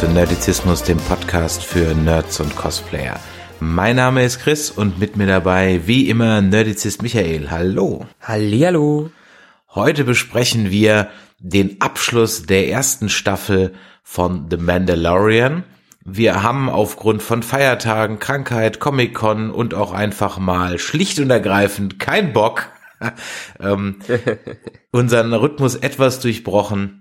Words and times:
Zu 0.00 0.08
Nerdizismus, 0.08 0.82
dem 0.82 0.96
Podcast 0.96 1.62
für 1.62 1.94
Nerds 1.94 2.40
und 2.40 2.56
Cosplayer. 2.56 3.20
Mein 3.60 3.96
Name 3.96 4.24
ist 4.24 4.38
Chris 4.38 4.70
und 4.70 4.98
mit 4.98 5.18
mir 5.18 5.26
dabei, 5.26 5.82
wie 5.84 6.08
immer, 6.08 6.40
Nerdizist 6.40 7.02
Michael. 7.02 7.50
Hallo. 7.50 8.06
Hallihallo. 8.22 9.10
Heute 9.74 10.04
besprechen 10.04 10.70
wir 10.70 11.10
den 11.38 11.82
Abschluss 11.82 12.46
der 12.46 12.70
ersten 12.70 13.10
Staffel 13.10 13.74
von 14.02 14.46
The 14.48 14.56
Mandalorian. 14.56 15.64
Wir 16.02 16.42
haben 16.42 16.70
aufgrund 16.70 17.22
von 17.22 17.42
Feiertagen, 17.42 18.18
Krankheit, 18.18 18.80
Comic-Con 18.80 19.50
und 19.50 19.74
auch 19.74 19.92
einfach 19.92 20.38
mal 20.38 20.78
schlicht 20.78 21.18
und 21.18 21.28
ergreifend 21.28 21.98
kein 21.98 22.32
Bock, 22.32 22.68
ähm, 23.60 23.96
unseren 24.92 25.34
Rhythmus 25.34 25.76
etwas 25.76 26.20
durchbrochen 26.20 26.99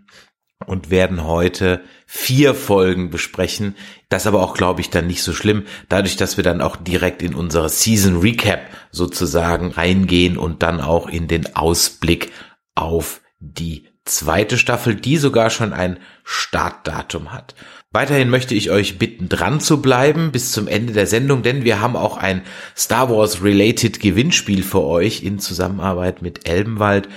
und 0.65 0.89
werden 0.89 1.23
heute 1.23 1.81
vier 2.05 2.53
Folgen 2.53 3.09
besprechen. 3.09 3.75
Das 4.09 4.27
aber 4.27 4.41
auch, 4.41 4.53
glaube 4.53 4.81
ich, 4.81 4.89
dann 4.89 5.07
nicht 5.07 5.23
so 5.23 5.33
schlimm, 5.33 5.65
dadurch, 5.87 6.17
dass 6.17 6.37
wir 6.37 6.43
dann 6.43 6.61
auch 6.61 6.75
direkt 6.75 7.21
in 7.21 7.33
unsere 7.33 7.69
Season 7.69 8.19
Recap 8.19 8.61
sozusagen 8.91 9.71
reingehen 9.71 10.37
und 10.37 10.61
dann 10.61 10.81
auch 10.81 11.07
in 11.07 11.27
den 11.27 11.55
Ausblick 11.55 12.31
auf 12.75 13.21
die 13.39 13.87
zweite 14.03 14.57
Staffel, 14.57 14.95
die 14.95 15.17
sogar 15.17 15.49
schon 15.49 15.71
ein 15.71 15.99
Startdatum 16.23 17.31
hat. 17.31 17.55
Weiterhin 17.91 18.29
möchte 18.29 18.53
ich 18.53 18.69
euch 18.69 18.99
bitten, 18.99 19.29
dran 19.29 19.59
zu 19.59 19.81
bleiben 19.81 20.31
bis 20.31 20.51
zum 20.51 20.67
Ende 20.67 20.93
der 20.93 21.07
Sendung, 21.07 21.41
denn 21.41 21.63
wir 21.63 21.81
haben 21.81 21.95
auch 21.95 22.17
ein 22.17 22.43
Star 22.77 23.09
Wars 23.09 23.43
related 23.43 23.99
Gewinnspiel 23.99 24.61
für 24.61 24.83
euch 24.83 25.23
in 25.23 25.39
Zusammenarbeit 25.39 26.21
mit 26.21 26.47
Elbenwald 26.47 27.07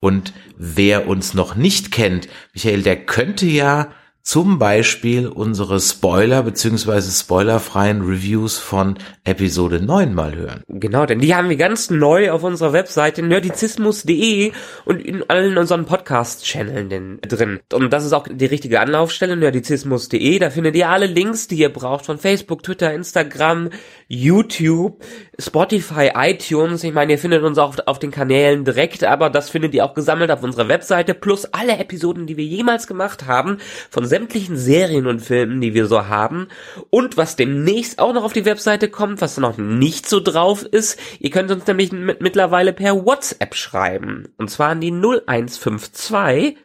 und 0.00 0.32
wer 0.56 1.08
uns 1.08 1.34
noch 1.34 1.54
nicht 1.54 1.90
kennt, 1.92 2.28
Michael, 2.54 2.82
der 2.82 3.04
könnte 3.04 3.46
ja 3.46 3.92
zum 4.28 4.58
Beispiel 4.58 5.26
unsere 5.26 5.80
Spoiler 5.80 6.42
beziehungsweise 6.42 7.10
spoilerfreien 7.10 8.02
Reviews 8.02 8.58
von 8.58 8.98
Episode 9.24 9.80
9 9.80 10.12
mal 10.12 10.36
hören. 10.36 10.64
Genau, 10.68 11.06
denn 11.06 11.20
die 11.20 11.34
haben 11.34 11.48
wir 11.48 11.56
ganz 11.56 11.88
neu 11.88 12.30
auf 12.30 12.44
unserer 12.44 12.74
Webseite 12.74 13.22
nerdizismus.de 13.22 14.52
und 14.84 15.00
in 15.00 15.24
allen 15.30 15.56
unseren 15.56 15.86
Podcast-Channeln 15.86 17.20
drin. 17.22 17.60
Und 17.72 17.90
das 17.90 18.04
ist 18.04 18.12
auch 18.12 18.26
die 18.30 18.44
richtige 18.44 18.80
Anlaufstelle, 18.80 19.34
nerdizismus.de. 19.34 20.38
Da 20.38 20.50
findet 20.50 20.76
ihr 20.76 20.90
alle 20.90 21.06
Links, 21.06 21.48
die 21.48 21.60
ihr 21.60 21.72
braucht 21.72 22.04
von 22.04 22.18
Facebook, 22.18 22.62
Twitter, 22.62 22.92
Instagram, 22.92 23.70
YouTube, 24.08 25.02
Spotify, 25.38 26.10
iTunes. 26.14 26.84
Ich 26.84 26.92
meine, 26.92 27.12
ihr 27.12 27.18
findet 27.18 27.44
uns 27.44 27.56
auch 27.56 27.76
auf 27.86 27.98
den 27.98 28.10
Kanälen 28.10 28.66
direkt, 28.66 29.04
aber 29.04 29.30
das 29.30 29.48
findet 29.48 29.72
ihr 29.72 29.86
auch 29.86 29.94
gesammelt 29.94 30.30
auf 30.30 30.42
unserer 30.42 30.68
Webseite, 30.68 31.14
plus 31.14 31.46
alle 31.46 31.78
Episoden, 31.78 32.26
die 32.26 32.36
wir 32.36 32.44
jemals 32.44 32.86
gemacht 32.86 33.26
haben, 33.26 33.56
von 33.88 34.04
sämtlichen 34.18 34.56
Serien 34.56 35.06
und 35.06 35.20
Filmen, 35.20 35.60
die 35.60 35.74
wir 35.74 35.86
so 35.86 36.08
haben. 36.08 36.48
Und 36.90 37.16
was 37.16 37.36
demnächst 37.36 38.00
auch 38.00 38.12
noch 38.12 38.24
auf 38.24 38.32
die 38.32 38.44
Webseite 38.44 38.88
kommt, 38.88 39.20
was 39.20 39.38
noch 39.38 39.58
nicht 39.58 40.08
so 40.08 40.18
drauf 40.18 40.64
ist, 40.64 40.98
ihr 41.20 41.30
könnt 41.30 41.52
uns 41.52 41.66
nämlich 41.68 41.92
mit, 41.92 42.20
mittlerweile 42.20 42.72
per 42.72 43.04
WhatsApp 43.06 43.54
schreiben. 43.54 44.26
Und 44.36 44.50
zwar 44.50 44.70
an 44.70 44.80
die 44.80 44.90
0152 44.90 46.56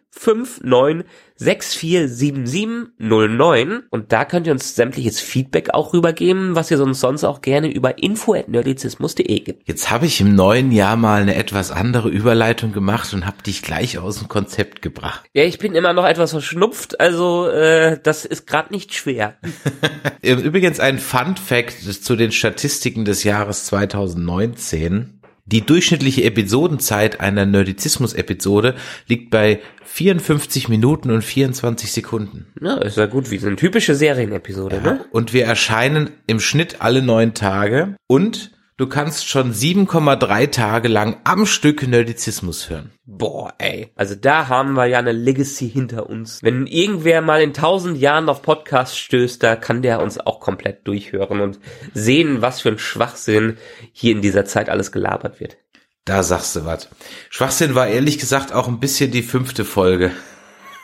59647709 1.44 3.82
und 3.90 4.12
da 4.12 4.26
könnt 4.26 4.48
ihr 4.48 4.54
uns 4.54 4.76
sämtliches 4.76 5.20
Feedback 5.20 5.74
auch 5.74 5.94
rübergeben, 5.94 6.56
was 6.56 6.72
ihr 6.72 6.82
uns 6.82 7.00
sonst 7.00 7.24
auch 7.24 7.42
gerne 7.42 7.72
über 7.72 7.98
info@nerdizismus.de 7.98 9.40
gibt. 9.40 9.68
Jetzt 9.68 9.92
habe 9.92 10.06
ich 10.06 10.22
im 10.22 10.36
neuen 10.36 10.72
Jahr 10.72 10.96
mal 10.96 11.22
eine 11.22 11.36
etwas 11.36 11.72
andere 11.72 12.10
Überleitung 12.10 12.72
gemacht 12.72 13.14
und 13.14 13.26
habe 13.26 13.44
dich 13.44 13.62
gleich 13.62 13.98
aus 13.98 14.20
dem 14.20 14.28
Konzept 14.28 14.82
gebracht. 14.82 15.24
Ja, 15.34 15.44
ich 15.44 15.60
bin 15.60 15.76
immer 15.76 15.94
noch 15.94 16.06
etwas 16.06 16.32
verschnupft, 16.32 17.00
also 17.00 17.48
äh, 17.48 18.00
das 18.02 18.26
ist 18.26 18.48
gerade 18.48 18.74
nicht 18.74 18.94
schwer. 18.94 19.36
Übrigens 20.22 20.80
ein 20.80 21.00
Fun 21.00 21.36
Fact 21.36 22.04
zu 22.04 22.16
den 22.16 22.32
Statistiken 22.32 23.06
des 23.06 23.24
Jahres 23.24 23.66
2019. 23.66 25.20
Die 25.46 25.62
durchschnittliche 25.66 26.24
Episodenzeit 26.24 27.20
einer 27.20 27.46
Nerdizismus-Episode 27.46 28.76
liegt 29.08 29.30
bei 29.30 29.60
54 29.84 30.70
Minuten 30.70 31.12
und 31.12 31.22
24 31.22 31.92
Sekunden. 31.92 32.48
Ja, 32.62 32.78
ist 32.78 32.96
ja 32.98 33.08
gut, 33.08 33.30
wie 33.30 33.38
so 33.38 33.48
eine 33.48 33.58
typische 33.58 33.94
Serienepisode, 33.94 34.78
Ja. 34.78 34.82
ne? 34.94 35.06
Und 35.12 35.34
wir 35.34 35.44
erscheinen 35.44 36.12
im 36.28 36.40
Schnitt 36.40 36.78
alle 36.82 37.02
neun 37.02 37.34
Tage 37.34 37.98
und 38.08 38.52
du 38.78 38.88
kannst 38.88 39.28
schon 39.28 39.54
7,3 39.54 40.52
Tage 40.52 40.88
lang 40.88 41.18
am 41.24 41.46
Stück 41.46 41.88
Nerdizismus 41.88 42.70
hören. 42.70 42.92
Boah, 43.06 43.54
ey. 43.58 43.92
Also 43.96 44.16
da 44.16 44.48
haben 44.48 44.74
wir 44.74 44.86
ja 44.86 45.00
eine 45.00 45.12
Legacy 45.12 45.70
hinter 45.70 46.10
uns. 46.10 46.42
Wenn 46.42 46.68
irgendwer 46.68 47.22
mal 47.22 47.42
in 47.42 47.54
tausend 47.54 47.98
Jahren 47.98 48.30
auf 48.30 48.42
Podcast 48.42 48.98
stößt, 48.98 49.42
da 49.44 49.56
kann 49.56 49.82
der 49.82 50.02
uns 50.02 50.20
auch 50.20 50.40
komplett 50.40 50.88
durchhören 50.88 51.42
und 51.42 51.60
sehen, 51.94 52.42
was 52.42 52.62
für 52.62 52.70
ein 52.70 52.80
Schwachsinn 52.80 53.58
hier 53.92 54.14
in 54.14 54.22
dieser 54.22 54.46
Zeit 54.46 54.70
alles 54.70 54.92
gelabert 54.92 55.40
wird. 55.40 55.58
Da 56.06 56.22
sagst 56.22 56.56
du 56.56 56.66
was. 56.66 56.90
Schwachsinn 57.30 57.76
war 57.76 57.88
ehrlich 57.88 58.20
gesagt 58.20 58.52
auch 58.52 58.68
ein 58.68 58.80
bisschen 58.80 59.12
die 59.12 59.24
fünfte 59.24 59.64
Folge. 59.64 60.12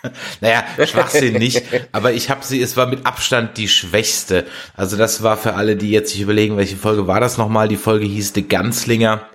naja, 0.41 0.63
Schwachsinn 0.85 1.33
nicht, 1.33 1.63
aber 1.91 2.13
ich 2.13 2.29
habe 2.29 2.43
sie, 2.43 2.61
es 2.61 2.77
war 2.77 2.87
mit 2.87 3.05
Abstand 3.05 3.57
die 3.57 3.67
schwächste. 3.67 4.45
Also 4.75 4.97
das 4.97 5.23
war 5.23 5.37
für 5.37 5.55
alle, 5.55 5.75
die 5.75 5.91
jetzt 5.91 6.11
sich 6.11 6.21
überlegen, 6.21 6.57
welche 6.57 6.77
Folge 6.77 7.07
war 7.07 7.19
das 7.19 7.37
nochmal. 7.37 7.67
Die 7.67 7.77
Folge 7.77 8.05
hieß 8.05 8.33
The 8.33 8.47
Ganzlinger 8.47 9.27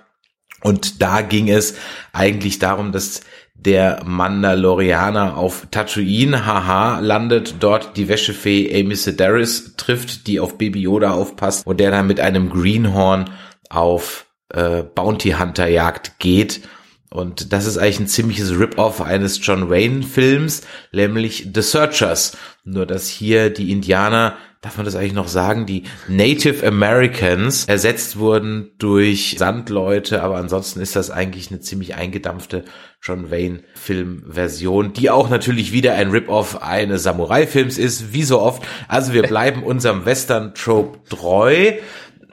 und 0.61 1.01
da 1.01 1.21
ging 1.21 1.49
es 1.49 1.75
eigentlich 2.13 2.59
darum, 2.59 2.91
dass 2.91 3.21
der 3.53 4.01
Mandalorianer 4.05 5.37
auf 5.37 5.67
Tatooine, 5.71 6.45
haha, 6.45 6.99
landet, 6.99 7.55
dort 7.59 7.97
die 7.97 8.07
Wäschefee 8.07 8.79
Amy 8.79 8.95
Sedaris 8.95 9.75
trifft, 9.77 10.27
die 10.27 10.39
auf 10.39 10.57
Baby 10.57 10.81
Yoda 10.81 11.11
aufpasst 11.11 11.65
und 11.65 11.79
der 11.79 11.91
dann 11.91 12.07
mit 12.07 12.19
einem 12.19 12.49
Greenhorn 12.49 13.29
auf 13.69 14.25
äh, 14.49 14.83
Bounty 14.83 15.31
Hunter 15.31 15.67
Jagd 15.67 16.19
geht. 16.19 16.61
Und 17.09 17.53
das 17.53 17.65
ist 17.65 17.77
eigentlich 17.77 17.99
ein 17.99 18.07
ziemliches 18.07 18.51
Rip-Off 18.51 19.01
eines 19.01 19.39
John 19.45 19.69
Wayne 19.69 20.03
Films, 20.03 20.61
nämlich 20.91 21.49
The 21.53 21.61
Searchers. 21.61 22.37
Nur 22.63 22.85
dass 22.85 23.07
hier 23.07 23.51
die 23.51 23.71
Indianer, 23.71 24.37
darf 24.61 24.77
man 24.77 24.85
das 24.85 24.95
eigentlich 24.95 25.13
noch 25.13 25.27
sagen, 25.27 25.67
die 25.67 25.83
Native 26.07 26.65
Americans 26.65 27.65
ersetzt 27.65 28.17
wurden 28.17 28.71
durch 28.79 29.35
Sandleute, 29.37 30.23
aber 30.23 30.37
ansonsten 30.37 30.81
ist 30.81 30.95
das 30.95 31.11
eigentlich 31.11 31.51
eine 31.51 31.59
ziemlich 31.59 31.93
eingedampfte 31.93 32.65
John 33.03 33.29
Wayne 33.29 33.59
Filmversion, 33.75 34.93
die 34.93 35.11
auch 35.11 35.29
natürlich 35.29 35.71
wieder 35.71 35.93
ein 35.93 36.09
Rip-Off 36.09 36.63
eines 36.63 37.03
Samurai-Films 37.03 37.77
ist, 37.77 38.13
wie 38.13 38.23
so 38.23 38.41
oft. 38.41 38.63
Also 38.87 39.13
wir 39.13 39.21
bleiben 39.21 39.61
unserem 39.61 40.05
Western-Trope 40.05 40.97
treu. 41.07 41.73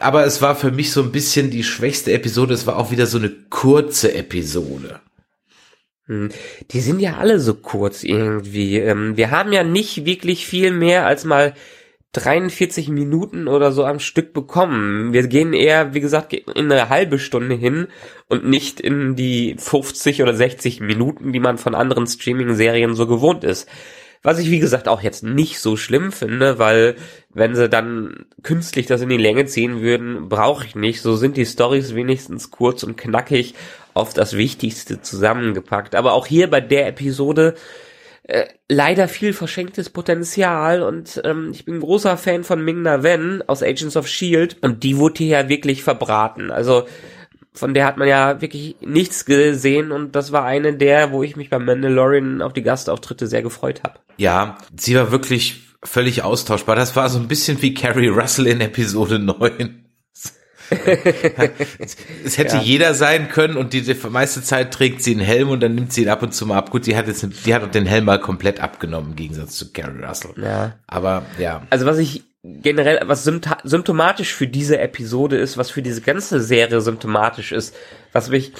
Aber 0.03 0.25
es 0.25 0.43
war 0.43 0.57
für 0.57 0.71
mich 0.71 0.93
so 0.93 1.03
ein 1.03 1.13
bisschen 1.13 1.51
die 1.51 1.65
schwächste 1.65 2.13
Episode. 2.13 2.55
Es 2.55 2.67
war 2.67 2.77
auch 2.77 2.91
wieder 2.91 3.07
so 3.07 3.19
eine 3.19 3.31
kurze 3.31 4.15
Episode. 4.15 5.01
Hm. 6.07 6.31
Die 6.71 6.81
sind 6.81 7.01
ja 7.01 7.17
alle 7.19 7.39
so 7.41 7.55
kurz 7.55 8.03
irgendwie. 8.03 8.79
Ähm, 8.79 9.17
Wir 9.17 9.31
haben 9.31 9.53
ja 9.53 9.63
nicht 9.63 10.05
wirklich 10.05 10.47
viel 10.47 10.73
mehr 10.73 11.07
als 11.07 11.25
mal 11.25 11.55
43 12.13 12.89
Minuten 12.89 13.49
oder 13.49 13.73
so 13.73 13.85
am 13.85 13.99
Stück 13.99 14.35
bekommen. 14.35 15.15
Wir 15.15 15.27
gehen 15.27 15.55
eher, 15.55 15.95
wie 15.95 16.01
gesagt, 16.01 16.35
in 16.35 16.71
eine 16.71 16.91
halbe 16.91 17.19
Stunde 17.19 17.55
hin 17.55 17.89
und 18.29 18.45
nicht 18.45 18.81
in 18.81 19.17
die 19.17 19.57
50 19.59 20.23
oder 20.23 20.35
60 20.35 20.81
Minuten, 20.81 21.33
die 21.33 21.41
man 21.41 21.57
von 21.57 21.75
anderen 21.75 22.07
Streaming-Serien 22.07 22.95
so 22.95 23.07
gewohnt 23.07 23.45
ist. 23.45 23.67
Was 24.23 24.39
ich, 24.39 24.51
wie 24.51 24.61
gesagt, 24.61 24.87
auch 24.87 25.03
jetzt 25.03 25.25
nicht 25.25 25.59
so 25.59 25.77
schlimm 25.77 26.13
finde, 26.13 26.59
weil 26.59 26.95
wenn 27.31 27.57
sie 27.57 27.69
dann 27.69 28.27
künstlich 28.43 28.87
das 28.87 29.01
in 29.01 29.09
die 29.09 29.17
Länge 29.17 29.47
ziehen 29.47 29.81
würden, 29.81 30.29
brauche 30.29 30.65
ich 30.65 30.77
nicht. 30.77 31.03
So 31.03 31.17
sind 31.17 31.37
die 31.37 31.47
Stories 31.47 31.95
wenigstens 31.95 32.51
kurz 32.51 32.85
und 32.85 32.97
knackig 32.97 33.55
auf 33.95 34.15
das 34.15 34.37
Wichtigste 34.37 35.03
zusammengepackt. 35.03 35.95
Aber 35.97 36.13
auch 36.13 36.27
hier 36.27 36.49
bei 36.49 36.61
der 36.61 36.87
Episode 36.87 37.55
äh, 38.25 38.47
leider 38.69 39.09
viel 39.09 39.33
verschenktes 39.33 39.91
Potenzial 39.91 40.83
und 40.83 41.21
ähm, 41.25 41.51
ich 41.53 41.65
bin 41.65 41.81
großer 41.81 42.17
Fan 42.17 42.45
von 42.45 42.65
Ming-Na 42.65 43.03
Wen 43.03 43.43
aus 43.49 43.65
Agents 43.65 43.97
of 43.97 44.07
S.H.I.E.L.D. 44.07 44.57
und 44.61 44.85
die 44.85 44.97
wurde 44.97 45.19
hier 45.19 45.41
ja 45.41 45.49
wirklich 45.49 45.83
verbraten. 45.83 46.53
Also 46.53 46.87
von 47.55 47.75
der 47.75 47.87
hat 47.87 47.99
man 47.99 48.09
ja 48.09 48.41
wirklich 48.41 48.77
nichts 48.81 49.25
gesehen 49.25 49.93
und 49.93 50.17
das 50.17 50.33
war 50.33 50.45
eine 50.45 50.75
der, 50.75 51.13
wo 51.13 51.23
ich 51.23 51.37
mich 51.37 51.51
beim 51.51 51.65
Mandalorian 51.65 52.41
auf 52.43 52.53
die 52.53 52.63
Gastauftritte 52.63 53.27
sehr 53.27 53.43
gefreut 53.43 53.83
habe. 53.85 53.99
Ja, 54.17 54.59
sie 54.77 54.95
war 54.97 55.11
wirklich 55.13 55.61
völlig 55.85 56.23
austauschbar. 56.23 56.77
Das 56.77 56.97
war 56.97 57.09
so 57.09 57.19
ein 57.19 57.29
bisschen 57.29 57.61
wie 57.61 57.75
Carrie 57.75 58.09
Russell 58.09 58.47
in 58.47 58.61
Episode 58.61 59.19
9. 59.19 59.79
es 62.25 62.39
hätte 62.39 62.57
ja. 62.57 62.63
jeder 62.63 62.95
sein 62.95 63.29
können 63.29 63.59
und 63.59 63.75
die, 63.75 63.83
die 63.83 63.95
meiste 64.09 64.43
Zeit 64.43 64.73
trägt 64.73 65.03
sie 65.03 65.13
einen 65.13 65.21
Helm 65.21 65.51
und 65.51 65.61
dann 65.61 65.75
nimmt 65.75 65.93
sie 65.93 66.03
ihn 66.03 66.09
ab 66.09 66.23
und 66.23 66.33
zu 66.33 66.47
mal 66.47 66.57
ab. 66.57 66.71
Gut, 66.71 66.87
die 66.87 66.97
hat 66.97 67.09
jetzt, 67.09 67.27
die 67.45 67.55
hat 67.55 67.75
den 67.75 67.85
Helm 67.85 68.07
mal 68.07 68.19
komplett 68.19 68.61
abgenommen 68.61 69.11
im 69.11 69.17
Gegensatz 69.17 69.57
zu 69.57 69.73
Carrie 69.73 70.03
Russell. 70.03 70.31
Ja. 70.43 70.79
Aber 70.87 71.27
ja. 71.39 71.67
Also 71.69 71.85
was 71.85 71.99
ich 71.99 72.25
generell, 72.43 73.01
was 73.07 73.25
symptomatisch 73.25 74.35
für 74.35 74.49
diese 74.49 74.79
Episode 74.79 75.37
ist, 75.37 75.57
was 75.57 75.71
für 75.71 75.83
diese 75.83 76.01
ganze 76.01 76.41
Serie 76.41 76.81
symptomatisch 76.81 77.53
ist, 77.53 77.75
was 78.13 78.31
mich 78.31 78.53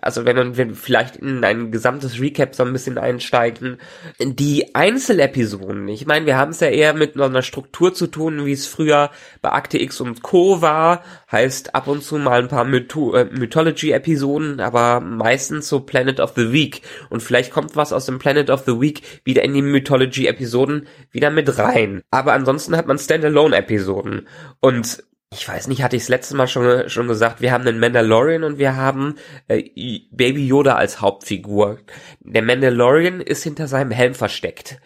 also 0.00 0.24
wenn 0.24 0.56
wir 0.56 0.74
vielleicht 0.74 1.16
in 1.16 1.44
ein 1.44 1.72
gesamtes 1.72 2.20
Recap 2.20 2.54
so 2.54 2.62
ein 2.62 2.72
bisschen 2.72 2.98
einsteigen, 2.98 3.78
die 4.20 4.74
Einzelepisoden, 4.74 5.88
ich 5.88 6.06
meine, 6.06 6.26
wir 6.26 6.36
haben 6.36 6.52
es 6.52 6.60
ja 6.60 6.68
eher 6.68 6.94
mit 6.94 7.20
einer 7.20 7.42
Struktur 7.42 7.92
zu 7.92 8.06
tun, 8.06 8.46
wie 8.46 8.52
es 8.52 8.66
früher 8.66 9.10
bei 9.40 9.50
Akte 9.50 9.80
X 9.82 10.00
und 10.00 10.22
Co. 10.22 10.62
war, 10.62 11.02
heißt 11.30 11.74
ab 11.74 11.88
und 11.88 12.04
zu 12.04 12.16
mal 12.16 12.42
ein 12.42 12.48
paar 12.48 12.64
Mytho 12.64 13.14
äh, 13.14 13.24
Mythology-Episoden, 13.24 14.60
aber 14.60 15.00
meistens 15.00 15.68
so 15.68 15.80
Planet 15.80 16.20
of 16.20 16.34
the 16.36 16.52
Week 16.52 16.82
und 17.10 17.22
vielleicht 17.22 17.50
kommt 17.52 17.74
was 17.74 17.92
aus 17.92 18.06
dem 18.06 18.20
Planet 18.20 18.50
of 18.50 18.64
the 18.64 18.80
Week 18.80 19.02
wieder 19.24 19.42
in 19.42 19.54
die 19.54 19.62
Mythology-Episoden 19.62 20.86
wieder 21.10 21.30
mit 21.30 21.58
rein. 21.58 22.02
Aber 22.10 22.34
ansonsten 22.34 22.76
hat 22.76 22.86
man 22.86 22.98
Standalone-Episoden 22.98 24.28
und 24.60 25.02
ich 25.32 25.48
weiß 25.48 25.68
nicht, 25.68 25.82
hatte 25.82 25.96
ich 25.96 26.02
das 26.02 26.08
letzte 26.08 26.36
Mal 26.36 26.46
schon, 26.46 26.88
schon 26.88 27.08
gesagt, 27.08 27.40
wir 27.40 27.52
haben 27.52 27.64
den 27.64 27.78
Mandalorian 27.78 28.44
und 28.44 28.58
wir 28.58 28.76
haben 28.76 29.16
äh, 29.48 29.62
Baby 30.10 30.46
Yoda 30.46 30.76
als 30.76 31.00
Hauptfigur. 31.00 31.78
Der 32.20 32.42
Mandalorian 32.42 33.20
ist 33.20 33.42
hinter 33.42 33.66
seinem 33.66 33.90
Helm 33.90 34.14
versteckt. 34.14 34.78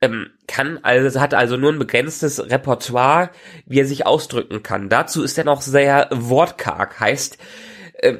Ähm, 0.00 0.30
kann 0.46 0.78
also, 0.82 1.20
hat 1.20 1.34
also 1.34 1.56
nur 1.56 1.72
ein 1.72 1.78
begrenztes 1.78 2.50
Repertoire, 2.50 3.30
wie 3.66 3.80
er 3.80 3.86
sich 3.86 4.06
ausdrücken 4.06 4.62
kann. 4.62 4.88
Dazu 4.88 5.22
ist 5.22 5.36
er 5.36 5.44
noch 5.44 5.60
sehr 5.60 6.08
wortkarg, 6.12 7.00
heißt, 7.00 7.38
äh, 7.94 8.18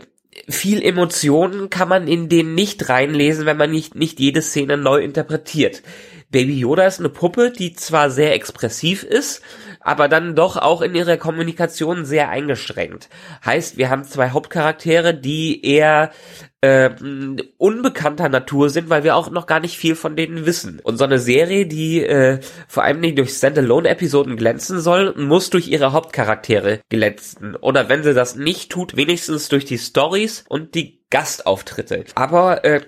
viel 0.49 0.83
Emotionen 0.83 1.71
kann 1.71 1.89
man 1.89 2.09
in 2.09 2.29
den 2.29 2.55
nicht 2.55 2.89
reinlesen, 2.89 3.47
wenn 3.47 3.57
man 3.57 3.71
nicht, 3.71 3.95
nicht 3.95 4.19
jede 4.21 4.43
Szene 4.43 4.77
neu 4.77 5.01
interpretiert. 5.01 5.83
Baby 6.31 6.61
Yoda 6.61 6.87
ist 6.87 7.01
eine 7.01 7.09
Puppe, 7.09 7.51
die 7.51 7.75
zwar 7.75 8.11
sehr 8.11 8.35
expressiv 8.35 9.03
ist, 9.03 9.43
aber 9.81 10.09
dann 10.09 10.35
doch 10.35 10.57
auch 10.57 10.83
in 10.83 10.95
ihrer 10.95 11.17
Kommunikation 11.17 12.05
sehr 12.05 12.29
eingeschränkt. 12.29 13.09
Heißt, 13.45 13.77
wir 13.77 13.91
haben 13.91 14.05
zwei 14.05 14.31
Hauptcharaktere, 14.31 15.15
die 15.15 15.65
eher 15.65 16.11
äh, 16.61 16.91
unbekannter 17.57 18.29
Natur 18.29 18.69
sind, 18.69 18.91
weil 18.91 19.05
wir 19.05 19.17
auch 19.17 19.31
noch 19.31 19.47
gar 19.47 19.61
nicht 19.61 19.79
viel 19.79 19.95
von 19.95 20.17
denen 20.17 20.45
wissen. 20.45 20.81
Und 20.81 20.99
so 20.99 21.05
eine 21.05 21.19
Serie, 21.19 21.67
die 21.67 22.05
äh, 22.05 22.41
vor 22.69 22.85
allem 22.85 23.01
nicht 23.01 23.19
durch 23.19 23.31
Standalone-Episoden 23.31 24.37
glänzen 24.37 24.81
soll, 24.81 25.15
muss 25.17 25.51
durch 25.51 25.69
ihre 25.69 25.93
Hauptcharaktere 25.93 26.81
glänzen. 26.91 27.57
Oder 27.57 27.89
wenn 27.89 28.03
sie 28.03 28.15
das 28.15 28.37
nicht 28.37 28.71
tut, 28.71 28.97
wenigstens 28.97 29.49
durch 29.49 29.65
die 29.65 29.79
Stories 29.79 30.45
und 30.49 30.75
die 30.75 31.01
Gastauftritte. 31.11 32.05
Aber 32.15 32.65
äh, 32.65 32.83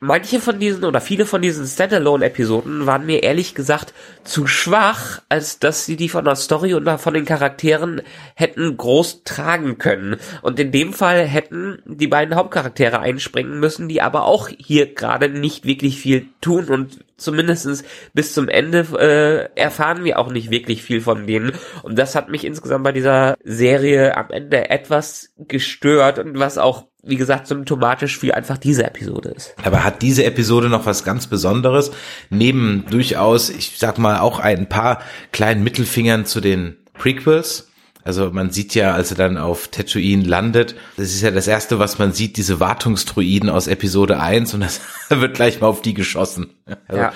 manche 0.00 0.40
von 0.40 0.58
diesen 0.58 0.84
oder 0.84 1.00
viele 1.00 1.26
von 1.26 1.42
diesen 1.42 1.66
Standalone-Episoden 1.66 2.86
waren 2.86 3.06
mir 3.06 3.22
ehrlich 3.22 3.54
gesagt 3.54 3.94
zu 4.24 4.46
schwach, 4.46 5.22
als 5.28 5.58
dass 5.58 5.86
sie 5.86 5.96
die 5.96 6.08
von 6.08 6.24
der 6.24 6.36
Story 6.36 6.74
und 6.74 6.88
von 7.00 7.14
den 7.14 7.24
Charakteren 7.24 8.02
hätten 8.34 8.76
groß 8.76 9.24
tragen 9.24 9.78
können. 9.78 10.16
Und 10.42 10.60
in 10.60 10.72
dem 10.72 10.92
Fall 10.92 11.24
hätten 11.26 11.78
die 11.86 12.08
beiden 12.08 12.34
Hauptcharaktere 12.34 13.00
einspringen 13.00 13.58
müssen, 13.58 13.88
die 13.88 14.02
aber 14.02 14.24
auch 14.24 14.48
hier 14.48 14.94
gerade 14.94 15.28
nicht 15.28 15.64
wirklich 15.64 15.98
viel 15.98 16.26
tun 16.40 16.66
und 16.66 17.04
zumindestens 17.16 17.82
bis 18.12 18.34
zum 18.34 18.48
Ende 18.48 18.86
äh, 18.98 19.58
erfahren 19.58 20.04
wir 20.04 20.18
auch 20.18 20.30
nicht 20.30 20.50
wirklich 20.50 20.82
viel 20.82 21.00
von 21.00 21.26
denen. 21.26 21.52
Und 21.82 21.98
das 21.98 22.14
hat 22.14 22.28
mich 22.28 22.44
insgesamt 22.44 22.84
bei 22.84 22.92
dieser 22.92 23.36
Serie 23.42 24.16
am 24.16 24.30
Ende 24.30 24.68
etwas 24.70 25.32
gestört 25.38 26.18
und 26.18 26.38
was 26.38 26.58
auch 26.58 26.86
wie 27.06 27.16
gesagt, 27.16 27.46
symptomatisch 27.46 28.18
für 28.18 28.34
einfach 28.34 28.58
diese 28.58 28.84
Episode 28.84 29.30
ist. 29.30 29.54
Aber 29.64 29.84
hat 29.84 30.02
diese 30.02 30.24
Episode 30.24 30.68
noch 30.68 30.86
was 30.86 31.04
ganz 31.04 31.26
Besonderes? 31.26 31.92
Neben 32.30 32.84
durchaus, 32.90 33.50
ich 33.50 33.74
sag 33.78 33.98
mal, 33.98 34.18
auch 34.18 34.38
ein 34.38 34.68
paar 34.68 35.00
kleinen 35.32 35.62
Mittelfingern 35.64 36.26
zu 36.26 36.40
den 36.40 36.76
Prequels. 36.94 37.68
Also 38.04 38.30
man 38.30 38.50
sieht 38.50 38.74
ja, 38.76 38.94
als 38.94 39.10
er 39.10 39.16
dann 39.16 39.36
auf 39.36 39.66
Tatooine 39.68 40.22
landet, 40.22 40.76
das 40.96 41.06
ist 41.08 41.22
ja 41.22 41.32
das 41.32 41.48
erste, 41.48 41.80
was 41.80 41.98
man 41.98 42.12
sieht, 42.12 42.36
diese 42.36 42.60
Wartungsdruiden 42.60 43.50
aus 43.50 43.66
Episode 43.66 44.20
1 44.20 44.54
und 44.54 44.60
das 44.60 44.80
wird 45.08 45.34
gleich 45.34 45.60
mal 45.60 45.66
auf 45.66 45.82
die 45.82 45.94
geschossen. 45.94 46.50
Also, 46.86 47.02
ja. 47.02 47.12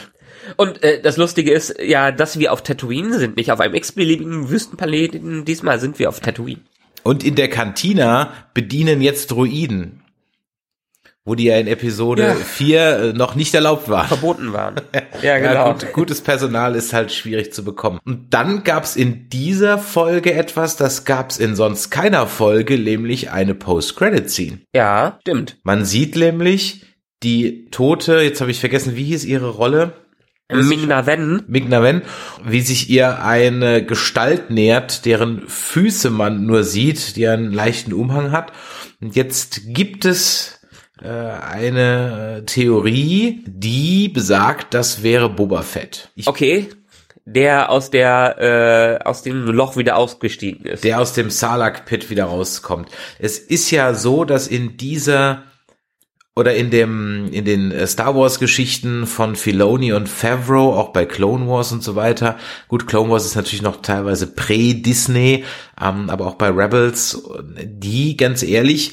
Und 0.56 0.82
äh, 0.82 1.00
das 1.00 1.16
Lustige 1.16 1.52
ist 1.52 1.76
ja, 1.80 2.10
dass 2.10 2.38
wir 2.40 2.52
auf 2.52 2.62
Tatooine 2.62 3.18
sind, 3.18 3.36
nicht 3.36 3.52
auf 3.52 3.60
einem 3.60 3.74
x-beliebigen 3.74 4.50
Wüstenplaneten. 4.50 5.44
Diesmal 5.44 5.78
sind 5.78 5.98
wir 6.00 6.08
auf 6.08 6.18
Tatooine. 6.18 6.62
Und 7.02 7.24
in 7.24 7.34
der 7.34 7.48
Kantina 7.48 8.32
bedienen 8.54 9.00
jetzt 9.00 9.30
Druiden. 9.30 10.02
Wo 11.24 11.34
die 11.34 11.44
ja 11.44 11.58
in 11.58 11.66
Episode 11.66 12.22
ja. 12.22 12.34
4 12.34 12.80
äh, 12.80 13.12
noch 13.12 13.34
nicht 13.34 13.54
erlaubt 13.54 13.88
waren. 13.88 14.08
Verboten 14.08 14.52
waren. 14.52 14.76
Ja, 15.22 15.38
genau. 15.38 15.52
Ja, 15.52 15.72
gut, 15.72 15.92
gutes 15.92 16.22
Personal 16.22 16.74
ist 16.74 16.94
halt 16.94 17.12
schwierig 17.12 17.52
zu 17.52 17.62
bekommen. 17.62 18.00
Und 18.06 18.32
dann 18.32 18.64
gab's 18.64 18.96
in 18.96 19.28
dieser 19.28 19.76
Folge 19.76 20.32
etwas, 20.32 20.76
das 20.76 21.04
gab's 21.04 21.36
in 21.36 21.54
sonst 21.54 21.90
keiner 21.90 22.26
Folge, 22.26 22.78
nämlich 22.78 23.30
eine 23.30 23.54
Post-Credit-Scene. 23.54 24.60
Ja, 24.74 25.18
stimmt. 25.20 25.58
Man 25.62 25.84
sieht 25.84 26.16
nämlich 26.16 26.86
die 27.22 27.66
Tote, 27.70 28.20
jetzt 28.20 28.40
habe 28.40 28.50
ich 28.50 28.60
vergessen, 28.60 28.96
wie 28.96 29.04
hieß 29.04 29.26
ihre 29.26 29.50
Rolle? 29.50 29.92
Migna 30.52 31.06
Wen. 31.06 31.42
Migna 31.46 31.82
Wen, 31.82 32.02
wie 32.44 32.60
sich 32.60 32.90
ihr 32.90 33.22
eine 33.22 33.84
Gestalt 33.84 34.50
nähert, 34.50 35.04
deren 35.04 35.48
Füße 35.48 36.10
man 36.10 36.46
nur 36.46 36.64
sieht, 36.64 37.16
die 37.16 37.26
einen 37.26 37.52
leichten 37.52 37.92
Umhang 37.92 38.32
hat. 38.32 38.52
Und 39.00 39.16
jetzt 39.16 39.62
gibt 39.66 40.04
es 40.04 40.60
äh, 41.02 41.08
eine 41.08 42.44
Theorie, 42.46 43.44
die 43.46 44.08
besagt, 44.08 44.74
das 44.74 45.02
wäre 45.02 45.28
Boba 45.30 45.62
Fett. 45.62 46.10
Ich 46.14 46.26
okay, 46.26 46.68
der 47.24 47.70
aus 47.70 47.90
der 47.90 49.00
äh, 49.02 49.04
aus 49.04 49.22
dem 49.22 49.46
Loch 49.46 49.76
wieder 49.76 49.96
ausgestiegen 49.96 50.66
ist. 50.66 50.84
Der 50.84 51.00
aus 51.00 51.12
dem 51.12 51.30
Salak 51.30 51.86
Pit 51.86 52.10
wieder 52.10 52.24
rauskommt. 52.24 52.88
Es 53.18 53.38
ist 53.38 53.70
ja 53.70 53.94
so, 53.94 54.24
dass 54.24 54.46
in 54.46 54.76
dieser 54.76 55.44
oder 56.36 56.54
in 56.54 56.70
dem 56.70 57.28
in 57.32 57.44
den 57.44 57.72
äh, 57.72 57.86
Star 57.86 58.14
Wars 58.14 58.38
Geschichten 58.38 59.06
von 59.06 59.36
Filoni 59.36 59.92
und 59.92 60.08
Favreau, 60.08 60.74
auch 60.74 60.92
bei 60.92 61.04
Clone 61.04 61.46
Wars 61.48 61.72
und 61.72 61.82
so 61.82 61.96
weiter. 61.96 62.38
Gut, 62.68 62.86
Clone 62.86 63.10
Wars 63.10 63.26
ist 63.26 63.34
natürlich 63.34 63.62
noch 63.62 63.82
teilweise 63.82 64.26
prä-Disney, 64.28 65.44
ähm, 65.80 66.08
aber 66.08 66.26
auch 66.26 66.36
bei 66.36 66.48
Rebels, 66.48 67.22
die 67.64 68.16
ganz 68.16 68.42
ehrlich 68.42 68.92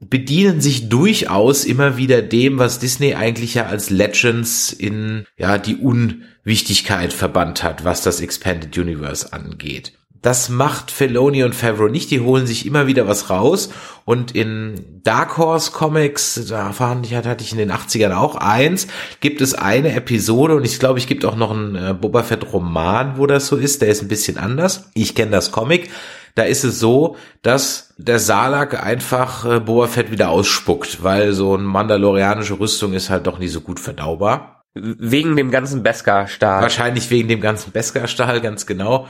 bedienen 0.00 0.60
sich 0.60 0.88
durchaus 0.88 1.64
immer 1.64 1.96
wieder 1.96 2.22
dem, 2.22 2.58
was 2.58 2.80
Disney 2.80 3.14
eigentlich 3.14 3.54
ja 3.54 3.66
als 3.66 3.88
Legends 3.90 4.72
in 4.72 5.26
ja 5.36 5.58
die 5.58 5.76
Unwichtigkeit 5.76 7.12
verbannt 7.12 7.62
hat, 7.62 7.84
was 7.84 8.02
das 8.02 8.20
Expanded 8.20 8.76
Universe 8.76 9.32
angeht. 9.32 9.92
Das 10.22 10.48
macht 10.48 10.92
Filoni 10.92 11.42
und 11.42 11.54
Favreau 11.54 11.88
nicht. 11.88 12.12
Die 12.12 12.20
holen 12.20 12.46
sich 12.46 12.64
immer 12.64 12.86
wieder 12.86 13.08
was 13.08 13.28
raus. 13.28 13.70
Und 14.04 14.34
in 14.34 15.00
Dark 15.02 15.36
Horse 15.36 15.72
Comics, 15.72 16.46
da 16.48 16.72
fand 16.72 17.06
ich, 17.06 17.14
hatte 17.14 17.42
ich 17.42 17.52
in 17.52 17.58
den 17.58 17.72
80ern 17.72 18.14
auch 18.14 18.36
eins, 18.36 18.86
gibt 19.20 19.40
es 19.40 19.54
eine 19.54 19.94
Episode 19.94 20.54
und 20.54 20.64
ich 20.64 20.78
glaube, 20.78 21.00
ich 21.00 21.08
gibt 21.08 21.24
auch 21.24 21.36
noch 21.36 21.50
einen 21.50 21.74
äh, 21.74 21.94
Boba 21.94 22.22
Fett 22.22 22.52
Roman, 22.52 23.18
wo 23.18 23.26
das 23.26 23.48
so 23.48 23.56
ist. 23.56 23.82
Der 23.82 23.88
ist 23.88 24.00
ein 24.00 24.08
bisschen 24.08 24.38
anders. 24.38 24.90
Ich 24.94 25.16
kenne 25.16 25.32
das 25.32 25.50
Comic. 25.50 25.90
Da 26.34 26.44
ist 26.44 26.64
es 26.64 26.78
so, 26.78 27.16
dass 27.42 27.92
der 27.98 28.18
Salak 28.18 28.82
einfach 28.82 29.44
äh, 29.44 29.60
Boba 29.60 29.88
Fett 29.88 30.12
wieder 30.12 30.30
ausspuckt, 30.30 31.02
weil 31.02 31.32
so 31.32 31.54
eine 31.54 31.64
mandalorianische 31.64 32.58
Rüstung 32.58 32.92
ist 32.92 33.10
halt 33.10 33.26
doch 33.26 33.38
nicht 33.38 33.52
so 33.52 33.60
gut 33.60 33.80
verdaubar. 33.80 34.64
Wegen 34.74 35.36
dem 35.36 35.50
ganzen 35.50 35.82
Beskar-Stahl. 35.82 36.62
Wahrscheinlich 36.62 37.10
wegen 37.10 37.28
dem 37.28 37.40
ganzen 37.40 37.72
Beskar-Stahl, 37.72 38.40
ganz 38.40 38.64
genau. 38.64 39.06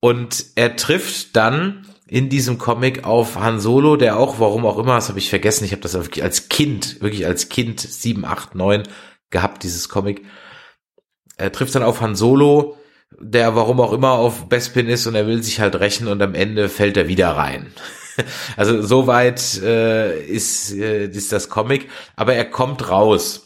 Und 0.00 0.46
er 0.54 0.76
trifft 0.76 1.36
dann 1.36 1.86
in 2.06 2.28
diesem 2.28 2.58
Comic 2.58 3.04
auf 3.04 3.36
Han 3.36 3.58
Solo, 3.58 3.96
der 3.96 4.18
auch, 4.18 4.38
warum 4.38 4.64
auch 4.64 4.78
immer, 4.78 4.94
das 4.94 5.08
habe 5.08 5.18
ich 5.18 5.28
vergessen, 5.28 5.64
ich 5.64 5.72
habe 5.72 5.82
das 5.82 5.96
als 5.96 6.48
Kind, 6.48 7.00
wirklich 7.00 7.26
als 7.26 7.48
Kind, 7.48 7.80
7, 7.80 8.24
8, 8.24 8.54
9 8.54 8.84
gehabt, 9.30 9.64
dieses 9.64 9.88
Comic. 9.88 10.24
Er 11.36 11.50
trifft 11.50 11.74
dann 11.74 11.82
auf 11.82 12.00
Han 12.00 12.14
Solo, 12.14 12.76
der 13.18 13.56
warum 13.56 13.80
auch 13.80 13.92
immer 13.92 14.12
auf 14.12 14.48
Bespin 14.48 14.88
ist 14.88 15.06
und 15.06 15.14
er 15.14 15.26
will 15.26 15.42
sich 15.42 15.60
halt 15.60 15.76
rächen 15.76 16.06
und 16.06 16.22
am 16.22 16.34
Ende 16.34 16.68
fällt 16.68 16.96
er 16.96 17.08
wieder 17.08 17.30
rein. 17.30 17.72
Also 18.56 18.80
soweit 18.80 19.60
äh, 19.62 20.24
ist, 20.24 20.72
äh, 20.72 21.04
ist 21.04 21.32
das 21.32 21.50
Comic, 21.50 21.90
aber 22.16 22.32
er 22.32 22.46
kommt 22.46 22.88
raus 22.88 23.45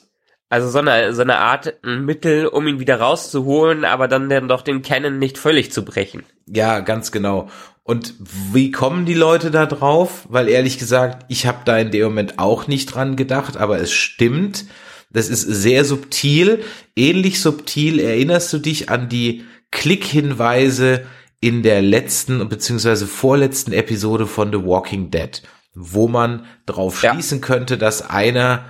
Also 0.50 0.69
so 0.69 0.80
eine, 0.80 1.14
so 1.14 1.23
eine 1.23 1.38
Art 1.38 1.75
ein 1.85 2.04
Mittel, 2.04 2.47
um 2.47 2.66
ihn 2.66 2.80
wieder 2.80 3.00
rauszuholen, 3.00 3.85
aber 3.85 4.09
dann, 4.09 4.28
dann 4.28 4.49
doch 4.49 4.62
den 4.62 4.83
Canon 4.83 5.19
nicht 5.19 5.38
völlig 5.38 5.73
zu 5.73 5.85
brechen. 5.85 6.25
Ja, 6.47 6.80
ganz 6.80 7.12
genau. 7.12 7.49
Und 7.85 8.14
wie 8.52 8.71
kommen 8.73 9.07
die 9.07 9.14
Leute 9.14 9.50
da 9.50 9.66
drauf? 9.66 10.26
Weil 10.28 10.49
ehrlich 10.49 10.78
gesagt, 10.78 11.25
ich 11.28 11.47
habe 11.47 11.61
da 11.64 11.78
in 11.78 11.90
dem 11.92 12.02
Moment 12.04 12.38
auch 12.38 12.66
nicht 12.66 12.87
dran 12.87 13.16
gedacht, 13.16 13.57
aber 13.57 13.78
es 13.80 13.92
stimmt. 13.92 14.64
Das 15.12 15.28
ist 15.28 15.42
sehr 15.42 15.85
subtil. 15.85 16.62
Ähnlich 16.97 17.40
subtil 17.40 17.99
erinnerst 18.00 18.52
du 18.52 18.59
dich 18.59 18.90
an 18.90 19.09
die 19.09 19.45
Klickhinweise 19.71 21.04
in 21.40 21.62
der 21.62 21.80
letzten 21.83 22.49
beziehungsweise 22.49 23.07
vorletzten 23.07 23.73
Episode 23.73 24.26
von 24.26 24.50
The 24.52 24.64
Walking 24.64 25.11
Dead, 25.11 25.42
wo 25.75 26.09
man 26.09 26.45
drauf 26.66 27.02
Ja. 27.02 27.12
schließen 27.12 27.40
könnte, 27.40 27.78
dass 27.78 28.09
einer 28.09 28.64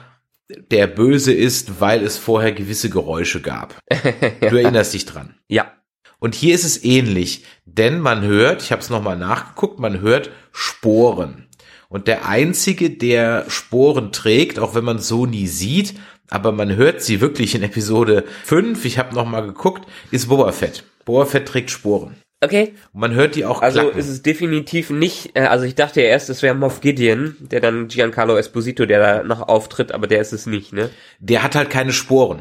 der 0.70 0.86
böse 0.86 1.32
ist, 1.32 1.80
weil 1.80 2.02
es 2.02 2.16
vorher 2.16 2.52
gewisse 2.52 2.90
Geräusche 2.90 3.40
gab. 3.40 3.78
Du 4.40 4.56
erinnerst 4.56 4.94
dich 4.94 5.04
dran. 5.04 5.34
Ja. 5.48 5.72
Und 6.18 6.34
hier 6.34 6.54
ist 6.54 6.64
es 6.64 6.84
ähnlich, 6.84 7.44
denn 7.64 8.00
man 8.00 8.22
hört, 8.22 8.62
ich 8.62 8.72
habe 8.72 8.82
es 8.82 8.90
nochmal 8.90 9.16
nachgeguckt, 9.16 9.78
man 9.78 10.00
hört 10.00 10.30
Sporen. 10.52 11.48
Und 11.88 12.08
der 12.08 12.28
einzige, 12.28 12.90
der 12.90 13.48
Sporen 13.48 14.12
trägt, 14.12 14.58
auch 14.58 14.74
wenn 14.74 14.84
man 14.84 14.98
so 14.98 15.26
nie 15.26 15.46
sieht, 15.46 15.94
aber 16.28 16.52
man 16.52 16.76
hört 16.76 17.02
sie 17.02 17.20
wirklich 17.20 17.54
in 17.54 17.62
Episode 17.62 18.24
5, 18.44 18.84
ich 18.84 18.98
habe 18.98 19.14
nochmal 19.14 19.44
geguckt, 19.44 19.88
ist 20.10 20.28
Boba 20.28 20.52
Fett. 20.52 20.84
Boba 21.04 21.26
Fett 21.26 21.46
trägt 21.48 21.70
Sporen. 21.70 22.14
Okay. 22.42 22.72
Und 22.94 23.00
man 23.00 23.14
hört 23.14 23.34
die 23.34 23.44
auch 23.44 23.60
Also 23.60 23.80
klacken. 23.80 23.98
ist 23.98 24.08
es 24.08 24.22
definitiv 24.22 24.88
nicht, 24.90 25.36
äh, 25.36 25.40
also 25.42 25.64
ich 25.66 25.74
dachte 25.74 26.00
ja 26.00 26.08
erst, 26.08 26.30
es 26.30 26.42
wäre 26.42 26.54
Moff 26.54 26.80
Gideon, 26.80 27.36
der 27.40 27.60
dann 27.60 27.88
Giancarlo 27.88 28.36
Esposito, 28.36 28.86
der 28.86 28.98
da 28.98 29.22
noch 29.24 29.46
auftritt, 29.48 29.92
aber 29.92 30.06
der 30.06 30.20
ist 30.22 30.32
es 30.32 30.46
nicht, 30.46 30.72
ne? 30.72 30.88
der 31.18 31.42
hat 31.42 31.54
halt 31.54 31.68
keine 31.70 31.92
Sporen. 31.92 32.40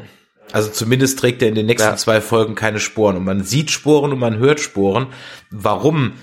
Also 0.52 0.70
zumindest 0.70 1.18
trägt 1.18 1.42
er 1.42 1.48
in 1.48 1.54
den 1.54 1.66
nächsten 1.66 1.90
Ja. 1.90 1.96
zwei 1.96 2.20
Folgen 2.20 2.54
keine 2.56 2.80
Sporen. 2.80 3.16
Und 3.16 3.24
man 3.24 3.44
sieht 3.44 3.70
Sporen 3.70 4.12
und 4.12 4.18
man 4.18 4.38
hört 4.38 4.58
Sporen. 4.58 5.06
Warum 5.50 6.14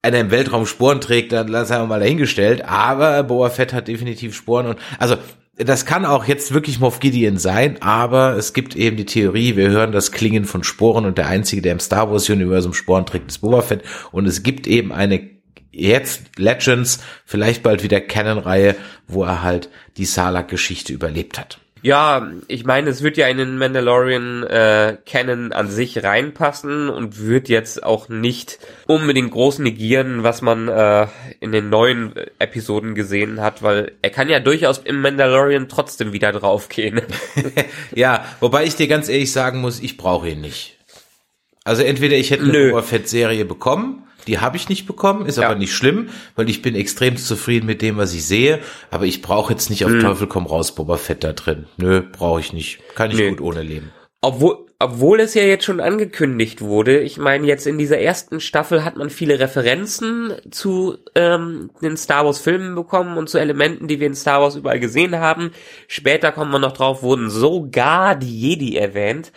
einer 0.00 0.20
im 0.20 0.30
Weltraum 0.30 0.64
Sporen 0.66 1.00
trägt, 1.00 1.32
dann 1.32 1.48
lassen 1.48 1.72
wir 1.72 1.86
mal 1.86 1.98
dahingestellt. 1.98 2.64
Aber 2.64 3.22
Boba 3.24 3.50
Fett 3.50 3.72
hat 3.72 3.88
definitiv 3.88 4.36
Sporen. 4.36 4.66
Und 4.66 4.78
also 5.00 5.16
das 5.56 5.84
kann 5.84 6.06
auch 6.06 6.24
jetzt 6.24 6.54
wirklich 6.54 6.80
Moff 6.80 7.00
Gideon 7.00 7.36
sein, 7.36 7.80
aber 7.82 8.36
es 8.36 8.52
gibt 8.52 8.74
eben 8.74 8.96
die 8.96 9.04
Theorie, 9.04 9.56
wir 9.56 9.68
hören 9.68 9.92
das 9.92 10.10
Klingen 10.10 10.44
von 10.44 10.64
Sporen 10.64 11.04
und 11.04 11.18
der 11.18 11.28
Einzige, 11.28 11.62
der 11.62 11.72
im 11.72 11.80
Star 11.80 12.10
Wars 12.10 12.28
Universum 12.30 12.72
Sporen 12.72 13.04
trägt, 13.04 13.30
ist 13.30 13.38
Boba 13.38 13.60
Fett. 13.60 13.82
Und 14.12 14.26
es 14.26 14.42
gibt 14.42 14.66
eben 14.66 14.92
eine 14.92 15.30
jetzt 15.70 16.38
Legends, 16.38 17.00
vielleicht 17.24 17.62
bald 17.62 17.82
wieder 17.82 18.00
Canon-Reihe, 18.00 18.76
wo 19.08 19.24
er 19.24 19.42
halt 19.42 19.70
die 19.96 20.04
Salak-Geschichte 20.04 20.92
überlebt 20.92 21.38
hat. 21.38 21.61
Ja, 21.82 22.30
ich 22.46 22.64
meine, 22.64 22.90
es 22.90 23.02
wird 23.02 23.16
ja 23.16 23.26
in 23.26 23.38
den 23.38 23.58
Mandalorian 23.58 24.44
äh, 24.44 24.98
Canon 25.04 25.52
an 25.52 25.68
sich 25.68 26.04
reinpassen 26.04 26.88
und 26.88 27.18
wird 27.26 27.48
jetzt 27.48 27.82
auch 27.82 28.08
nicht 28.08 28.60
unbedingt 28.86 29.32
groß 29.32 29.58
negieren, 29.58 30.22
was 30.22 30.42
man 30.42 30.68
äh, 30.68 31.08
in 31.40 31.50
den 31.50 31.70
neuen 31.70 32.12
Episoden 32.38 32.94
gesehen 32.94 33.40
hat, 33.40 33.64
weil 33.64 33.92
er 34.00 34.10
kann 34.10 34.28
ja 34.28 34.38
durchaus 34.38 34.78
im 34.78 35.00
Mandalorian 35.00 35.68
trotzdem 35.68 36.12
wieder 36.12 36.32
draufgehen. 36.32 37.02
Ja, 37.94 38.24
wobei 38.40 38.64
ich 38.64 38.76
dir 38.76 38.88
ganz 38.88 39.08
ehrlich 39.08 39.32
sagen 39.32 39.60
muss, 39.60 39.80
ich 39.80 39.96
brauche 39.96 40.28
ihn 40.28 40.40
nicht. 40.40 40.78
Also 41.64 41.82
entweder 41.82 42.16
ich 42.16 42.30
hätte 42.30 42.44
eine. 42.44 42.68
Boba 42.68 42.82
Fett 42.82 43.08
Serie 43.08 43.44
bekommen, 43.44 44.04
die 44.26 44.38
habe 44.38 44.56
ich 44.56 44.68
nicht 44.68 44.86
bekommen, 44.86 45.26
ist 45.26 45.38
Ja. 45.38 45.46
aber 45.48 45.56
nicht 45.58 45.72
schlimm, 45.74 46.08
weil 46.36 46.48
ich 46.48 46.62
bin 46.62 46.74
extrem 46.74 47.16
zufrieden 47.16 47.66
mit 47.66 47.82
dem, 47.82 47.96
was 47.96 48.14
ich 48.14 48.24
sehe, 48.26 48.60
aber 48.90 49.04
ich 49.06 49.22
brauche 49.22 49.52
jetzt 49.52 49.70
nicht 49.70 49.84
auf 49.84 49.90
Hm. 49.90 50.00
Teufel 50.00 50.26
komm 50.26 50.46
raus 50.46 50.74
Boba 50.74 50.96
Fett 50.96 51.24
da 51.24 51.32
drin. 51.32 51.66
Nö, 51.76 52.02
brauche 52.02 52.40
ich 52.40 52.52
nicht. 52.52 52.80
Kann 52.94 53.10
ich 53.10 53.18
Nö. 53.18 53.30
gut 53.30 53.40
ohne 53.40 53.62
leben. 53.62 53.90
Obwohl, 54.20 54.58
obwohl 54.78 55.18
es 55.20 55.34
ja 55.34 55.42
jetzt 55.42 55.64
schon 55.64 55.80
angekündigt 55.80 56.60
wurde, 56.60 57.00
ich 57.00 57.18
meine, 57.18 57.46
jetzt 57.46 57.66
in 57.66 57.76
dieser 57.78 57.98
ersten 57.98 58.40
Staffel 58.40 58.84
hat 58.84 58.96
man 58.96 59.10
viele 59.10 59.38
Referenzen 59.40 60.32
zu 60.50 60.96
ähm, 61.16 61.70
den 61.82 61.96
Star 61.96 62.24
Wars 62.24 62.38
Filmen 62.40 62.74
bekommen 62.76 63.16
und 63.16 63.28
zu 63.28 63.38
Elementen, 63.38 63.88
die 63.88 63.98
wir 64.00 64.06
in 64.06 64.14
Star 64.14 64.40
Wars 64.40 64.54
überall 64.56 64.78
gesehen 64.80 65.16
haben. 65.18 65.50
Später 65.88 66.30
kommen 66.32 66.50
wir 66.52 66.58
noch 66.60 66.72
drauf, 66.72 67.02
wurden 67.02 67.30
sogar 67.30 68.14
die 68.16 68.40
Jedi 68.50 68.76
erwähnt. 68.76 69.32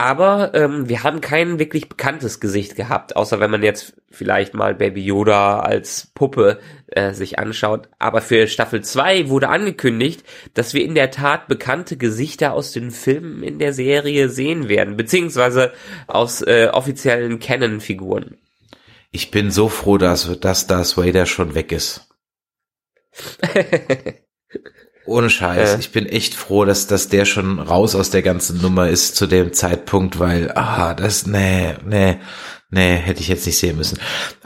Aber 0.00 0.54
ähm, 0.54 0.88
wir 0.88 1.02
haben 1.02 1.20
kein 1.20 1.58
wirklich 1.58 1.90
bekanntes 1.90 2.40
Gesicht 2.40 2.74
gehabt, 2.74 3.16
außer 3.16 3.38
wenn 3.38 3.50
man 3.50 3.62
jetzt 3.62 3.92
vielleicht 4.10 4.54
mal 4.54 4.74
Baby 4.74 5.04
Yoda 5.04 5.60
als 5.60 6.10
Puppe 6.14 6.58
äh, 6.86 7.12
sich 7.12 7.38
anschaut. 7.38 7.90
Aber 7.98 8.22
für 8.22 8.46
Staffel 8.46 8.82
2 8.82 9.28
wurde 9.28 9.50
angekündigt, 9.50 10.24
dass 10.54 10.72
wir 10.72 10.82
in 10.82 10.94
der 10.94 11.10
Tat 11.10 11.48
bekannte 11.48 11.98
Gesichter 11.98 12.54
aus 12.54 12.72
den 12.72 12.92
Filmen 12.92 13.42
in 13.42 13.58
der 13.58 13.74
Serie 13.74 14.30
sehen 14.30 14.70
werden, 14.70 14.96
beziehungsweise 14.96 15.70
aus 16.06 16.40
äh, 16.40 16.70
offiziellen 16.72 17.38
Canon-Figuren. 17.38 18.38
Ich 19.10 19.30
bin 19.30 19.50
so 19.50 19.68
froh, 19.68 19.98
dass, 19.98 20.40
dass 20.40 20.66
Darth 20.66 20.96
Vader 20.96 21.26
schon 21.26 21.54
weg 21.54 21.72
ist. 21.72 22.08
Ohne 25.10 25.28
Scheiß. 25.28 25.74
Äh. 25.74 25.80
Ich 25.80 25.90
bin 25.90 26.06
echt 26.06 26.34
froh, 26.34 26.64
dass, 26.64 26.86
dass 26.86 27.08
der 27.08 27.24
schon 27.24 27.58
raus 27.58 27.94
aus 27.94 28.10
der 28.10 28.22
ganzen 28.22 28.62
Nummer 28.62 28.88
ist 28.88 29.16
zu 29.16 29.26
dem 29.26 29.52
Zeitpunkt, 29.52 30.18
weil, 30.18 30.52
ah, 30.52 30.94
das, 30.94 31.26
nee, 31.26 31.74
nee, 31.84 32.18
nee, 32.70 32.96
hätte 32.96 33.20
ich 33.20 33.28
jetzt 33.28 33.44
nicht 33.44 33.58
sehen 33.58 33.76
müssen. 33.76 33.98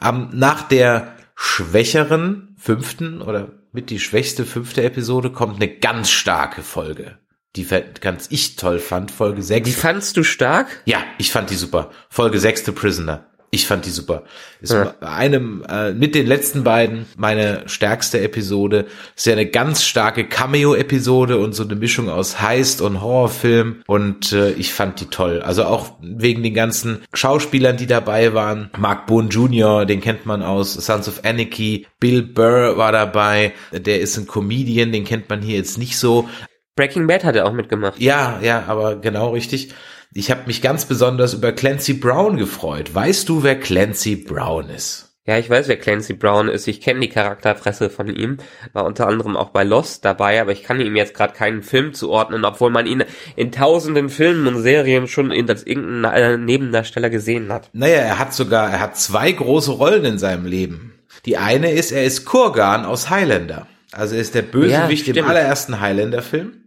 Ähm, 0.02 0.30
nach 0.33 0.62
der 0.62 1.16
schwächeren 1.37 2.56
fünften 2.59 3.21
oder 3.21 3.52
mit 3.73 3.90
die 3.90 4.00
schwächste 4.00 4.47
fünfte 4.47 4.83
Episode 4.83 5.30
kommt 5.30 5.56
eine 5.56 5.68
ganz 5.68 6.11
starke 6.11 6.62
Folge. 6.62 7.18
Die 7.56 7.66
ganz 8.00 8.26
ich 8.30 8.56
toll 8.56 8.78
fand, 8.78 9.11
Folge 9.11 9.42
sechs. 9.42 9.68
Die 9.68 9.75
fandst 9.75 10.16
du 10.16 10.25
stark? 10.25 10.83
Ja, 10.87 10.99
ich 11.18 11.30
fand 11.30 11.50
die 11.50 11.54
super. 11.56 11.90
Folge 12.09 12.40
6 12.40 12.64
The 12.64 12.73
Prisoner. 12.73 13.26
Ich 13.54 13.68
fand 13.68 13.87
die 13.87 13.90
super. 13.90 14.25
Ist 14.61 14.73
Ja. 14.73 14.94
bei 14.99 15.08
einem 15.08 15.64
äh, 15.68 15.92
mit 15.92 16.16
den 16.16 16.26
letzten 16.26 16.64
beiden 16.64 17.06
meine 17.16 17.62
stärkste 17.66 18.20
Episode. 18.20 18.87
Ist 19.14 19.26
ja 19.26 19.32
eine 19.34 19.46
ganz 19.46 19.84
starke 19.84 20.25
Cameo-Episode 20.26 21.38
und 21.38 21.54
so 21.54 21.62
eine 21.62 21.76
Mischung 21.76 22.08
aus 22.08 22.40
Heist 22.40 22.80
und 22.80 23.00
Horrorfilm. 23.00 23.82
Und 23.87 24.32
äh, 24.32 24.50
ich 24.52 24.73
fand 24.73 25.00
die 25.00 25.06
toll. 25.06 25.40
Also 25.40 25.64
auch 25.66 25.92
wegen 26.00 26.42
den 26.42 26.54
ganzen 26.54 27.02
Schauspielern, 27.12 27.76
die 27.76 27.87
dabei 27.87 28.34
waren. 28.34 28.70
Mark 28.76 29.06
Boone 29.06 29.28
Jr., 29.28 29.87
den 29.87 30.00
kennt 30.00 30.26
man 30.26 30.42
aus 30.42 30.75
Sons 30.75 31.06
of 31.06 31.20
Anarchy. 31.25 31.87
Bill 32.00 32.23
Burr 32.23 32.76
war 32.76 32.90
dabei. 32.90 33.52
Der 33.70 34.00
ist 34.00 34.16
ein 34.16 34.26
Comedian, 34.26 34.90
den 34.90 35.04
kennt 35.04 35.28
man 35.28 35.42
hier 35.42 35.56
jetzt 35.56 35.78
nicht 35.78 35.96
so. 35.96 36.28
Breaking 36.75 37.06
Bad 37.06 37.23
hat 37.23 37.37
er 37.37 37.46
auch 37.46 37.52
mitgemacht. 37.52 38.00
Ja, 38.00 38.40
ja, 38.42 38.64
aber 38.66 38.96
genau 38.96 39.30
richtig. 39.30 39.73
Ich 40.16 40.30
habe 40.30 40.42
mich 40.47 40.62
ganz 40.62 40.85
besonders 40.85 41.35
über 41.35 41.50
Clancy 41.50 41.94
Brown 41.94 42.37
gefreut. 42.37 42.94
Weißt 42.94 43.28
du, 43.28 43.42
wer 43.42 43.59
Clancy 43.59 44.14
Brown 44.14 44.71
ist? 44.71 45.11
Ja, 45.26 45.38
ich 45.38 45.50
weiß, 45.50 45.66
wer 45.66 45.76
Clancy 45.76 46.12
Brown 46.12 46.49
ist. 46.49 46.68
Ich 46.68 46.80
kenne 46.80 47.00
die 47.00 47.09
Charakterfresse 47.09 47.90
von 47.90 48.09
ihm. 48.14 48.37
War 48.73 48.85
unter 48.85 49.09
anderem 49.09 49.37
auch 49.37 49.50
bei 49.50 49.64
Lost 49.64 50.04
dabei, 50.04 50.40
aber 50.40 50.52
ich 50.52 50.62
kann 50.62 50.80
ihm 50.80 50.94
jetzt 50.94 51.14
gerade 51.14 51.33
keinen 51.33 51.64
Film 51.64 51.94
zuordnen, 51.94 52.44
obwohl 52.44 52.71
man 52.71 52.87
ihn 52.87 53.02
in 53.35 53.50
tausenden 53.50 54.09
Filmen 54.09 54.47
und 54.47 54.62
Serien 54.62 55.09
schon 55.09 55.33
in, 55.33 55.49
als 55.49 55.66
irgendein 55.66 56.14
äh, 56.14 56.37
Nebendarsteller 56.37 57.11
gesehen 57.11 57.52
hat. 57.52 57.71
Naja, 57.73 57.97
er 57.97 58.18
hat 58.21 58.35
sogar, 58.35 58.71
er 58.71 58.78
hat 58.78 58.97
zwei 58.97 59.33
große 59.33 59.73
Rollen 59.73 60.04
in 60.04 60.18
seinem 60.18 60.47
Leben. 60.47 60.92
Die 61.25 61.38
eine 61.38 61.73
ist, 61.73 61.90
er 61.90 62.04
ist 62.04 62.25
Kurgan 62.25 62.85
aus 62.85 63.11
Highlander. 63.11 63.66
Also 63.90 64.14
er 64.14 64.21
ist 64.21 64.37
der 64.37 64.42
Bösewicht 64.42 65.09
Ja, 65.09 65.14
im 65.14 65.28
allerersten 65.28 65.80
Highlander-Film. 65.80 66.52
In 66.52 66.56
der 66.56 66.64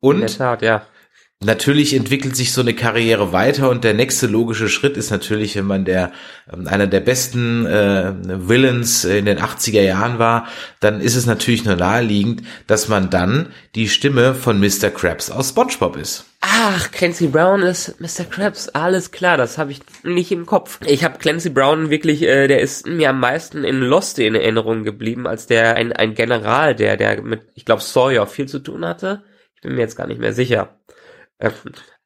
Und 0.00 0.38
Tat, 0.38 0.62
ja. 0.62 0.86
Natürlich 1.40 1.94
entwickelt 1.94 2.34
sich 2.34 2.52
so 2.52 2.62
eine 2.62 2.74
Karriere 2.74 3.32
weiter 3.32 3.70
und 3.70 3.84
der 3.84 3.94
nächste 3.94 4.26
logische 4.26 4.68
Schritt 4.68 4.96
ist 4.96 5.10
natürlich, 5.10 5.54
wenn 5.54 5.66
man 5.66 5.84
der 5.84 6.10
ähm, 6.52 6.66
einer 6.66 6.88
der 6.88 7.00
besten 7.00 7.64
äh, 7.64 8.12
Villains 8.24 9.04
in 9.04 9.24
den 9.24 9.38
80er 9.38 9.82
Jahren 9.82 10.18
war, 10.18 10.48
dann 10.80 11.00
ist 11.00 11.14
es 11.14 11.26
natürlich 11.26 11.64
nur 11.64 11.76
naheliegend, 11.76 12.42
dass 12.66 12.88
man 12.88 13.08
dann 13.08 13.52
die 13.76 13.88
Stimme 13.88 14.34
von 14.34 14.58
Mr. 14.58 14.90
Krabs 14.90 15.30
aus 15.30 15.50
SpongeBob 15.50 15.96
ist. 15.96 16.24
Ach, 16.40 16.90
Clancy 16.90 17.28
Brown 17.28 17.62
ist 17.62 18.00
Mr. 18.00 18.24
Krabs. 18.24 18.68
Alles 18.70 19.12
klar, 19.12 19.36
das 19.36 19.58
habe 19.58 19.72
ich 19.72 19.80
nicht 20.02 20.32
im 20.32 20.46
Kopf. 20.46 20.80
Ich 20.86 21.04
habe 21.04 21.18
Clancy 21.18 21.50
Brown 21.50 21.90
wirklich, 21.90 22.22
äh, 22.22 22.48
der 22.48 22.60
ist 22.60 22.86
mir 22.86 23.10
am 23.10 23.20
meisten 23.20 23.62
in 23.62 23.80
Lost 23.80 24.18
in 24.18 24.34
Erinnerung 24.34 24.82
geblieben, 24.82 25.28
als 25.28 25.46
der 25.46 25.76
ein, 25.76 25.92
ein 25.92 26.14
General, 26.14 26.74
der 26.74 26.96
der 26.96 27.22
mit, 27.22 27.42
ich 27.54 27.64
glaube 27.64 27.82
Sawyer 27.82 28.26
viel 28.26 28.46
zu 28.46 28.58
tun 28.58 28.84
hatte. 28.84 29.22
Ich 29.54 29.62
bin 29.62 29.74
mir 29.74 29.80
jetzt 29.80 29.96
gar 29.96 30.06
nicht 30.06 30.20
mehr 30.20 30.32
sicher. 30.32 30.77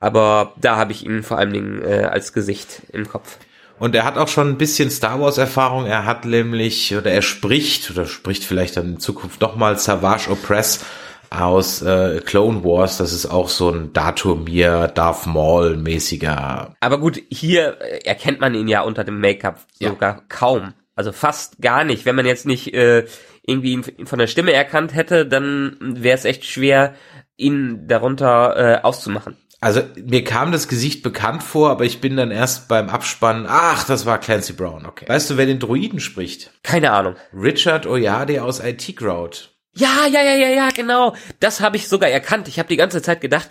Aber 0.01 0.55
da 0.61 0.77
habe 0.77 0.93
ich 0.93 1.05
ihn 1.05 1.23
vor 1.23 1.39
allen 1.39 1.53
Dingen 1.53 1.83
äh, 1.83 2.05
als 2.05 2.33
Gesicht 2.33 2.83
im 2.93 3.09
Kopf. 3.09 3.39
Und 3.79 3.95
er 3.95 4.05
hat 4.05 4.17
auch 4.17 4.29
schon 4.29 4.49
ein 4.49 4.59
bisschen 4.59 4.91
Star 4.91 5.21
Wars 5.21 5.39
Erfahrung. 5.39 5.87
Er 5.87 6.05
hat 6.05 6.25
nämlich, 6.25 6.95
oder 6.95 7.11
er 7.11 7.23
spricht, 7.23 7.91
oder 7.91 8.07
spricht 8.07 8.45
vielleicht 8.45 8.77
dann 8.77 8.95
in 8.95 9.01
Zukunft 9.01 9.41
nochmal 9.41 9.79
Savage 9.79 10.31
Opress 10.31 10.85
aus 11.31 11.83
äh, 11.83 12.21
Clone 12.25 12.63
Wars. 12.63 12.99
Das 12.99 13.13
ist 13.13 13.27
auch 13.27 13.49
so 13.49 13.71
ein 13.71 13.93
Datumir, 13.93 14.89
Darth 14.89 15.27
Maul 15.27 15.77
mäßiger. 15.77 16.75
Aber 16.81 16.99
gut, 16.99 17.21
hier 17.31 17.81
äh, 17.81 18.05
erkennt 18.05 18.41
man 18.41 18.55
ihn 18.55 18.69
ja 18.69 18.83
unter 18.83 19.03
dem 19.03 19.19
Make-up 19.21 19.61
Ja. 19.79 19.89
sogar 19.91 20.23
kaum. 20.29 20.75
Also 20.95 21.11
fast 21.11 21.61
gar 21.61 21.85
nicht. 21.85 22.05
Wenn 22.05 22.17
man 22.17 22.27
jetzt 22.27 22.47
nicht 22.47 22.75
äh, 22.75 23.07
irgendwie 23.47 23.73
ihn 23.73 24.07
von 24.07 24.19
der 24.19 24.27
Stimme 24.27 24.53
erkannt 24.53 24.95
hätte, 24.95 25.27
dann 25.27 25.77
wäre 25.81 26.17
es 26.17 26.25
echt 26.27 26.45
schwer, 26.45 26.95
ihn 27.37 27.87
darunter 27.89 28.57
äh, 28.57 28.83
auszumachen. 28.83 29.37
Also 29.61 29.83
mir 29.95 30.25
kam 30.25 30.51
das 30.51 30.67
Gesicht 30.67 31.05
bekannt 31.05 31.45
vor, 31.45 31.71
aber 31.71 31.85
ich 31.85 32.01
bin 32.01 32.17
dann 32.17 32.33
erst 32.33 32.67
beim 32.67 32.89
Abspannen, 32.89 33.47
ach, 33.49 33.85
das 33.85 34.07
war 34.07 34.19
Clancy 34.19 34.55
Brown, 34.55 34.87
okay. 34.87 35.05
Weißt 35.07 35.31
du, 35.31 35.37
wer 35.37 35.47
den 35.47 35.61
Druiden 35.61 36.01
spricht? 36.01 36.51
Keine 36.65 36.91
Ahnung. 36.91 37.15
Richard 37.33 37.87
Oyade 37.87 38.43
aus 38.43 38.59
IT 38.59 38.97
Crowd. 38.97 39.39
Ja, 39.75 40.07
ja, 40.11 40.21
ja, 40.21 40.35
ja, 40.35 40.49
ja, 40.49 40.69
genau. 40.75 41.15
Das 41.39 41.61
habe 41.61 41.77
ich 41.77 41.89
sogar 41.89 42.11
erkannt. 42.11 42.49
Ich 42.49 42.59
habe 42.59 42.69
die 42.69 42.77
ganze 42.77 43.03
Zeit 43.03 43.21
gedacht, 43.21 43.49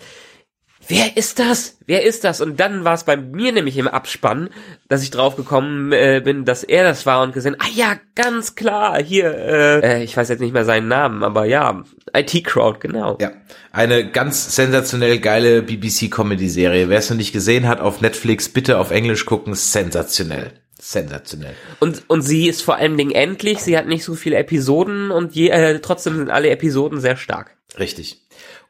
wer 0.88 1.16
ist 1.16 1.38
das? 1.38 1.78
Wer 1.86 2.04
ist 2.04 2.24
das? 2.24 2.40
Und 2.40 2.60
dann 2.60 2.84
war 2.84 2.94
es 2.94 3.04
bei 3.04 3.16
mir 3.16 3.52
nämlich 3.52 3.76
im 3.78 3.88
Abspann, 3.88 4.50
dass 4.88 5.02
ich 5.02 5.10
drauf 5.10 5.36
gekommen 5.36 5.92
äh, 5.92 6.20
bin, 6.24 6.44
dass 6.44 6.64
er 6.64 6.84
das 6.84 7.06
war 7.06 7.22
und 7.22 7.34
gesehen, 7.34 7.56
ah 7.58 7.68
ja, 7.74 7.96
ganz 8.14 8.54
klar, 8.54 9.02
hier, 9.02 9.34
äh, 9.34 9.80
äh, 9.80 10.04
ich 10.04 10.16
weiß 10.16 10.28
jetzt 10.28 10.40
nicht 10.40 10.52
mehr 10.52 10.64
seinen 10.64 10.88
Namen, 10.88 11.22
aber 11.22 11.44
ja, 11.44 11.82
IT 12.14 12.44
Crowd, 12.44 12.78
genau. 12.80 13.18
Ja, 13.20 13.32
eine 13.72 14.10
ganz 14.10 14.54
sensationell 14.54 15.18
geile 15.18 15.62
BBC-Comedy-Serie. 15.62 16.88
Wer 16.88 16.98
es 16.98 17.10
noch 17.10 17.16
nicht 17.16 17.32
gesehen 17.32 17.68
hat 17.68 17.80
auf 17.80 18.00
Netflix, 18.00 18.48
bitte 18.48 18.78
auf 18.78 18.90
Englisch 18.90 19.24
gucken, 19.24 19.54
sensationell. 19.54 20.52
Sensationell. 20.78 21.54
Und, 21.78 22.02
und 22.08 22.22
sie 22.22 22.48
ist 22.48 22.62
vor 22.62 22.74
allen 22.74 22.96
Dingen 22.96 23.12
endlich, 23.12 23.60
sie 23.60 23.78
hat 23.78 23.86
nicht 23.86 24.02
so 24.04 24.14
viele 24.14 24.36
Episoden 24.36 25.12
und 25.12 25.32
je, 25.32 25.48
äh, 25.48 25.78
trotzdem 25.78 26.16
sind 26.16 26.28
alle 26.28 26.50
Episoden 26.50 27.00
sehr 27.00 27.16
stark. 27.16 27.56
Richtig. 27.78 28.20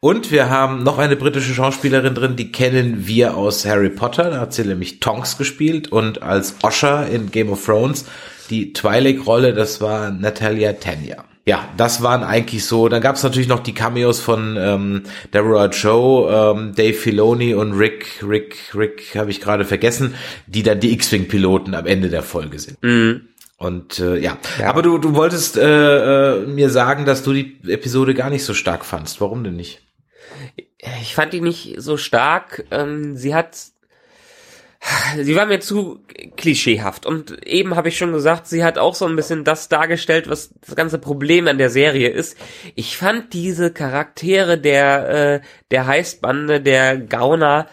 Und 0.04 0.32
wir 0.32 0.50
haben 0.50 0.82
noch 0.82 0.99
eine 0.99 1.14
britische 1.14 1.54
Schauspielerin 1.54 2.16
drin, 2.16 2.35
die 2.35 2.50
kennen 2.50 3.06
wir 3.06 3.37
aus 3.37 3.64
Harry 3.64 3.88
Potter. 3.88 4.30
Da 4.30 4.40
hat 4.40 4.52
sie 4.52 4.64
nämlich 4.64 4.99
Tonks 4.99 5.38
gespielt 5.38 5.92
und 5.92 6.25
als 6.25 6.56
Osher 6.64 7.06
in 7.06 7.30
Game 7.30 7.50
of 7.50 7.64
Thrones 7.64 8.06
die 8.50 8.73
Twilight-Rolle, 8.73 9.54
das 9.54 9.80
war 9.80 10.11
Natalia 10.11 10.73
Tanya. 10.73 11.25
Ja, 11.47 11.68
das 11.76 12.02
waren 12.02 12.25
eigentlich 12.25 12.64
so. 12.64 12.88
Dann 12.88 13.00
gab 13.00 13.14
es 13.14 13.23
natürlich 13.23 13.47
noch 13.47 13.61
die 13.61 13.75
Cameos 13.75 14.18
von 14.18 14.56
ähm, 14.59 15.02
Deborah 15.32 15.66
Joe, 15.66 16.56
ähm, 16.56 16.75
Dave 16.75 16.94
Filoni 16.94 17.54
und 17.54 17.73
Rick, 17.75 18.25
Rick, 18.28 18.75
Rick, 18.75 19.14
habe 19.14 19.30
ich 19.30 19.40
gerade 19.40 19.64
vergessen, 19.64 20.16
die 20.49 20.64
dann 20.64 20.80
die 20.80 20.92
X-Wing-Piloten 20.94 21.76
am 21.76 21.87
Ende 21.87 22.09
der 22.09 22.25
Folge 22.25 22.59
sind. 22.59 22.82
Mhm. 22.82 23.28
Und 23.56 24.00
äh, 24.00 24.18
ja. 24.18 24.37
ja. 24.59 24.68
aber 24.68 24.82
du, 24.82 24.99
du 24.99 25.14
wolltest 25.14 25.56
äh, 25.56 26.40
äh, 26.40 26.47
mir 26.47 26.71
sagen, 26.71 27.04
dass 27.04 27.23
du 27.23 27.32
die 27.32 27.56
Episode 27.68 28.14
gar 28.14 28.30
nicht 28.30 28.44
so 28.44 28.52
stark 28.52 28.85
fandst. 28.85 29.21
Warum 29.21 29.44
denn 29.44 29.54
nicht? 29.54 29.80
Ich 31.02 31.14
fand 31.14 31.33
die 31.33 31.41
nicht 31.41 31.76
so 31.79 31.97
stark. 31.97 32.64
Ähm, 32.71 33.17
sie 33.17 33.35
hat, 33.35 33.57
sie 35.17 35.37
war 35.37 35.47
mir 35.47 35.61
zu 35.61 36.00
klischeehaft. 36.37 37.07
Und 37.07 37.47
eben 37.47 37.76
habe 37.76 37.88
ich 37.88 37.99
schon 37.99 38.12
gesagt, 38.12 38.47
sie 38.47 38.64
hat 38.64 38.79
auch 38.79 38.95
so 38.95 39.07
ein 39.07 39.17
bisschen 39.17 39.45
das 39.45 39.69
dargestellt, 39.69 40.29
was 40.29 40.50
das 40.67 40.75
ganze 40.75 40.99
Problem 40.99 41.47
an 41.49 41.59
der 41.59 41.71
Serie 41.71 42.09
ist. 42.09 42.37
Ich 42.75 42.97
fand 42.97 43.33
diese 43.33 43.73
Charaktere 43.73 44.59
der, 44.59 45.09
äh, 45.09 45.41
der 45.71 45.87
Heißbande, 45.87 46.61
der 46.61 46.99
Gauner, 46.99 47.69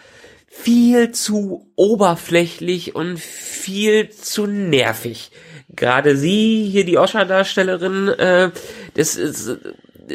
viel 0.46 1.12
zu 1.12 1.70
oberflächlich 1.76 2.94
und 2.94 3.18
viel 3.18 4.10
zu 4.10 4.46
nervig. 4.46 5.30
Gerade 5.68 6.16
sie, 6.16 6.68
hier 6.70 6.84
die 6.84 6.98
Osha-Darstellerin, 6.98 8.08
äh, 8.08 8.50
das 8.94 9.16
ist 9.16 9.58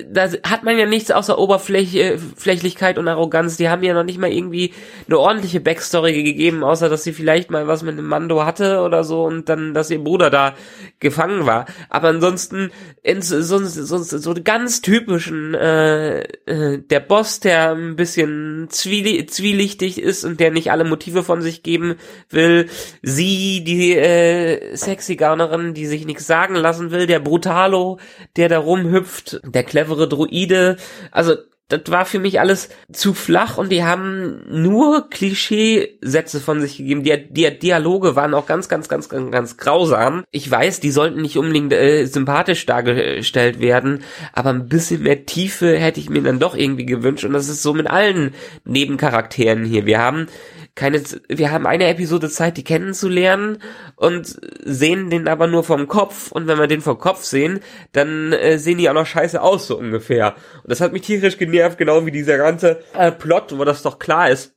da 0.10 0.30
hat 0.44 0.64
man 0.64 0.78
ja 0.78 0.86
nichts 0.86 1.12
außer 1.12 1.38
Oberflächlichkeit 1.38 2.98
und 2.98 3.08
Arroganz. 3.08 3.58
Die 3.58 3.70
haben 3.70 3.84
ja 3.84 3.94
noch 3.94 4.04
nicht 4.04 4.20
mal 4.20 4.32
irgendwie 4.32 4.74
eine 5.08 5.20
ordentliche 5.20 5.60
Backstory 5.60 6.24
gegeben, 6.24 6.64
außer 6.64 6.90
dass 6.90 7.04
sie 7.04 7.14
vielleicht 7.14 7.52
mal 7.52 7.68
was 7.68 7.84
mit 7.84 7.94
einem 7.94 8.08
Mando 8.08 8.46
hatte 8.46 8.82
oder 8.82 9.04
so 9.04 9.24
und 9.24 9.50
dann, 9.50 9.74
dass 9.74 9.92
ihr 9.92 10.04
Bruder 10.04 10.30
da 10.30 10.56
gefangen 11.00 11.46
war. 11.46 11.66
Aber 11.90 12.10
ansonsten 12.10 12.72
sonst 13.20 13.74
so, 13.74 13.98
so, 13.98 14.34
ganz 14.44 14.82
typischen 14.82 15.54
äh, 15.54 16.22
äh, 16.46 16.80
der 16.80 17.00
Boss, 17.00 17.40
der 17.40 17.72
ein 17.72 17.96
bisschen 17.96 18.68
zwieli 18.70 19.26
zwielichtig 19.26 20.02
ist 20.02 20.26
und 20.26 20.40
der 20.40 20.52
nicht 20.52 20.72
alle 20.72 20.84
Motive 20.84 21.24
von 21.24 21.42
sich 21.42 21.64
geben 21.64 21.96
will. 22.30 22.68
Sie, 23.02 23.64
die 23.64 23.96
äh, 23.96 24.76
sexy 24.76 25.16
Gaunerin, 25.16 25.74
die 25.74 25.86
sich 25.86 26.06
nichts 26.06 26.28
sagen 26.28 26.56
lassen 26.56 26.92
will. 26.92 27.08
Der 27.08 27.20
Brutalo, 27.20 28.00
der 28.36 28.50
da 28.50 28.60
rumhüpft. 28.60 29.42
Der 29.44 29.64
clevere 29.86 30.08
Druide. 30.08 30.78
Also 31.12 31.36
das 31.68 31.82
war 31.88 32.06
für 32.06 32.20
mich 32.20 32.40
alles 32.40 32.70
zu 32.92 33.16
flach 33.16 33.58
und 33.58 33.72
die 33.72 33.84
haben 33.84 34.44
nur 34.48 35.10
Klischeesätze 35.10 36.40
von 36.40 36.62
sich 36.62 36.78
gegeben. 36.78 37.02
Die, 37.02 37.28
die 37.28 37.58
Dialoge 37.58 38.16
waren 38.16 38.36
auch 38.36 38.46
ganz, 38.46 38.70
ganz, 38.70 38.88
ganz, 38.88 39.10
ganz, 39.10 39.32
ganz 39.32 39.58
grausam. 39.58 40.26
Ich 40.30 40.50
weiß, 40.50 40.80
die 40.80 40.92
sollten 40.92 41.24
nicht 41.24 41.40
unbedingt 41.40 41.74
äh, 41.74 42.06
sympathisch 42.06 42.68
dargestellt 42.68 43.60
werden, 43.60 44.04
aber 44.32 44.52
ein 44.52 44.70
bisschen 44.70 45.02
mehr 45.02 45.26
Tiefe 45.26 45.76
hätte 45.76 46.00
ich 46.00 46.08
mir 46.08 46.22
dann 46.22 46.38
doch 46.38 46.56
irgendwie 46.56 46.86
gewünscht 46.86 47.26
und 47.26 47.34
das 47.34 47.50
ist 47.50 47.64
so 47.64 47.74
mit 47.74 47.88
allen 47.88 48.36
Nebencharakteren 48.66 49.66
hier. 49.66 49.88
Wir 49.88 50.00
haben 50.00 50.28
keine, 50.76 51.02
wir 51.30 51.52
haben 51.52 51.66
eine 51.66 51.88
Episode 51.88 52.30
Zeit, 52.30 52.58
die 52.58 52.64
kennenzulernen 52.64 53.60
und 53.96 54.38
sehen 54.64 55.10
den 55.10 55.28
aber 55.30 55.48
nur 55.48 55.64
vom 55.64 55.88
Kopf 55.88 56.32
und 56.32 56.48
wenn 56.48 56.60
wir 56.60 56.68
den 56.68 56.82
vom 56.82 56.98
Kopf 56.98 57.24
sehen, 57.24 57.62
dann 57.94 58.34
äh, 58.34 58.60
sehen 58.60 58.78
die 58.78 58.90
auch 58.90 58.94
noch 58.94 59.06
scheiße 59.06 59.42
aus, 59.42 59.68
so 59.68 59.78
ungefähr. 59.78 60.36
Und 60.64 60.72
das 60.72 60.82
hat 60.82 60.92
mich 60.92 61.04
tierisch 61.04 61.38
genervt, 61.38 61.78
genau 61.78 62.06
wie 62.06 62.12
dieser 62.12 62.38
ganze 62.38 62.84
äh, 62.94 63.12
Plot, 63.12 63.58
wo 63.58 63.64
das 63.64 63.84
doch 63.84 64.00
klar 64.00 64.30
ist, 64.30 64.54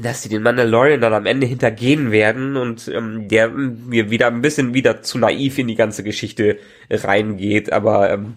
dass 0.00 0.22
sie 0.22 0.28
den 0.28 0.42
Mandalorian 0.42 1.00
dann 1.00 1.14
am 1.14 1.24
Ende 1.24 1.46
hintergehen 1.46 2.12
werden 2.12 2.56
und 2.56 2.86
ähm, 2.88 3.26
der 3.28 3.48
mir 3.48 4.10
wieder 4.10 4.26
ein 4.26 4.42
bisschen 4.42 4.74
wieder 4.74 5.00
zu 5.00 5.18
naiv 5.18 5.58
in 5.58 5.66
die 5.66 5.76
ganze 5.76 6.04
Geschichte 6.04 6.58
reingeht, 6.90 7.72
aber 7.72 8.10
ähm, 8.10 8.36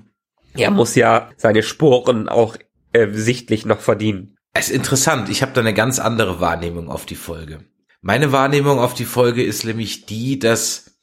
er 0.55 0.71
muss 0.71 0.95
ja 0.95 1.29
seine 1.35 1.61
Sporen 1.61 2.29
auch 2.29 2.55
äh, 2.93 3.07
sichtlich 3.11 3.65
noch 3.65 3.81
verdienen. 3.81 4.37
Es 4.53 4.69
ist 4.69 4.75
interessant, 4.75 5.29
ich 5.29 5.41
habe 5.41 5.53
da 5.53 5.61
eine 5.61 5.73
ganz 5.73 5.99
andere 5.99 6.39
Wahrnehmung 6.39 6.89
auf 6.89 7.05
die 7.05 7.15
Folge. 7.15 7.63
Meine 8.01 8.31
Wahrnehmung 8.31 8.79
auf 8.79 8.93
die 8.93 9.05
Folge 9.05 9.43
ist 9.43 9.63
nämlich 9.63 10.05
die, 10.05 10.39
dass, 10.39 10.97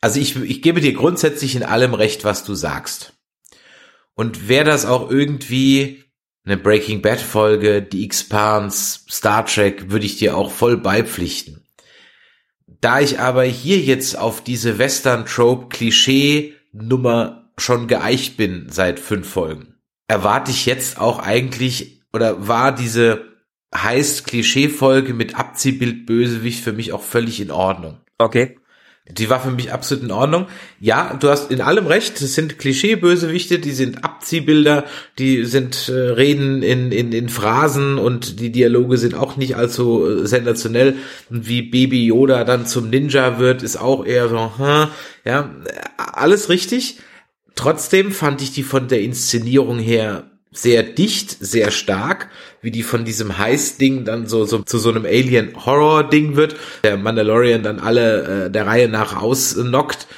also 0.00 0.20
ich, 0.20 0.36
ich 0.36 0.62
gebe 0.62 0.80
dir 0.80 0.92
grundsätzlich 0.92 1.56
in 1.56 1.62
allem 1.62 1.92
recht, 1.92 2.24
was 2.24 2.44
du 2.44 2.54
sagst. 2.54 3.14
Und 4.14 4.48
wäre 4.48 4.64
das 4.64 4.86
auch 4.86 5.10
irgendwie 5.10 6.04
eine 6.44 6.56
Breaking 6.56 7.02
Bad 7.02 7.20
Folge, 7.20 7.82
die 7.82 8.04
X-Pans, 8.04 9.04
Star 9.10 9.44
Trek, 9.44 9.90
würde 9.90 10.06
ich 10.06 10.16
dir 10.16 10.36
auch 10.36 10.50
voll 10.50 10.76
beipflichten. 10.76 11.66
Da 12.66 13.00
ich 13.00 13.18
aber 13.18 13.44
hier 13.44 13.78
jetzt 13.78 14.16
auf 14.16 14.42
diese 14.42 14.78
Western 14.78 15.26
Trope 15.26 15.68
Klischee 15.68 16.54
Nummer 16.72 17.50
schon 17.58 17.88
geeicht 17.88 18.36
bin 18.36 18.68
seit 18.70 19.00
fünf 19.00 19.28
Folgen, 19.28 19.74
erwarte 20.08 20.50
ich 20.50 20.64
jetzt 20.64 20.98
auch 20.98 21.18
eigentlich 21.18 21.99
oder 22.12 22.48
war 22.48 22.74
diese 22.74 23.30
heißt 23.74 24.26
Klischee-Folge 24.26 25.14
mit 25.14 25.36
Abziehbild 25.36 26.06
Bösewicht 26.06 26.62
für 26.62 26.72
mich 26.72 26.92
auch 26.92 27.02
völlig 27.02 27.40
in 27.40 27.50
Ordnung. 27.50 27.98
Okay. 28.18 28.56
Die 29.08 29.28
war 29.28 29.40
für 29.40 29.50
mich 29.50 29.72
absolut 29.72 30.04
in 30.04 30.12
Ordnung. 30.12 30.46
Ja, 30.78 31.16
du 31.18 31.30
hast 31.30 31.50
in 31.50 31.60
allem 31.60 31.86
recht. 31.86 32.20
Es 32.20 32.34
sind 32.34 32.58
Klischee-Bösewichte, 32.58 33.58
die 33.58 33.72
sind 33.72 34.04
Abziehbilder, 34.04 34.84
die 35.18 35.44
sind 35.44 35.88
äh, 35.88 35.92
reden 35.92 36.62
in, 36.62 36.92
in, 36.92 37.12
in 37.12 37.28
Phrasen 37.28 37.98
und 37.98 38.38
die 38.38 38.52
Dialoge 38.52 38.98
sind 38.98 39.14
auch 39.14 39.36
nicht 39.36 39.56
allzu 39.56 40.06
äh, 40.06 40.26
sensationell. 40.26 40.96
Und 41.28 41.48
wie 41.48 41.62
Baby 41.62 42.06
Yoda 42.06 42.44
dann 42.44 42.66
zum 42.66 42.90
Ninja 42.90 43.40
wird, 43.40 43.62
ist 43.62 43.76
auch 43.76 44.04
eher 44.04 44.28
so, 44.28 44.52
hm, 44.58 44.88
ja, 45.24 45.50
alles 45.96 46.48
richtig. 46.48 46.98
Trotzdem 47.56 48.12
fand 48.12 48.42
ich 48.42 48.52
die 48.52 48.62
von 48.62 48.86
der 48.86 49.00
Inszenierung 49.00 49.78
her 49.78 50.29
sehr 50.52 50.82
dicht, 50.82 51.36
sehr 51.38 51.70
stark, 51.70 52.28
wie 52.60 52.70
die 52.70 52.82
von 52.82 53.04
diesem 53.04 53.38
Heiß-Ding 53.38 54.04
dann 54.04 54.26
so, 54.26 54.44
so 54.44 54.58
zu 54.58 54.78
so 54.78 54.90
einem 54.90 55.04
Alien-Horror-Ding 55.04 56.36
wird, 56.36 56.56
der 56.82 56.96
Mandalorian 56.96 57.62
dann 57.62 57.78
alle 57.78 58.46
äh, 58.46 58.50
der 58.50 58.66
Reihe 58.66 58.88
nach 58.88 59.20
ausnockt, 59.20 60.08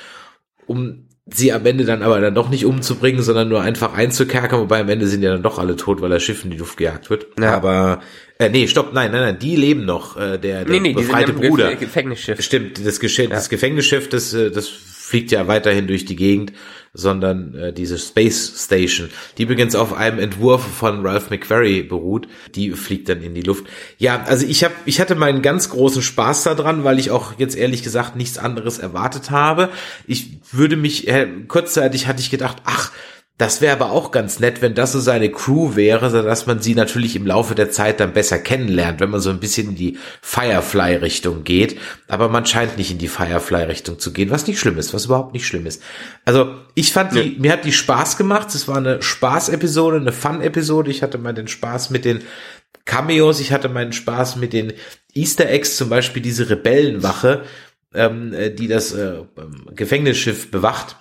um 0.66 1.08
sie 1.26 1.52
am 1.52 1.64
Ende 1.64 1.84
dann 1.84 2.02
aber 2.02 2.20
dann 2.20 2.34
doch 2.34 2.48
nicht 2.48 2.64
umzubringen, 2.64 3.22
sondern 3.22 3.48
nur 3.48 3.62
einfach 3.62 3.94
einzukerkern, 3.94 4.60
wobei 4.60 4.80
am 4.80 4.88
Ende 4.88 5.06
sind 5.06 5.22
ja 5.22 5.30
dann 5.30 5.42
doch 5.42 5.58
alle 5.58 5.76
tot, 5.76 6.00
weil 6.00 6.10
das 6.10 6.22
Schiff 6.22 6.44
in 6.44 6.50
die 6.50 6.56
Luft 6.56 6.76
gejagt 6.78 7.10
wird. 7.10 7.26
Ja. 7.38 7.54
Aber 7.54 8.00
äh, 8.38 8.48
nee, 8.48 8.66
stopp, 8.66 8.92
nein, 8.92 9.12
nein, 9.12 9.20
nein, 9.20 9.38
die 9.38 9.54
leben 9.54 9.84
noch, 9.84 10.16
äh, 10.16 10.38
der, 10.38 10.64
der 10.64 10.66
nee, 10.66 10.80
nee, 10.80 10.92
befreite 10.94 11.32
Bruder. 11.32 11.74
Gefängnisschiff. 11.76 12.42
Stimmt, 12.42 12.84
das, 12.84 12.98
Gesch 12.98 13.18
ja. 13.18 13.28
das 13.28 13.48
Gefängnisschiff, 13.48 14.08
das, 14.08 14.34
äh, 14.34 14.50
das 14.50 14.68
fliegt 15.12 15.30
ja 15.30 15.46
weiterhin 15.46 15.86
durch 15.86 16.06
die 16.06 16.16
Gegend, 16.16 16.54
sondern 16.94 17.54
äh, 17.54 17.72
diese 17.74 17.98
Space 17.98 18.64
Station, 18.64 19.10
die 19.36 19.42
übrigens 19.42 19.74
auf 19.74 19.92
einem 19.92 20.18
Entwurf 20.18 20.62
von 20.62 21.04
Ralph 21.04 21.28
McQuarrie 21.28 21.82
beruht, 21.82 22.28
die 22.54 22.70
fliegt 22.70 23.10
dann 23.10 23.20
in 23.20 23.34
die 23.34 23.42
Luft. 23.42 23.66
Ja, 23.98 24.22
also 24.22 24.46
ich 24.46 24.64
habe, 24.64 24.72
ich 24.86 25.02
hatte 25.02 25.14
meinen 25.14 25.42
ganz 25.42 25.68
großen 25.68 26.00
Spaß 26.00 26.44
daran, 26.44 26.82
weil 26.82 26.98
ich 26.98 27.10
auch 27.10 27.38
jetzt 27.38 27.56
ehrlich 27.56 27.82
gesagt 27.82 28.16
nichts 28.16 28.38
anderes 28.38 28.78
erwartet 28.78 29.30
habe. 29.30 29.68
Ich 30.06 30.38
würde 30.50 30.78
mich 30.78 31.06
äh, 31.08 31.28
kurzzeitig 31.46 32.06
hatte 32.06 32.20
ich 32.20 32.30
gedacht, 32.30 32.62
ach 32.64 32.90
Das 33.38 33.60
wäre 33.60 33.72
aber 33.72 33.90
auch 33.90 34.10
ganz 34.10 34.40
nett, 34.40 34.62
wenn 34.62 34.74
das 34.74 34.92
so 34.92 35.00
seine 35.00 35.30
Crew 35.30 35.74
wäre, 35.74 36.10
so 36.10 36.22
dass 36.22 36.46
man 36.46 36.60
sie 36.60 36.74
natürlich 36.74 37.16
im 37.16 37.26
Laufe 37.26 37.54
der 37.54 37.70
Zeit 37.70 37.98
dann 37.98 38.12
besser 38.12 38.38
kennenlernt, 38.38 39.00
wenn 39.00 39.10
man 39.10 39.20
so 39.20 39.30
ein 39.30 39.40
bisschen 39.40 39.70
in 39.70 39.74
die 39.74 39.98
Firefly-Richtung 40.20 41.42
geht. 41.42 41.78
Aber 42.08 42.28
man 42.28 42.46
scheint 42.46 42.76
nicht 42.76 42.90
in 42.90 42.98
die 42.98 43.08
Firefly-Richtung 43.08 43.98
zu 43.98 44.12
gehen, 44.12 44.30
was 44.30 44.46
nicht 44.46 44.60
schlimm 44.60 44.78
ist, 44.78 44.94
was 44.94 45.06
überhaupt 45.06 45.32
nicht 45.32 45.46
schlimm 45.46 45.66
ist. 45.66 45.82
Also 46.24 46.54
ich 46.74 46.92
fand 46.92 47.14
die, 47.14 47.36
mir 47.38 47.52
hat 47.52 47.64
die 47.64 47.72
Spaß 47.72 48.16
gemacht. 48.16 48.54
Es 48.54 48.68
war 48.68 48.76
eine 48.76 49.02
Spaß-Episode, 49.02 49.96
eine 49.96 50.12
Fun-Episode. 50.12 50.90
Ich 50.90 51.02
hatte 51.02 51.18
mal 51.18 51.34
den 51.34 51.48
Spaß 51.48 51.90
mit 51.90 52.04
den 52.04 52.20
Cameos, 52.84 53.40
ich 53.40 53.52
hatte 53.52 53.68
meinen 53.68 53.92
Spaß 53.92 54.36
mit 54.36 54.52
den 54.52 54.72
Easter 55.14 55.48
Eggs, 55.48 55.76
zum 55.76 55.88
Beispiel 55.88 56.22
diese 56.22 56.50
Rebellenwache, 56.50 57.42
ähm, 57.94 58.34
äh, 58.34 58.50
die 58.50 58.68
das 58.68 58.92
äh, 58.92 59.22
Gefängnisschiff 59.74 60.50
bewacht 60.50 60.96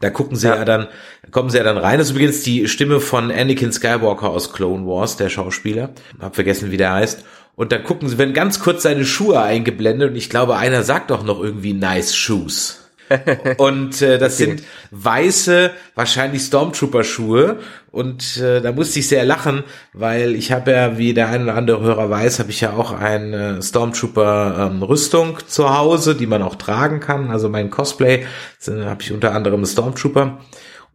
da 0.00 0.10
gucken 0.10 0.36
sie 0.36 0.48
ja. 0.48 0.56
ja, 0.56 0.64
dann, 0.64 0.88
kommen 1.30 1.50
sie 1.50 1.58
ja 1.58 1.64
dann 1.64 1.78
rein. 1.78 1.98
Das 1.98 2.08
ist 2.08 2.12
übrigens 2.14 2.42
die 2.42 2.68
Stimme 2.68 3.00
von 3.00 3.30
Anakin 3.30 3.72
Skywalker 3.72 4.30
aus 4.30 4.52
Clone 4.52 4.86
Wars, 4.86 5.16
der 5.16 5.28
Schauspieler. 5.28 5.90
Hab 6.18 6.34
vergessen, 6.34 6.70
wie 6.70 6.76
der 6.76 6.92
heißt. 6.92 7.24
Und 7.54 7.72
dann 7.72 7.84
gucken 7.84 8.08
sie, 8.08 8.16
werden 8.16 8.32
ganz 8.32 8.60
kurz 8.60 8.82
seine 8.82 9.04
Schuhe 9.04 9.40
eingeblendet 9.40 10.10
und 10.10 10.16
ich 10.16 10.30
glaube, 10.30 10.56
einer 10.56 10.82
sagt 10.82 11.10
doch 11.10 11.22
noch 11.22 11.42
irgendwie 11.42 11.74
nice 11.74 12.16
shoes. 12.16 12.79
und 13.58 14.02
äh, 14.02 14.18
das 14.18 14.34
okay. 14.34 14.44
sind 14.44 14.62
weiße, 14.90 15.70
wahrscheinlich 15.94 16.42
Stormtrooper-Schuhe. 16.42 17.58
Und 17.90 18.36
äh, 18.36 18.60
da 18.60 18.72
musste 18.72 19.00
ich 19.00 19.08
sehr 19.08 19.24
lachen, 19.24 19.64
weil 19.92 20.34
ich 20.36 20.52
habe 20.52 20.70
ja, 20.70 20.96
wie 20.98 21.12
der 21.12 21.28
ein 21.28 21.42
oder 21.42 21.56
andere 21.56 21.80
Hörer 21.80 22.08
weiß, 22.08 22.38
habe 22.38 22.50
ich 22.50 22.60
ja 22.60 22.72
auch 22.72 22.92
eine 22.92 23.62
Stormtrooper-Rüstung 23.62 25.28
ähm, 25.28 25.46
zu 25.46 25.76
Hause, 25.76 26.14
die 26.14 26.26
man 26.26 26.42
auch 26.42 26.54
tragen 26.54 27.00
kann. 27.00 27.30
Also 27.30 27.48
mein 27.48 27.70
Cosplay 27.70 28.26
habe 28.66 29.02
ich 29.02 29.12
unter 29.12 29.34
anderem 29.34 29.64
Stormtrooper. 29.64 30.38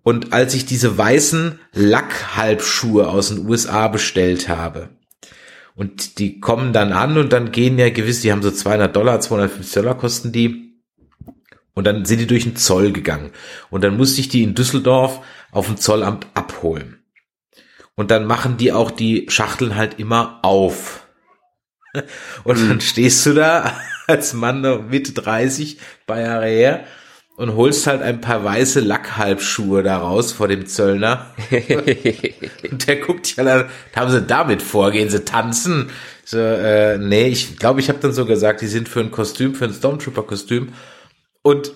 Und 0.03 0.33
als 0.33 0.53
ich 0.53 0.65
diese 0.65 0.97
weißen 0.97 1.59
Lackhalbschuhe 1.73 3.07
aus 3.09 3.29
den 3.29 3.45
USA 3.47 3.87
bestellt 3.87 4.47
habe, 4.47 4.89
und 5.75 6.19
die 6.19 6.39
kommen 6.39 6.71
dann 6.71 6.93
an 6.93 7.17
und 7.17 7.33
dann 7.33 7.51
gehen 7.51 7.77
ja 7.77 7.89
gewiss, 7.89 8.21
die 8.21 8.31
haben 8.31 8.41
so 8.41 8.49
200 8.49 8.95
Dollar, 8.95 9.19
250 9.19 9.73
Dollar 9.73 9.97
kosten 9.97 10.31
die 10.31 10.64
und 11.75 11.85
dann 11.85 12.05
sind 12.05 12.19
die 12.19 12.27
durch 12.27 12.43
den 12.43 12.55
Zoll 12.55 12.91
gegangen. 12.91 13.29
Und 13.69 13.83
dann 13.83 13.95
musste 13.95 14.21
ich 14.21 14.29
die 14.29 14.41
in 14.41 14.55
Düsseldorf 14.55 15.21
auf 15.51 15.67
dem 15.67 15.77
Zollamt 15.77 16.25
abholen. 16.33 17.03
Und 17.95 18.11
dann 18.11 18.25
machen 18.25 18.57
die 18.57 18.71
auch 18.71 18.91
die 18.91 19.27
Schachteln 19.29 19.75
halt 19.75 19.99
immer 19.99 20.39
auf. 20.41 21.07
Und 22.43 22.59
dann 22.59 22.71
hm. 22.71 22.81
stehst 22.81 23.25
du 23.25 23.33
da 23.33 23.77
als 24.07 24.33
Mann 24.33 24.61
noch 24.61 24.83
Mitte 24.83 25.13
30, 25.13 25.77
paar 26.07 26.19
Jahre 26.19 26.47
her, 26.47 26.85
und 27.37 27.55
holst 27.55 27.85
halt 27.85 28.01
ein 28.01 28.21
paar 28.21 28.45
weiße 28.45 28.79
Lackhalbschuhe 28.79 29.83
da 29.83 29.97
raus 29.97 30.31
vor 30.31 30.47
dem 30.47 30.67
Zöllner. 30.67 31.31
und 32.71 32.87
der 32.87 32.95
guckt 32.97 33.25
dich 33.25 33.37
halt 33.37 33.47
an, 33.49 33.65
haben 33.93 34.11
sie 34.11 34.21
damit 34.21 34.61
vor, 34.61 34.91
gehen 34.91 35.09
sie 35.09 35.25
tanzen? 35.25 35.89
So, 36.23 36.37
äh, 36.37 36.97
nee, 36.97 37.27
ich 37.27 37.57
glaube, 37.57 37.81
ich 37.81 37.89
habe 37.89 37.99
dann 37.99 38.13
so 38.13 38.25
gesagt, 38.25 38.61
die 38.61 38.67
sind 38.67 38.87
für 38.87 39.01
ein 39.01 39.11
Kostüm, 39.11 39.53
für 39.53 39.65
ein 39.65 39.73
Stormtrooper-Kostüm. 39.73 40.69
Und 41.45 41.73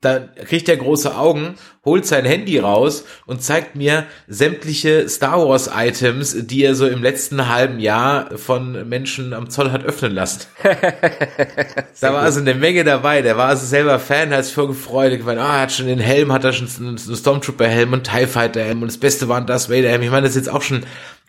dann 0.00 0.30
kriegt 0.34 0.68
er 0.68 0.76
große 0.76 1.16
Augen, 1.16 1.54
holt 1.84 2.06
sein 2.06 2.24
Handy 2.24 2.58
raus 2.58 3.04
und 3.24 3.40
zeigt 3.40 3.76
mir 3.76 4.04
sämtliche 4.26 5.08
Star 5.08 5.48
Wars 5.48 5.70
Items, 5.72 6.36
die 6.46 6.64
er 6.64 6.74
so 6.74 6.88
im 6.88 7.00
letzten 7.00 7.48
halben 7.48 7.78
Jahr 7.78 8.36
von 8.36 8.88
Menschen 8.88 9.32
am 9.32 9.48
Zoll 9.48 9.70
hat 9.70 9.84
öffnen 9.84 10.12
lassen. 10.12 10.48
da 12.00 12.12
war 12.12 12.22
also 12.22 12.40
eine 12.40 12.54
Menge 12.54 12.82
dabei. 12.82 13.22
Der 13.22 13.36
war 13.36 13.46
also 13.46 13.64
selber 13.64 14.00
Fan, 14.00 14.30
hat 14.30 14.44
sich 14.44 14.54
voll 14.54 14.66
gefreut. 14.66 15.16
Gemeint, 15.16 15.38
ah, 15.38 15.58
er 15.58 15.62
hat 15.62 15.72
schon 15.72 15.86
den 15.86 16.00
Helm, 16.00 16.32
hat 16.32 16.42
er 16.42 16.52
schon 16.52 16.68
einen 16.80 16.98
Stormtrooper 16.98 17.68
Helm 17.68 17.92
und 17.92 18.10
TIE 18.10 18.26
Fighter 18.26 18.64
Helm 18.64 18.82
und 18.82 18.88
das 18.88 18.98
Beste 18.98 19.28
war 19.28 19.36
ein 19.36 19.46
Darth 19.46 19.70
Vader 19.70 19.88
Helm. 19.88 20.02
Ich 20.02 20.10
meine, 20.10 20.22
das 20.22 20.34
ist 20.34 20.46
jetzt 20.46 20.52
auch 20.52 20.62
schon 20.62 20.84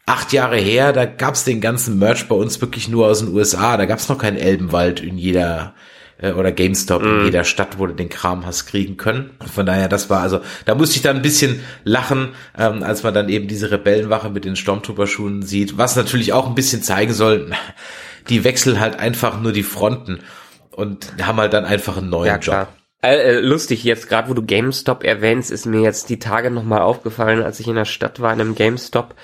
acht 0.07 0.33
Jahre 0.33 0.57
her. 0.57 0.93
Da 0.93 1.05
gab's 1.05 1.43
den 1.43 1.61
ganzen 1.61 1.99
Merch 1.99 2.27
bei 2.27 2.35
uns 2.35 2.59
wirklich 2.59 2.89
nur 2.89 3.05
aus 3.05 3.19
den 3.19 3.35
USA. 3.35 3.77
Da 3.77 3.85
gab's 3.85 4.09
noch 4.09 4.17
keinen 4.17 4.37
Elbenwald 4.37 4.99
in 4.99 5.19
jeder 5.19 5.75
äh, 6.17 6.31
oder 6.31 6.51
GameStop 6.51 7.01
mm. 7.01 7.05
in 7.05 7.17
mhm. 7.19 7.25
jeder 7.25 7.43
Stadt, 7.43 7.79
wo 7.79 7.87
du 7.87 7.93
den 7.93 8.09
Kram 8.09 8.45
hast 8.45 8.65
kriegen 8.65 8.97
können. 8.97 9.31
Von 9.53 9.65
daher, 9.65 9.87
das 9.87 10.09
war 10.09 10.21
also, 10.21 10.41
da 10.65 10.75
musste 10.75 10.97
ich 10.97 11.01
dann 11.01 11.17
ein 11.17 11.21
bisschen 11.21 11.61
lachen, 11.83 12.29
ähm, 12.57 12.83
als 12.83 13.03
man 13.03 13.13
dann 13.13 13.29
eben 13.29 13.47
diese 13.47 13.71
Rebellenwache 13.71 14.29
mit 14.29 14.45
den 14.45 14.55
Stormtrooper-Schuhen 14.55 15.43
sieht, 15.43 15.77
was 15.77 15.95
natürlich 15.95 16.33
auch 16.33 16.47
ein 16.47 16.55
bisschen 16.55 16.81
zeigen 16.81 17.13
soll, 17.13 17.51
die 18.29 18.43
wechseln 18.43 18.79
halt 18.79 18.99
einfach 18.99 19.39
nur 19.39 19.51
die 19.51 19.63
Fronten 19.63 20.19
und 20.71 21.13
haben 21.21 21.39
halt 21.39 21.53
dann 21.53 21.65
einfach 21.65 21.97
einen 21.97 22.09
neuen 22.09 22.27
ja, 22.27 22.37
Job. 22.37 22.67
Äh, 23.01 23.35
äh, 23.35 23.39
lustig, 23.39 23.83
jetzt 23.83 24.09
gerade 24.09 24.29
wo 24.29 24.33
du 24.33 24.43
GameStop 24.43 25.03
erwähnst, 25.03 25.51
ist 25.51 25.65
mir 25.65 25.81
jetzt 25.81 26.09
die 26.09 26.19
Tage 26.19 26.49
nochmal 26.49 26.81
aufgefallen, 26.81 27.43
als 27.43 27.59
ich 27.59 27.67
in 27.67 27.75
der 27.75 27.85
Stadt 27.85 28.19
war, 28.19 28.33
in 28.33 28.41
einem 28.41 28.55
GameStop. 28.55 29.15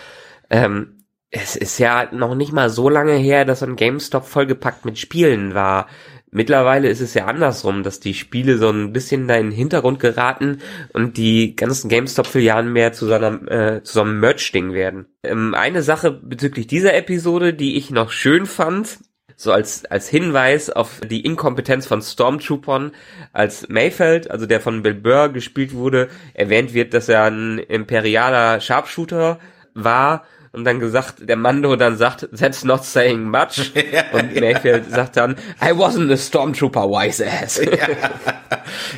Ähm, 0.50 1.02
es 1.32 1.56
ist 1.56 1.80
ja 1.80 2.10
noch 2.12 2.36
nicht 2.36 2.52
mal 2.52 2.70
so 2.70 2.90
lange 2.90 3.16
her, 3.16 3.46
dass 3.46 3.64
ein 3.64 3.78
GameStop 3.78 4.26
vollgepackt 4.26 4.86
mit 4.86 5.00
Spielen 5.00 5.56
war. 5.56 5.88
Mittlerweile 6.34 6.88
ist 6.88 7.02
es 7.02 7.14
ja 7.14 7.26
andersrum, 7.26 7.84
dass 7.84 8.00
die 8.00 8.14
Spiele 8.14 8.58
so 8.58 8.70
ein 8.70 8.94
bisschen 8.94 9.28
da 9.28 9.36
in 9.36 9.48
den 9.48 9.56
Hintergrund 9.56 10.00
geraten 10.00 10.60
und 10.94 11.18
die 11.18 11.58
ganzen 11.58 11.90
GameStop-Filialen 11.90 12.72
mehr 12.72 12.94
zu 12.94 13.06
so, 13.06 13.14
einer, 13.14 13.52
äh, 13.52 13.84
zu 13.84 13.94
so 13.96 14.02
einem 14.02 14.22
Merch-Ding 14.22 14.72
werden. 14.72 15.08
Ähm, 15.24 15.54
eine 15.54 15.84
Sache 15.84 16.12
bezüglich 16.12 16.68
dieser 16.68 16.94
Episode, 16.94 17.54
die 17.54 17.76
ich 17.76 17.90
noch 17.90 18.12
schön 18.12 18.46
fand, 18.46 19.00
so 19.36 19.52
als, 19.52 19.84
als 19.86 20.08
Hinweis 20.08 20.70
auf 20.70 21.02
die 21.02 21.26
Inkompetenz 21.26 21.86
von 21.86 22.02
Stormtroopern, 22.02 22.92
als 23.34 23.68
Mayfeld, 23.68 24.32
also 24.32 24.46
der 24.46 24.62
von 24.62 24.84
Bill 24.84 24.94
Burr 24.94 25.30
gespielt 25.30 25.74
wurde, 25.74 26.08
erwähnt 26.34 26.74
wird, 26.74 26.94
dass 26.94 27.10
er 27.10 27.26
ein 27.26 27.58
imperialer 27.58 28.62
Sharpshooter 28.62 29.40
war 29.74 30.24
und 30.54 30.66
dann 30.66 30.80
gesagt, 30.80 31.16
der 31.22 31.38
Mando 31.38 31.76
dann 31.78 31.98
sagt, 31.98 32.28
that's 32.38 32.64
not 32.64 32.84
saying 32.84 33.24
much. 33.24 33.72
und 34.12 34.36
Mayfield 34.36 34.90
sagt 34.90 35.16
dann, 35.18 35.38
I 35.62 35.72
wasn't 35.72 36.12
a 36.12 36.18
Stormtrooper, 36.18 36.90
wise 36.90 37.26
ass. 37.26 37.58
ja. 37.66 37.88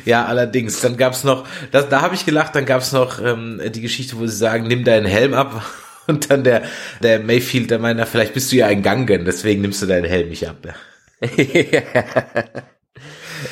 ja, 0.04 0.24
allerdings. 0.24 0.80
Dann 0.80 0.96
gab's 0.96 1.22
noch, 1.22 1.46
das, 1.70 1.88
da 1.88 2.00
habe 2.00 2.16
ich 2.16 2.26
gelacht, 2.26 2.56
dann 2.56 2.66
gab's 2.66 2.92
noch 2.92 3.20
ähm, 3.24 3.60
die 3.66 3.80
Geschichte, 3.80 4.18
wo 4.18 4.26
sie 4.26 4.36
sagen, 4.36 4.66
nimm 4.66 4.84
deinen 4.84 5.06
Helm 5.06 5.34
ab. 5.34 5.64
Und 6.06 6.30
dann 6.30 6.44
der, 6.44 6.64
der 7.02 7.20
Mayfield, 7.20 7.70
der 7.70 7.78
meint, 7.78 8.06
vielleicht 8.06 8.34
bist 8.34 8.52
du 8.52 8.56
ja 8.56 8.66
ein 8.66 8.82
Gangen, 8.82 9.24
deswegen 9.24 9.62
nimmst 9.62 9.80
du 9.80 9.86
deinen 9.86 10.04
Helm 10.04 10.28
nicht 10.28 10.46
ab. 10.46 10.56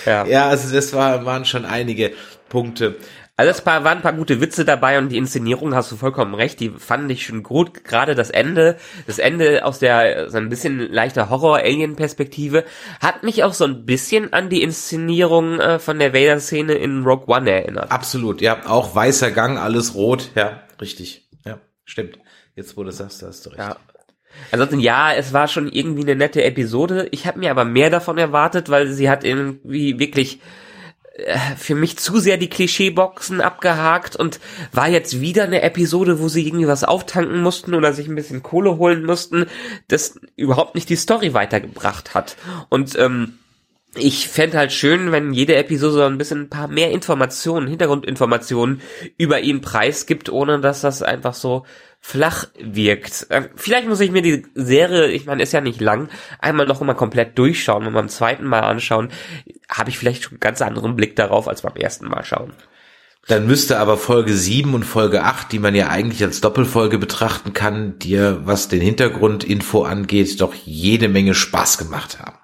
ja. 0.05 0.27
ja, 0.27 0.49
also 0.49 0.75
das 0.75 0.93
war, 0.93 1.25
waren 1.25 1.47
schon 1.47 1.65
einige 1.65 2.13
Punkte. 2.51 2.97
Also 3.43 3.59
es 3.59 3.67
waren 3.67 3.85
ein 3.85 4.03
paar 4.03 4.13
gute 4.13 4.41
Witze 4.41 4.65
dabei 4.65 4.99
und 4.99 5.09
die 5.09 5.17
Inszenierung 5.17 5.75
hast 5.75 5.91
du 5.91 5.97
vollkommen 5.97 6.33
recht, 6.37 6.61
die 6.61 6.71
fand 6.71 7.11
ich 7.11 7.27
schon 7.27 7.43
gut. 7.43 7.83
Gerade 7.83 8.15
das 8.15 8.31
Ende, 8.31 8.77
das 9.09 9.19
Ende 9.19 9.65
aus 9.65 9.81
der 9.81 10.31
so 10.31 10.39
ein 10.39 10.49
bisschen 10.49 10.79
leichter 10.79 11.29
Horror-Alien-Perspektive 11.29 12.63
hat 13.01 13.25
mich 13.25 13.43
auch 13.43 13.53
so 13.53 13.65
ein 13.65 13.85
bisschen 13.85 14.33
an 14.33 14.49
die 14.49 14.63
Inszenierung 14.63 15.59
äh, 15.59 15.81
von 15.81 15.99
der 15.99 16.15
Vader-Szene 16.15 16.75
in 16.75 17.03
Rogue 17.03 17.27
One 17.27 17.51
erinnert. 17.51 17.91
Absolut, 17.91 18.41
ja, 18.41 18.65
auch 18.65 18.95
weißer 18.95 19.33
Gang, 19.33 19.59
alles 19.59 19.97
rot, 19.97 20.31
ja, 20.37 20.61
richtig, 20.81 21.29
ja, 21.45 21.59
stimmt. 21.85 22.21
Jetzt 22.55 22.77
wo 22.77 22.85
du 22.85 22.93
sagst, 22.93 23.23
da 23.23 23.27
hast 23.27 23.45
du 23.45 23.51
recht. 23.51 23.59
Ja. 23.59 23.77
Ansonsten 24.53 24.79
ja, 24.79 25.13
es 25.13 25.33
war 25.33 25.49
schon 25.49 25.67
irgendwie 25.67 26.03
eine 26.03 26.15
nette 26.15 26.45
Episode. 26.45 27.09
Ich 27.11 27.27
habe 27.27 27.41
mir 27.41 27.51
aber 27.51 27.65
mehr 27.65 27.91
davon 27.91 28.19
erwartet, 28.19 28.69
weil 28.69 28.87
sie 28.87 29.11
hat 29.11 29.25
irgendwie 29.25 29.99
wirklich 29.99 30.41
für 31.57 31.75
mich 31.75 31.99
zu 31.99 32.19
sehr 32.19 32.39
die 32.39 32.49
Klischeeboxen 32.49 33.41
abgehakt 33.41 34.17
und 34.17 34.41
war 34.73 34.89
jetzt 34.89 35.21
wieder 35.21 35.45
eine 35.45 35.63
Episode, 35.63 36.21
wo 36.21 36.29
sie 36.29 36.47
irgendwie 36.47 36.67
was 36.67 36.85
auftanken 36.85 37.43
mussten 37.43 37.75
oder 37.75 37.93
sich 37.93 38.09
ein 38.09 38.15
bisschen 38.15 38.43
Kohle 38.43 38.79
holen 38.79 39.05
mussten, 39.05 39.47
das 39.89 40.19
überhaupt 40.37 40.75
nicht 40.75 40.89
die 40.89 40.97
Story 40.97 41.35
weitergebracht 41.35 42.15
hat. 42.15 42.37
Und 42.71 42.99
ähm, 42.99 43.39
ich 43.95 44.29
fände 44.29 44.57
halt 44.57 44.73
schön, 44.73 45.13
wenn 45.13 45.33
jede 45.33 45.55
Episode 45.57 45.93
so 45.93 46.03
ein 46.03 46.17
bisschen 46.19 46.43
ein 46.43 46.51
paar 46.51 46.69
mehr 46.69 46.91
Informationen, 46.91 47.67
Hintergrundinformationen 47.69 48.81
über 49.19 49.41
ihn 49.41 49.61
preisgibt, 49.61 50.31
ohne 50.31 50.61
dass 50.61 50.81
das 50.81 51.03
einfach 51.03 51.35
so 51.35 51.67
flach 52.01 52.47
wirkt. 52.59 53.27
Ähm, 53.31 53.49
vielleicht 53.55 53.87
muss 53.87 54.01
ich 54.01 54.11
mir 54.11 54.23
die 54.23 54.47
Serie, 54.55 55.09
ich 55.09 55.27
meine, 55.27 55.43
ist 55.43 55.53
ja 55.53 55.61
nicht 55.61 55.81
lang, 55.81 56.09
einmal 56.41 56.67
noch 56.67 56.81
mal 56.81 56.95
komplett 56.95 57.39
durchschauen 57.39 57.87
und 57.87 57.93
beim 57.93 58.09
zweiten 58.09 58.45
Mal 58.45 58.61
anschauen, 58.61 59.11
habe 59.71 59.91
ich 59.91 59.99
vielleicht 59.99 60.25
schon 60.25 60.33
einen 60.33 60.41
ganz 60.41 60.63
anderen 60.63 60.97
Blick 60.97 61.15
darauf 61.15 61.47
als 61.47 61.63
beim 61.63 61.77
ersten 61.77 62.09
Mal 62.09 62.25
schauen. 62.25 62.53
Dann 63.29 63.47
müsste 63.47 63.79
aber 63.79 63.99
Folge 63.99 64.35
7 64.35 64.75
und 64.75 64.83
Folge 64.83 65.23
8, 65.23 65.53
die 65.53 65.61
man 65.61 65.77
ja 65.77 65.89
eigentlich 65.91 66.25
als 66.25 66.41
Doppelfolge 66.41 66.99
betrachten 66.99 67.53
kann, 67.53 67.99
dir, 68.01 68.41
was 68.45 68.67
den 68.67 68.81
Hintergrundinfo 68.81 69.85
angeht, 69.85 70.41
doch 70.41 70.55
jede 70.55 71.09
Menge 71.09 71.35
Spaß 71.35 71.79
gemacht 71.79 72.19
haben. 72.19 72.42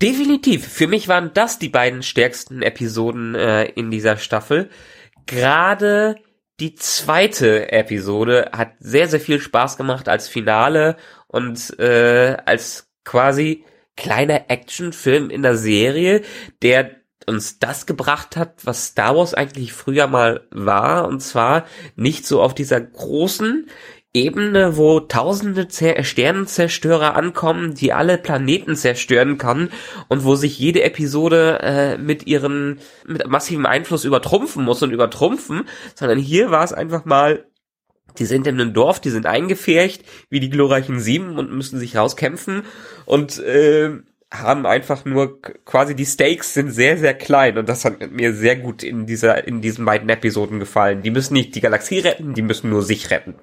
Definitiv. 0.00 0.66
Für 0.66 0.86
mich 0.86 1.08
waren 1.08 1.32
das 1.34 1.58
die 1.58 1.68
beiden 1.68 2.02
stärksten 2.02 2.62
Episoden 2.62 3.34
äh, 3.34 3.64
in 3.64 3.90
dieser 3.90 4.16
Staffel. 4.16 4.70
Gerade 5.26 6.16
die 6.60 6.74
zweite 6.76 7.72
Episode 7.72 8.50
hat 8.52 8.72
sehr, 8.78 9.08
sehr 9.08 9.20
viel 9.20 9.40
Spaß 9.40 9.76
gemacht 9.76 10.08
als 10.08 10.28
Finale 10.28 10.96
und 11.26 11.78
äh, 11.80 12.36
als 12.44 12.90
quasi 13.04 13.64
kleiner 13.96 14.50
Actionfilm 14.50 15.30
in 15.30 15.42
der 15.42 15.56
Serie, 15.56 16.22
der 16.62 16.92
uns 17.26 17.58
das 17.58 17.86
gebracht 17.86 18.36
hat, 18.36 18.64
was 18.64 18.86
Star 18.86 19.16
Wars 19.16 19.34
eigentlich 19.34 19.72
früher 19.72 20.06
mal 20.06 20.46
war, 20.50 21.06
und 21.06 21.20
zwar 21.20 21.66
nicht 21.94 22.26
so 22.26 22.40
auf 22.40 22.54
dieser 22.54 22.80
großen 22.80 23.68
Ebene, 24.14 24.78
wo 24.78 25.00
tausende 25.00 25.68
Zer 25.68 26.02
Sternenzerstörer 26.02 27.14
ankommen, 27.14 27.74
die 27.74 27.92
alle 27.92 28.16
Planeten 28.16 28.74
zerstören 28.74 29.36
kann 29.36 29.70
und 30.08 30.24
wo 30.24 30.34
sich 30.34 30.58
jede 30.58 30.82
Episode 30.82 31.58
äh, 31.62 31.98
mit 31.98 32.26
ihren 32.26 32.80
mit 33.06 33.26
massivem 33.28 33.66
Einfluss 33.66 34.04
übertrumpfen 34.04 34.64
muss 34.64 34.82
und 34.82 34.92
übertrumpfen, 34.92 35.68
sondern 35.94 36.18
hier 36.18 36.50
war 36.50 36.64
es 36.64 36.72
einfach 36.72 37.04
mal 37.04 37.44
die 38.18 38.24
sind 38.24 38.46
in 38.46 38.60
einem 38.60 38.72
Dorf, 38.72 38.98
die 38.98 39.10
sind 39.10 39.26
eingefärcht, 39.26 40.02
wie 40.30 40.40
die 40.40 40.50
glorreichen 40.50 40.98
Sieben 40.98 41.38
und 41.38 41.52
müssen 41.52 41.78
sich 41.78 41.96
rauskämpfen 41.96 42.62
und 43.04 43.38
äh, 43.38 43.90
haben 44.32 44.66
einfach 44.66 45.04
nur 45.04 45.40
quasi 45.64 45.94
die 45.94 46.06
Stakes 46.06 46.54
sind 46.54 46.70
sehr 46.70 46.96
sehr 46.96 47.14
klein 47.14 47.58
und 47.58 47.68
das 47.68 47.84
hat 47.84 48.10
mir 48.10 48.34
sehr 48.34 48.56
gut 48.56 48.82
in 48.82 49.06
dieser 49.06 49.46
in 49.46 49.60
diesen 49.60 49.84
beiden 49.84 50.08
Episoden 50.08 50.60
gefallen. 50.60 51.02
Die 51.02 51.10
müssen 51.10 51.34
nicht 51.34 51.54
die 51.54 51.60
Galaxie 51.60 51.98
retten, 51.98 52.32
die 52.32 52.42
müssen 52.42 52.70
nur 52.70 52.82
sich 52.82 53.10
retten. 53.10 53.34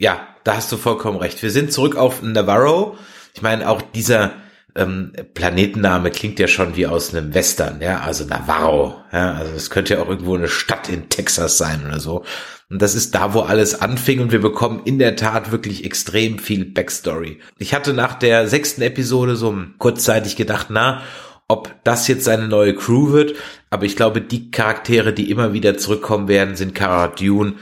Ja, 0.00 0.28
da 0.44 0.56
hast 0.56 0.72
du 0.72 0.78
vollkommen 0.78 1.18
recht. 1.18 1.42
Wir 1.42 1.50
sind 1.50 1.74
zurück 1.74 1.94
auf 1.94 2.22
Navarro. 2.22 2.96
Ich 3.34 3.42
meine, 3.42 3.68
auch 3.68 3.82
dieser 3.82 4.32
ähm, 4.74 5.12
Planetenname 5.34 6.10
klingt 6.10 6.38
ja 6.38 6.48
schon 6.48 6.74
wie 6.74 6.86
aus 6.86 7.14
einem 7.14 7.34
Western, 7.34 7.82
ja, 7.82 8.00
also 8.00 8.24
Navarro, 8.24 8.94
ja, 9.12 9.34
also 9.34 9.52
es 9.54 9.68
könnte 9.68 9.94
ja 9.94 10.00
auch 10.00 10.08
irgendwo 10.08 10.36
eine 10.36 10.48
Stadt 10.48 10.88
in 10.88 11.10
Texas 11.10 11.58
sein 11.58 11.84
oder 11.86 12.00
so. 12.00 12.24
Und 12.70 12.80
das 12.80 12.94
ist 12.94 13.14
da, 13.14 13.34
wo 13.34 13.40
alles 13.40 13.82
anfing 13.82 14.20
und 14.20 14.32
wir 14.32 14.40
bekommen 14.40 14.80
in 14.86 14.98
der 14.98 15.16
Tat 15.16 15.52
wirklich 15.52 15.84
extrem 15.84 16.38
viel 16.38 16.64
Backstory. 16.64 17.40
Ich 17.58 17.74
hatte 17.74 17.92
nach 17.92 18.14
der 18.14 18.48
sechsten 18.48 18.80
Episode 18.80 19.36
so 19.36 19.54
kurzzeitig 19.76 20.34
gedacht, 20.34 20.68
na, 20.70 21.02
ob 21.46 21.74
das 21.84 22.08
jetzt 22.08 22.24
seine 22.24 22.48
neue 22.48 22.74
Crew 22.74 23.12
wird, 23.12 23.34
aber 23.68 23.84
ich 23.84 23.96
glaube, 23.96 24.22
die 24.22 24.50
Charaktere, 24.50 25.12
die 25.12 25.30
immer 25.30 25.52
wieder 25.52 25.76
zurückkommen 25.76 26.26
werden, 26.26 26.56
sind 26.56 26.74
Cara 26.74 27.08
Dune, 27.08 27.56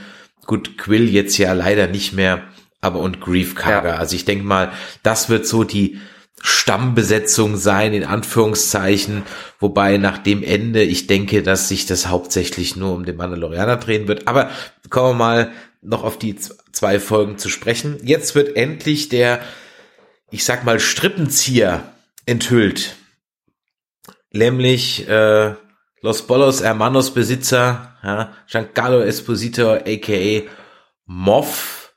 gut, 0.48 0.78
Quill 0.78 1.08
jetzt 1.08 1.38
ja 1.38 1.52
leider 1.52 1.86
nicht 1.86 2.14
mehr, 2.14 2.48
aber 2.80 2.98
und 2.98 3.20
Grief 3.20 3.54
Karga. 3.54 3.90
Ja. 3.90 3.96
Also 3.96 4.16
ich 4.16 4.24
denke 4.24 4.44
mal, 4.44 4.72
das 5.04 5.28
wird 5.28 5.46
so 5.46 5.62
die 5.62 6.00
Stammbesetzung 6.40 7.56
sein, 7.56 7.92
in 7.92 8.04
Anführungszeichen, 8.04 9.24
wobei 9.60 9.98
nach 9.98 10.18
dem 10.18 10.42
Ende 10.42 10.82
ich 10.82 11.06
denke, 11.06 11.42
dass 11.42 11.68
sich 11.68 11.86
das 11.86 12.08
hauptsächlich 12.08 12.76
nur 12.76 12.94
um 12.94 13.04
den 13.04 13.16
Mandalorianer 13.16 13.76
drehen 13.76 14.08
wird. 14.08 14.26
Aber 14.26 14.50
kommen 14.88 15.10
wir 15.10 15.24
mal 15.24 15.52
noch 15.82 16.02
auf 16.02 16.18
die 16.18 16.36
zwei 16.72 16.98
Folgen 16.98 17.38
zu 17.38 17.48
sprechen. 17.48 17.98
Jetzt 18.02 18.34
wird 18.34 18.56
endlich 18.56 19.08
der, 19.08 19.40
ich 20.30 20.44
sag 20.44 20.64
mal, 20.64 20.80
Strippenzieher 20.80 21.92
enthüllt. 22.24 22.96
Nämlich 24.30 25.08
äh, 25.08 25.54
Los 26.00 26.26
Bolos 26.26 26.62
Hermanos 26.62 27.12
Besitzer, 27.12 27.87
ja, 28.02 28.32
Giancarlo 28.46 29.00
Esposito, 29.00 29.72
aka 29.72 30.42
Moff. 31.06 31.94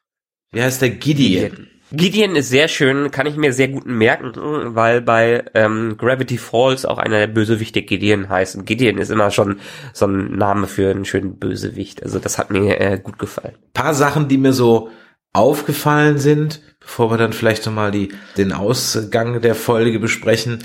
Wie 0.51 0.61
heißt 0.61 0.81
der? 0.81 0.89
Gideon. 0.89 1.67
Gideon 1.93 2.37
ist 2.37 2.49
sehr 2.49 2.69
schön, 2.69 3.11
kann 3.11 3.27
ich 3.27 3.35
mir 3.35 3.51
sehr 3.51 3.67
gut 3.67 3.85
merken, 3.85 4.31
weil 4.75 5.01
bei 5.01 5.43
ähm, 5.53 5.97
Gravity 5.97 6.37
Falls 6.37 6.85
auch 6.85 6.97
einer 6.97 7.17
der 7.17 7.27
Bösewichte 7.27 7.81
Gideon 7.81 8.29
heißt. 8.29 8.55
Und 8.55 8.65
Gideon 8.65 8.97
ist 8.97 9.11
immer 9.11 9.29
schon 9.29 9.59
so 9.93 10.07
ein 10.07 10.37
Name 10.37 10.67
für 10.67 10.89
einen 10.89 11.03
schönen 11.03 11.37
Bösewicht. 11.37 12.01
Also 12.01 12.19
das 12.19 12.37
hat 12.37 12.49
mir 12.49 12.79
äh, 12.79 12.97
gut 12.97 13.19
gefallen. 13.19 13.55
Paar 13.73 13.93
Sachen, 13.93 14.29
die 14.29 14.37
mir 14.37 14.53
so 14.53 14.89
aufgefallen 15.33 16.17
sind, 16.17 16.61
bevor 16.79 17.11
wir 17.11 17.17
dann 17.17 17.33
vielleicht 17.33 17.65
nochmal 17.65 17.91
die, 17.91 18.09
den 18.37 18.53
Ausgang 18.53 19.41
der 19.41 19.55
Folge 19.55 19.99
besprechen 19.99 20.63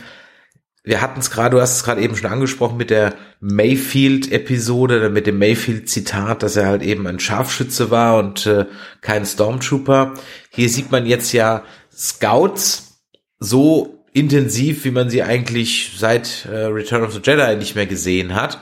wir 0.87 1.01
hatten 1.01 1.19
es 1.19 1.33
gerade, 1.33 1.57
du 1.57 1.61
hast 1.61 1.77
es 1.77 1.83
gerade 1.83 2.01
eben 2.01 2.15
schon 2.15 2.31
angesprochen 2.31 2.77
mit 2.77 2.91
der 2.91 3.15
Mayfield-Episode, 3.41 5.11
mit 5.11 5.27
dem 5.27 5.37
Mayfield-Zitat, 5.37 6.45
dass 6.45 6.55
er 6.55 6.67
halt 6.67 6.83
eben 6.83 7.09
ein 7.09 7.19
Scharfschütze 7.19 7.91
war 7.91 8.17
und 8.19 8.47
äh, 8.47 8.67
kein 9.01 9.27
Stormtrooper. 9.27 10.15
Hier 10.51 10.69
sieht 10.69 10.93
man 10.93 11.05
jetzt 11.05 11.33
ja 11.33 11.65
Scouts 11.93 13.03
so 13.41 14.05
intensiv, 14.13 14.85
wie 14.85 14.93
man 14.93 15.11
sie 15.11 15.25
eigentlich 15.25 15.93
seit 15.99 16.47
äh, 16.47 16.67
Return 16.67 17.03
of 17.03 17.13
the 17.13 17.21
Jedi 17.21 17.57
nicht 17.57 17.75
mehr 17.75 17.87
gesehen 17.87 18.37
hat. 18.37 18.61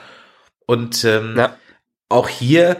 Und 0.65 1.03
ähm, 1.05 1.35
ja. 1.37 1.55
auch 2.09 2.27
hier 2.27 2.77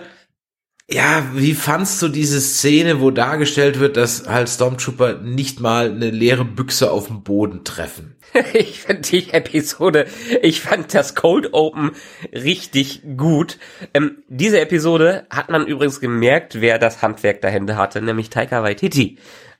ja, 0.89 1.25
wie 1.33 1.55
fandst 1.55 2.01
du 2.01 2.09
diese 2.09 2.39
Szene, 2.39 3.01
wo 3.01 3.09
dargestellt 3.09 3.79
wird, 3.79 3.97
dass 3.97 4.27
halt 4.27 4.49
Stormtrooper 4.49 5.15
nicht 5.15 5.59
mal 5.59 5.89
eine 5.89 6.11
leere 6.11 6.45
Büchse 6.45 6.91
auf 6.91 7.07
dem 7.07 7.23
Boden 7.23 7.63
treffen? 7.63 8.15
ich 8.53 8.81
fand 8.81 9.11
die 9.11 9.31
Episode, 9.31 10.05
ich 10.43 10.61
fand 10.61 10.93
das 10.93 11.15
Cold 11.15 11.53
Open 11.53 11.91
richtig 12.31 13.01
gut. 13.17 13.57
Ähm, 13.93 14.23
diese 14.27 14.59
Episode 14.59 15.25
hat 15.31 15.49
man 15.49 15.65
übrigens 15.65 15.99
gemerkt, 15.99 16.61
wer 16.61 16.77
das 16.77 17.01
Handwerk 17.01 17.41
dahinter 17.41 17.77
hatte, 17.77 18.01
nämlich 18.01 18.29
Taika 18.29 18.61
Waititi 18.61 19.17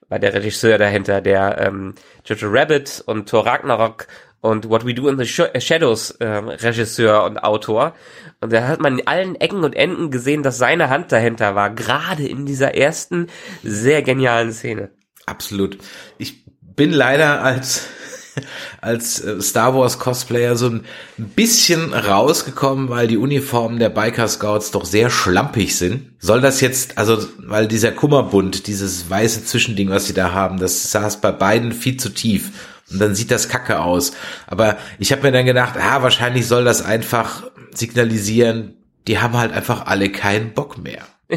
war 0.10 0.20
der 0.20 0.34
Regisseur 0.34 0.78
dahinter, 0.78 1.22
der 1.22 1.58
ähm, 1.60 1.96
Jojo 2.26 2.50
Rabbit 2.50 3.04
und 3.06 3.28
Thor 3.28 3.46
Ragnarok 3.46 4.08
und 4.46 4.70
What 4.70 4.86
We 4.86 4.94
Do 4.94 5.08
in 5.10 5.18
the 5.18 5.26
Shadows 5.26 6.12
äh, 6.12 6.26
Regisseur 6.28 7.24
und 7.24 7.40
Autor. 7.40 7.96
Und 8.42 8.54
da 8.54 8.68
hat 8.68 8.80
man 8.80 9.00
in 9.00 9.08
allen 9.08 9.36
Ecken 9.36 9.64
und 9.64 9.76
Enden 9.76 10.12
gesehen, 10.12 10.44
dass 10.44 10.60
seine 10.60 10.90
Hand 10.90 11.12
dahinter 11.12 11.56
war, 11.56 11.72
gerade 11.72 12.28
in 12.28 12.46
dieser 12.46 12.76
ersten 12.76 13.28
sehr 13.64 14.04
genialen 14.04 14.54
Szene. 14.54 14.92
Absolut. 15.26 15.80
Ich 16.20 16.46
bin 16.62 16.92
leider 16.92 17.42
als 17.42 17.88
als 18.82 19.22
äh, 19.22 19.42
Star 19.42 19.76
Wars 19.76 19.98
Cosplayer 19.98 20.56
so 20.56 20.68
ein 20.68 20.84
bisschen 21.18 21.94
rausgekommen, 21.94 22.90
weil 22.90 23.08
die 23.08 23.18
Uniformen 23.18 23.80
der 23.80 23.90
Biker 23.90 24.28
Scouts 24.28 24.72
doch 24.72 24.86
sehr 24.86 25.10
schlampig 25.10 25.76
sind. 25.76 26.12
Soll 26.20 26.42
das 26.42 26.62
jetzt, 26.62 26.98
also, 26.98 27.18
weil 27.40 27.68
dieser 27.68 27.92
Kummerbund, 27.92 28.68
dieses 28.68 29.10
weiße 29.10 29.46
Zwischending, 29.46 29.90
was 29.90 30.06
sie 30.06 30.14
da 30.14 30.34
haben, 30.34 30.60
das 30.60 30.92
saß 30.92 31.22
bei 31.22 31.32
beiden 31.32 31.72
viel 31.72 31.98
zu 31.98 32.10
tief. 32.10 32.52
Und 32.92 33.00
dann 33.00 33.16
sieht 33.16 33.32
das 33.32 33.50
kacke 33.50 33.82
aus. 33.82 34.12
Aber 34.48 34.78
ich 35.00 35.12
habe 35.12 35.24
mir 35.24 35.32
dann 35.32 35.46
gedacht, 35.46 35.76
ah, 35.78 36.04
wahrscheinlich 36.04 36.48
soll 36.48 36.64
das 36.64 36.84
einfach 36.84 37.44
signalisieren, 37.72 38.76
die 39.08 39.20
haben 39.20 39.38
halt 39.38 39.54
einfach 39.54 39.86
alle 39.86 40.12
keinen 40.12 40.54
Bock 40.54 40.78
mehr. 40.78 41.04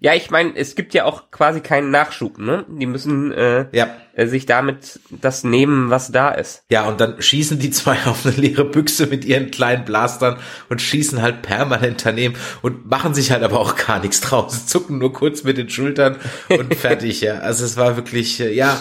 Ja, 0.00 0.14
ich 0.14 0.30
meine, 0.30 0.54
es 0.54 0.74
gibt 0.74 0.94
ja 0.94 1.04
auch 1.04 1.30
quasi 1.30 1.60
keinen 1.60 1.90
Nachschub, 1.90 2.38
ne? 2.38 2.64
Die 2.68 2.86
müssen 2.86 3.32
äh, 3.32 3.66
ja. 3.72 3.88
Äh, 4.14 4.26
sich 4.26 4.46
damit 4.46 5.00
das 5.10 5.42
nehmen, 5.42 5.90
was 5.90 6.12
da 6.12 6.30
ist. 6.30 6.62
Ja, 6.70 6.84
und 6.84 7.00
dann 7.00 7.20
schießen 7.20 7.58
die 7.58 7.70
zwei 7.70 7.96
auf 8.06 8.26
eine 8.26 8.36
leere 8.36 8.64
Büchse 8.64 9.06
mit 9.06 9.24
ihren 9.24 9.50
kleinen 9.50 9.84
Blastern 9.84 10.38
und 10.68 10.82
schießen 10.82 11.22
halt 11.22 11.42
permanent 11.42 12.04
daneben 12.04 12.34
und 12.62 12.88
machen 12.90 13.14
sich 13.14 13.30
halt 13.30 13.42
aber 13.42 13.58
auch 13.58 13.76
gar 13.76 14.00
nichts 14.00 14.20
draus, 14.20 14.66
zucken 14.66 14.98
nur 14.98 15.12
kurz 15.12 15.44
mit 15.44 15.56
den 15.56 15.70
Schultern 15.70 16.16
und 16.48 16.74
fertig, 16.76 17.22
ja. 17.22 17.38
Also 17.38 17.64
es 17.64 17.76
war 17.76 17.96
wirklich, 17.96 18.40
äh, 18.40 18.52
ja, 18.52 18.78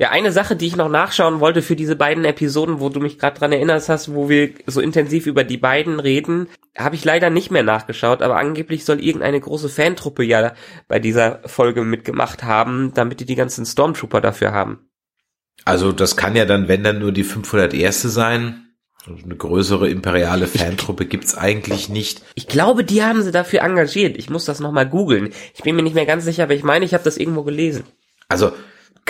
ja, 0.00 0.08
eine 0.08 0.32
Sache, 0.32 0.56
die 0.56 0.66
ich 0.66 0.76
noch 0.76 0.88
nachschauen 0.88 1.40
wollte 1.40 1.60
für 1.60 1.76
diese 1.76 1.94
beiden 1.94 2.24
Episoden, 2.24 2.80
wo 2.80 2.88
du 2.88 3.00
mich 3.00 3.18
gerade 3.18 3.38
dran 3.38 3.52
erinnerst 3.52 3.90
hast, 3.90 4.14
wo 4.14 4.30
wir 4.30 4.54
so 4.66 4.80
intensiv 4.80 5.26
über 5.26 5.44
die 5.44 5.58
beiden 5.58 6.00
reden, 6.00 6.48
habe 6.74 6.94
ich 6.94 7.04
leider 7.04 7.28
nicht 7.28 7.50
mehr 7.50 7.62
nachgeschaut, 7.62 8.22
aber 8.22 8.38
angeblich 8.38 8.86
soll 8.86 8.98
irgendeine 8.98 9.38
große 9.38 9.68
Fantruppe 9.68 10.24
ja 10.24 10.54
bei 10.88 11.00
dieser 11.00 11.42
Folge 11.44 11.84
mitgemacht 11.84 12.44
haben, 12.44 12.94
damit 12.94 13.20
die 13.20 13.26
die 13.26 13.34
ganzen 13.34 13.66
Stormtrooper 13.66 14.22
dafür 14.22 14.52
haben. 14.52 14.88
Also 15.66 15.92
das 15.92 16.16
kann 16.16 16.34
ja 16.34 16.46
dann, 16.46 16.66
wenn 16.66 16.82
dann 16.82 16.98
nur 16.98 17.12
die 17.12 17.24
501. 17.24 18.00
sein. 18.00 18.68
Also 19.06 19.22
eine 19.22 19.36
größere 19.36 19.90
imperiale 19.90 20.46
Fantruppe 20.46 21.04
gibt's 21.04 21.36
eigentlich 21.36 21.90
nicht. 21.90 22.22
Ich 22.36 22.48
glaube, 22.48 22.84
die 22.84 23.02
haben 23.02 23.20
sie 23.20 23.32
dafür 23.32 23.60
engagiert. 23.60 24.16
Ich 24.16 24.30
muss 24.30 24.46
das 24.46 24.60
nochmal 24.60 24.88
googeln. 24.88 25.34
Ich 25.54 25.62
bin 25.62 25.76
mir 25.76 25.82
nicht 25.82 25.94
mehr 25.94 26.06
ganz 26.06 26.24
sicher, 26.24 26.44
aber 26.44 26.54
ich 26.54 26.64
meine, 26.64 26.86
ich 26.86 26.94
habe 26.94 27.04
das 27.04 27.18
irgendwo 27.18 27.42
gelesen. 27.42 27.84
Also 28.28 28.52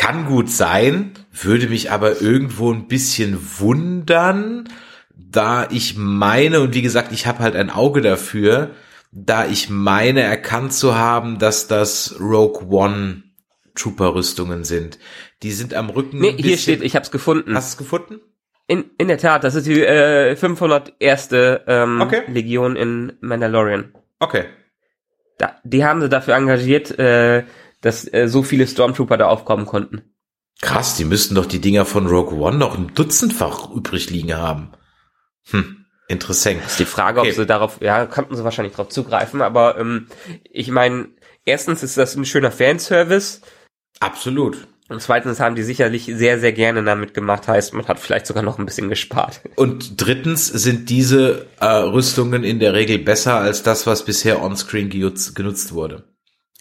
kann 0.01 0.25
gut 0.25 0.49
sein, 0.51 1.13
würde 1.31 1.69
mich 1.69 1.91
aber 1.91 2.23
irgendwo 2.23 2.73
ein 2.73 2.89
bisschen 2.89 3.39
wundern, 3.59 4.67
da 5.15 5.69
ich 5.71 5.95
meine, 5.95 6.61
und 6.61 6.75
wie 6.75 6.81
gesagt, 6.81 7.13
ich 7.13 7.27
habe 7.27 7.41
halt 7.41 7.55
ein 7.55 7.69
Auge 7.69 8.01
dafür, 8.01 8.71
da 9.13 9.47
ich 9.47 9.69
meine 9.69 10.23
erkannt 10.23 10.73
zu 10.73 10.97
haben, 10.97 11.39
dass 11.39 11.69
das 11.69 12.17
Rogue 12.19 12.67
One 12.71 13.25
Trooper-Rüstungen 13.75 14.65
sind. 14.65 14.99
Die 15.43 15.53
sind 15.53 15.75
am 15.75 15.91
Rücken. 15.91 16.19
Nee, 16.19 16.35
hier 16.39 16.57
steht, 16.57 16.83
ich 16.83 16.97
hab's 16.97 17.11
gefunden. 17.11 17.55
Hast 17.55 17.69
du 17.69 17.75
es 17.75 17.77
gefunden? 17.77 18.21
In, 18.67 18.87
in 18.97 19.09
der 19.09 19.19
Tat, 19.19 19.45
das 19.45 19.55
ist 19.55 19.67
die 19.67 19.83
äh, 19.85 20.35
501. 20.35 21.29
Ähm, 21.33 22.01
okay. 22.01 22.23
Legion 22.27 22.75
in 22.75 23.13
Mandalorian. 23.21 23.93
Okay. 24.19 24.47
Da, 25.37 25.57
die 25.63 25.85
haben 25.85 26.01
sie 26.01 26.09
dafür 26.09 26.37
engagiert, 26.37 26.99
äh, 26.99 27.45
dass 27.81 28.11
äh, 28.13 28.29
so 28.29 28.43
viele 28.43 28.67
Stormtrooper 28.67 29.17
da 29.17 29.27
aufkommen 29.27 29.67
konnten. 29.67 30.03
Krass, 30.61 30.97
die 30.97 31.05
müssten 31.05 31.35
doch 31.35 31.47
die 31.47 31.61
Dinger 31.61 31.87
von 31.87 32.07
Rogue 32.07 32.39
One 32.39 32.59
noch 32.59 32.77
ein 32.77 32.93
Dutzendfach 32.95 33.71
übrig 33.71 34.11
liegen 34.11 34.37
haben. 34.37 34.73
Hm, 35.51 35.87
interessant. 36.07 36.61
Das 36.63 36.73
ist 36.73 36.81
die 36.81 36.85
Frage, 36.85 37.21
okay. 37.21 37.31
ob 37.31 37.35
sie 37.35 37.47
darauf, 37.47 37.81
ja, 37.81 38.07
konnten 38.07 38.37
sie 38.37 38.45
wahrscheinlich 38.45 38.75
darauf 38.75 38.91
zugreifen, 38.91 39.41
aber 39.41 39.79
ähm, 39.79 40.09
ich 40.45 40.71
meine, 40.71 41.09
erstens 41.47 41.83
ist 41.83 41.97
das 41.97 42.15
ein 42.15 42.27
schöner 42.27 42.53
Fanservice. 42.53 43.41
Absolut. 44.01 44.67
Und 44.91 45.01
zweitens 45.01 45.39
haben 45.39 45.55
die 45.55 45.63
sicherlich 45.63 46.11
sehr, 46.13 46.41
sehr 46.41 46.53
gerne 46.53 46.83
damit 46.83 47.15
gemacht, 47.15 47.47
heißt, 47.47 47.75
man 47.75 47.87
hat 47.87 48.01
vielleicht 48.01 48.27
sogar 48.27 48.43
noch 48.43 48.59
ein 48.59 48.67
bisschen 48.67 48.89
gespart. 48.89 49.41
Und 49.55 50.05
drittens 50.05 50.49
sind 50.49 50.91
diese 50.91 51.47
äh, 51.61 51.67
Rüstungen 51.67 52.43
in 52.43 52.59
der 52.59 52.75
Regel 52.75 52.99
besser 52.99 53.37
als 53.37 53.63
das, 53.63 53.87
was 53.87 54.05
bisher 54.05 54.43
onscreen 54.43 54.91
genutzt 54.91 55.73
wurde. 55.73 56.10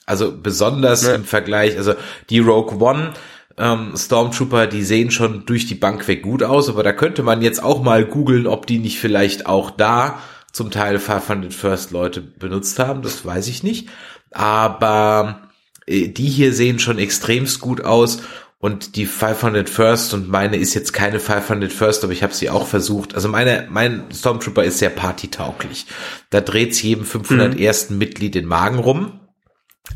Also 0.09 0.33
besonders 0.35 1.03
ja. 1.03 1.13
im 1.13 1.23
Vergleich, 1.23 1.77
also 1.77 1.93
die 2.29 2.39
Rogue 2.39 2.79
One 2.79 3.13
ähm, 3.57 3.93
Stormtrooper, 3.95 4.67
die 4.67 4.83
sehen 4.83 5.11
schon 5.11 5.45
durch 5.45 5.67
die 5.67 5.75
Bank 5.75 6.07
weg 6.07 6.23
gut 6.23 6.43
aus, 6.43 6.69
aber 6.69 6.81
da 6.81 6.93
könnte 6.93 7.23
man 7.23 7.41
jetzt 7.41 7.61
auch 7.61 7.83
mal 7.83 8.05
googeln, 8.05 8.47
ob 8.47 8.65
die 8.65 8.79
nicht 8.79 8.99
vielleicht 8.99 9.45
auch 9.45 9.69
da 9.69 10.19
zum 10.51 10.71
Teil 10.71 10.97
500 10.97 11.53
First 11.53 11.91
Leute 11.91 12.21
benutzt 12.21 12.79
haben, 12.79 13.01
das 13.01 13.25
weiß 13.25 13.47
ich 13.47 13.61
nicht. 13.61 13.89
Aber 14.31 15.49
äh, 15.85 16.07
die 16.07 16.27
hier 16.27 16.53
sehen 16.53 16.79
schon 16.79 16.97
extremst 16.97 17.59
gut 17.59 17.81
aus 17.81 18.21
und 18.59 18.95
die 18.95 19.05
500 19.05 19.69
First 19.69 20.13
und 20.13 20.29
meine 20.29 20.57
ist 20.57 20.73
jetzt 20.73 20.91
keine 20.91 21.19
500 21.19 21.71
First, 21.71 22.03
aber 22.03 22.13
ich 22.13 22.23
habe 22.23 22.33
sie 22.33 22.49
auch 22.49 22.67
versucht. 22.67 23.15
Also 23.15 23.29
meine 23.29 23.67
mein 23.69 24.05
Stormtrooper 24.13 24.63
ist 24.63 24.79
sehr 24.79 24.89
partytauglich. 24.89 25.85
Da 26.29 26.41
dreht's 26.41 26.81
jedem 26.81 27.05
501. 27.05 27.89
Mhm. 27.89 27.97
Mitglied 27.97 28.35
den 28.35 28.45
Magen 28.45 28.79
rum. 28.79 29.19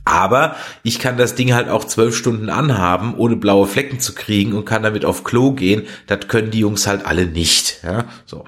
Aber 0.06 0.56
ich 0.84 1.00
kann 1.00 1.18
das 1.18 1.36
Ding 1.36 1.54
halt 1.54 1.70
auch 1.70 1.86
zwölf 1.86 2.16
Stunden 2.16 2.50
anhaben, 2.50 3.16
ohne 3.16 3.36
blaue 3.36 3.68
Flecken 3.68 4.00
zu 4.00 4.14
kriegen 4.14 4.54
und 4.54 4.66
kann 4.66 4.84
damit 4.84 5.06
auf 5.06 5.24
Klo 5.24 5.54
gehen. 5.54 5.84
Das 6.08 6.28
können 6.28 6.52
die 6.52 6.60
Jungs 6.60 6.88
halt 6.88 7.06
alle 7.06 7.26
nicht. 7.26 7.80
Ja, 7.84 8.06
so. 8.26 8.44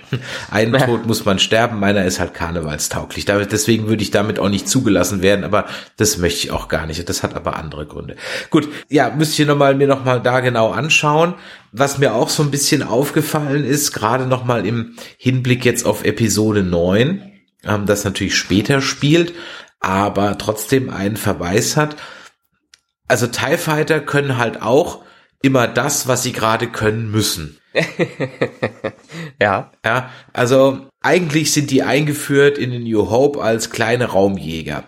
Einen 0.51 0.73
Tod 0.73 1.05
muss 1.05 1.23
man 1.23 1.39
sterben, 1.39 1.79
meiner 1.79 2.03
ist 2.03 2.19
halt 2.19 2.33
karnevalstauglich. 2.33 3.25
Deswegen 3.25 3.87
würde 3.87 4.03
ich 4.03 4.11
damit 4.11 4.37
auch 4.39 4.49
nicht 4.49 4.67
zugelassen 4.67 5.21
werden, 5.21 5.45
aber 5.45 5.65
das 5.97 6.17
möchte 6.17 6.45
ich 6.45 6.51
auch 6.51 6.67
gar 6.67 6.87
nicht. 6.87 7.07
Das 7.07 7.23
hat 7.23 7.35
aber 7.35 7.55
andere 7.55 7.85
Gründe. 7.85 8.15
Gut, 8.49 8.67
ja, 8.89 9.09
müsst 9.11 9.39
ihr 9.39 9.45
noch 9.45 9.57
mal, 9.57 9.75
mir 9.75 9.87
nochmal 9.87 10.21
da 10.21 10.41
genau 10.41 10.71
anschauen. 10.71 11.35
Was 11.71 11.97
mir 11.97 12.15
auch 12.15 12.29
so 12.29 12.43
ein 12.43 12.51
bisschen 12.51 12.83
aufgefallen 12.83 13.65
ist, 13.65 13.93
gerade 13.93 14.25
nochmal 14.27 14.65
im 14.65 14.95
Hinblick 15.17 15.63
jetzt 15.65 15.85
auf 15.85 16.03
Episode 16.03 16.63
9, 16.63 17.31
ähm, 17.65 17.85
das 17.85 18.03
natürlich 18.03 18.35
später 18.35 18.81
spielt, 18.81 19.33
aber 19.85 20.37
trotzdem 20.37 20.89
einen 20.89 21.15
Verweis 21.15 21.77
hat. 21.77 21.95
Also 23.07 23.27
TIE 23.27 23.57
Fighter 23.57 23.99
können 23.99 24.37
halt 24.37 24.61
auch 24.61 25.03
immer 25.43 25.67
das, 25.67 26.07
was 26.07 26.23
sie 26.23 26.31
gerade 26.31 26.67
können 26.67 27.11
müssen. 27.11 27.59
ja. 29.41 29.71
Ja, 29.85 30.09
also 30.33 30.87
eigentlich 31.01 31.53
sind 31.53 31.69
die 31.69 31.83
eingeführt 31.83 32.57
in 32.57 32.71
den 32.71 32.83
New 32.83 33.11
Hope 33.11 33.43
als 33.43 33.69
kleine 33.69 34.05
Raumjäger. 34.05 34.85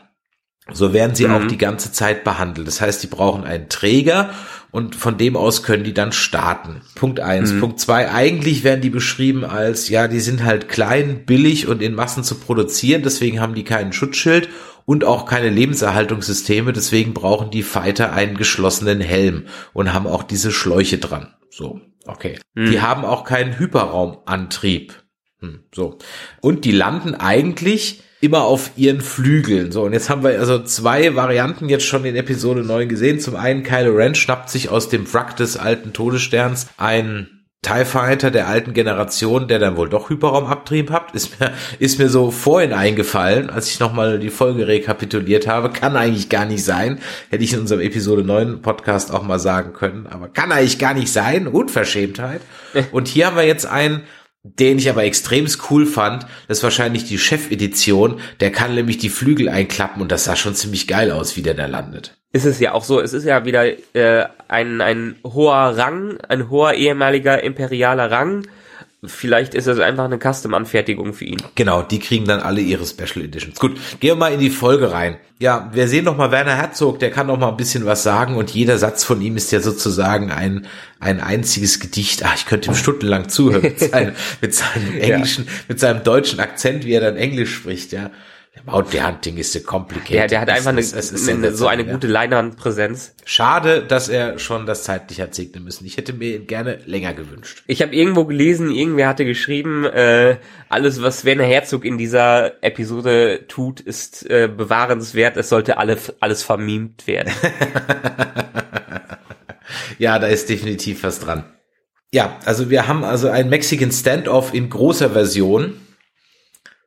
So 0.72 0.94
werden 0.94 1.16
sie 1.16 1.28
mhm. 1.28 1.34
auch 1.34 1.46
die 1.46 1.60
ganze 1.60 1.92
Zeit 1.92 2.24
behandelt. 2.24 2.68
Das 2.68 2.82
heißt, 2.82 3.04
die 3.04 3.08
brauchen 3.08 3.44
einen 3.44 3.70
Träger 3.70 4.32
und 4.72 4.96
von 4.96 5.18
dem 5.18 5.38
aus 5.38 5.64
können 5.64 5.84
die 5.84 5.94
dann 5.94 6.12
starten. 6.12 6.82
Punkt 6.96 7.20
eins. 7.20 7.54
Mhm. 7.54 7.60
Punkt 7.60 7.80
zwei. 7.80 8.12
Eigentlich 8.12 8.64
werden 8.64 8.82
die 8.82 8.90
beschrieben 8.90 9.46
als, 9.46 9.90
ja, 9.90 10.08
die 10.08 10.20
sind 10.20 10.44
halt 10.44 10.68
klein, 10.68 11.26
billig 11.26 11.68
und 11.68 11.84
in 11.84 11.94
Massen 11.94 12.24
zu 12.24 12.36
produzieren, 12.36 13.04
deswegen 13.04 13.40
haben 13.40 13.56
die 13.56 13.64
keinen 13.64 13.94
Schutzschild 13.94 14.50
und 14.88 15.04
auch 15.04 15.26
keine 15.26 15.50
Lebenserhaltungssysteme, 15.50 16.72
deswegen 16.72 17.14
brauchen 17.14 17.52
die 17.52 17.62
Fighter 17.62 18.14
einen 18.14 18.38
geschlossenen 18.38 19.02
Helm 19.02 19.48
und 19.74 19.94
haben 19.94 20.08
auch 20.08 20.24
diese 20.24 20.54
Schläuche 20.54 20.98
dran. 20.98 21.36
So, 21.50 21.82
okay. 22.06 22.40
Mhm. 22.54 22.72
Die 22.72 22.82
haben 22.82 23.04
auch 23.04 23.26
keinen 23.26 23.60
Hyperraumantrieb. 23.60 24.94
Hm, 25.42 25.66
so. 25.76 25.98
Und 26.40 26.64
die 26.64 26.72
landen 26.72 27.16
eigentlich 27.16 28.02
immer 28.22 28.44
auf 28.44 28.72
ihren 28.78 29.02
Flügeln. 29.02 29.74
So, 29.74 29.84
und 29.84 29.92
jetzt 29.92 30.10
haben 30.10 30.24
wir 30.24 30.40
also 30.40 30.64
zwei 30.64 31.16
Varianten 31.16 31.68
jetzt 31.68 31.86
schon 31.86 32.06
in 32.06 32.16
Episode 32.16 32.64
9 32.64 32.88
gesehen. 32.88 33.20
Zum 33.20 33.36
einen 33.36 33.64
Kylo 33.64 33.94
Ren 33.94 34.16
schnappt 34.16 34.50
sich 34.50 34.70
aus 34.70 34.88
dem 34.88 35.14
Wrack 35.14 35.36
des 35.36 35.58
alten 35.58 35.92
Todessterns 35.92 36.70
ein 36.78 37.37
TIE 37.64 37.86
Fighter 37.86 38.32
der 38.32 38.48
alten 38.48 38.74
Generation, 38.74 39.48
der 39.48 39.60
dann 39.60 39.78
wohl 39.78 39.90
doch 39.90 40.10
Hyperraumabtrieb 40.10 40.92
hat, 40.92 41.14
ist 41.14 41.40
mir, 41.40 41.54
ist 41.80 42.00
mir 42.00 42.08
so 42.08 42.32
vorhin 42.32 42.72
eingefallen, 42.72 43.50
als 43.50 43.70
ich 43.70 43.80
nochmal 43.80 44.20
die 44.20 44.30
Folge 44.30 44.68
rekapituliert 44.68 45.48
habe. 45.48 45.72
Kann 45.72 45.98
eigentlich 45.98 46.30
gar 46.30 46.46
nicht 46.46 46.64
sein. 46.64 47.00
Hätte 47.30 47.44
ich 47.44 47.54
in 47.54 47.60
unserem 47.60 47.82
Episode 47.82 48.24
9 48.24 48.62
Podcast 48.62 49.12
auch 49.12 49.24
mal 49.24 49.40
sagen 49.40 49.74
können. 49.74 50.08
Aber 50.08 50.30
kann 50.30 50.52
eigentlich 50.52 50.80
gar 50.80 50.94
nicht 50.94 51.12
sein. 51.12 51.48
Unverschämtheit. 51.48 52.42
Und 52.92 53.08
hier 53.08 53.28
haben 53.28 53.36
wir 53.36 53.48
jetzt 53.48 53.66
einen, 53.66 54.04
den 54.44 54.78
ich 54.78 54.90
aber 54.90 55.04
extrem 55.04 55.48
cool 55.70 55.86
fand, 55.86 56.26
das 56.48 56.60
ist 56.60 56.64
wahrscheinlich 56.64 57.06
die 57.06 57.18
Chef-Edition, 57.18 58.22
der 58.40 58.52
kann 58.52 58.76
nämlich 58.76 58.98
die 58.98 59.10
Flügel 59.10 59.50
einklappen 59.50 60.02
und 60.02 60.12
das 60.12 60.24
sah 60.24 60.36
schon 60.36 60.56
ziemlich 60.56 60.88
geil 60.88 61.12
aus, 61.12 61.36
wie 61.36 61.42
der 61.42 61.54
da 61.54 61.66
landet. 61.66 62.17
Ist 62.34 62.46
es 62.46 62.60
ja 62.60 62.74
auch 62.74 62.84
so, 62.84 63.00
es 63.00 63.14
ist 63.14 63.24
ja 63.24 63.46
wieder 63.46 63.66
äh, 63.96 64.26
ein, 64.48 64.82
ein 64.82 65.16
hoher 65.24 65.78
Rang, 65.78 66.18
ein 66.28 66.50
hoher 66.50 66.74
ehemaliger 66.74 67.44
imperialer 67.44 68.12
Rang, 68.12 68.44
Vielleicht 69.06 69.54
ist 69.54 69.68
es 69.68 69.80
einfach 69.80 70.06
eine 70.06 70.18
Custom-Anfertigung 70.18 71.14
für 71.14 71.26
ihn. 71.26 71.38
Genau, 71.54 71.84
die 71.84 72.00
kriegen 72.00 72.26
dann 72.26 72.40
alle 72.40 72.62
ihre 72.62 72.84
Special 72.84 73.24
Editions. 73.24 73.60
Gut, 73.60 73.78
gehen 74.00 74.10
wir 74.10 74.16
mal 74.16 74.34
in 74.34 74.40
die 74.40 74.50
Folge 74.50 74.92
rein. 74.92 75.18
Ja, 75.38 75.70
wir 75.72 75.88
sehen 75.88 76.06
noch 76.06 76.18
mal 76.18 76.32
Werner 76.32 76.56
Herzog, 76.56 76.98
der 76.98 77.12
kann 77.12 77.28
noch 77.28 77.38
mal 77.38 77.50
ein 77.50 77.58
bisschen 77.58 77.86
was 77.86 78.02
sagen 78.02 78.36
und 78.38 78.50
jeder 78.50 78.80
Satz 78.80 79.04
von 79.04 79.22
ihm 79.22 79.38
ist 79.38 79.52
ja 79.52 79.60
sozusagen 79.60 80.32
ein, 80.32 80.66
ein 81.00 81.22
einziges 81.22 81.80
Gedicht. 81.80 82.24
Ach, 82.26 82.36
ich 82.36 82.48
könnte 82.48 82.72
ihm 82.72 82.76
stundenlang 82.76 83.30
zuhören 83.30 83.62
mit, 83.62 83.80
seinem, 83.80 84.14
mit 84.42 84.56
seinem 84.56 84.98
englischen, 85.00 85.46
ja. 85.46 85.52
mit 85.68 85.80
seinem 85.80 86.04
deutschen 86.04 86.40
Akzent, 86.40 86.84
wie 86.84 86.94
er 86.94 87.02
dann 87.02 87.18
Englisch 87.18 87.54
spricht, 87.54 87.92
ja. 87.92 88.10
Mount 88.66 88.94
der 88.94 89.08
Hunting 89.08 89.38
ist 89.38 89.54
so 89.54 89.60
complicated. 89.60 90.14
Der, 90.14 90.28
der 90.28 90.42
hat 90.42 90.50
einfach 90.50 90.72
eine, 90.72 90.82
eine, 90.82 91.54
so 91.54 91.68
eine 91.68 91.86
gute 91.86 92.08
Leinwandpräsenz. 92.08 93.14
Schade, 93.26 93.84
dass 93.84 94.10
er 94.10 94.40
schon 94.40 94.66
das 94.66 94.84
zeitlich 94.84 95.22
hat 95.22 95.36
segnen 95.36 95.64
müssen. 95.64 95.86
Ich 95.86 95.98
hätte 95.98 96.14
mir 96.14 96.36
ihn 96.36 96.48
gerne 96.48 96.80
länger 96.86 97.14
gewünscht. 97.14 97.64
Ich 97.68 97.82
habe 97.82 97.96
irgendwo 97.96 98.26
gelesen, 98.26 98.72
irgendwer 98.72 99.08
hatte 99.08 99.26
geschrieben, 99.26 99.86
äh, 99.86 100.38
alles, 100.70 101.02
was 101.02 101.26
Werner 101.26 101.46
Herzog 101.46 101.86
in 101.86 101.98
dieser 101.98 102.64
Episode 102.64 103.46
tut, 103.48 103.80
ist 103.80 104.30
äh, 104.30 104.48
bewahrenswert. 104.48 105.38
Es 105.38 105.50
sollte 105.50 105.78
alle, 105.78 105.98
alles 106.20 106.44
vermimt 106.44 107.08
werden. 107.08 107.34
ja, 109.98 110.20
da 110.20 110.28
ist 110.28 110.50
definitiv 110.50 111.04
was 111.04 111.20
dran. 111.20 111.46
Ja, 112.12 112.40
also 112.46 112.70
wir 112.70 112.88
haben 112.88 113.04
also 113.04 113.30
ein 113.30 113.50
Mexican 113.50 113.92
Standoff 113.92 114.54
in 114.54 114.70
großer 114.70 115.10
Version. 115.10 115.82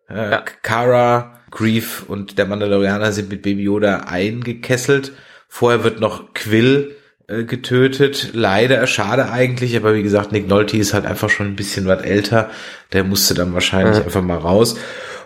Äh, 0.08 0.30
ja. 0.30 0.44
Kara 0.62 1.39
Grief 1.50 2.04
und 2.06 2.38
der 2.38 2.46
Mandalorianer 2.46 3.12
sind 3.12 3.30
mit 3.30 3.42
Baby 3.42 3.64
Yoda 3.64 4.04
eingekesselt. 4.06 5.12
Vorher 5.48 5.84
wird 5.84 6.00
noch 6.00 6.32
Quill 6.34 6.96
äh, 7.26 7.44
getötet. 7.44 8.30
Leider, 8.32 8.86
schade 8.86 9.30
eigentlich, 9.30 9.76
aber 9.76 9.94
wie 9.94 10.02
gesagt, 10.02 10.32
Nick 10.32 10.48
Nolte 10.48 10.76
ist 10.76 10.94
halt 10.94 11.06
einfach 11.06 11.30
schon 11.30 11.46
ein 11.46 11.56
bisschen 11.56 11.86
was 11.86 12.02
älter. 12.02 12.50
Der 12.92 13.04
musste 13.04 13.34
dann 13.34 13.54
wahrscheinlich 13.54 13.98
mhm. 13.98 14.04
einfach 14.04 14.22
mal 14.22 14.38
raus. 14.38 14.76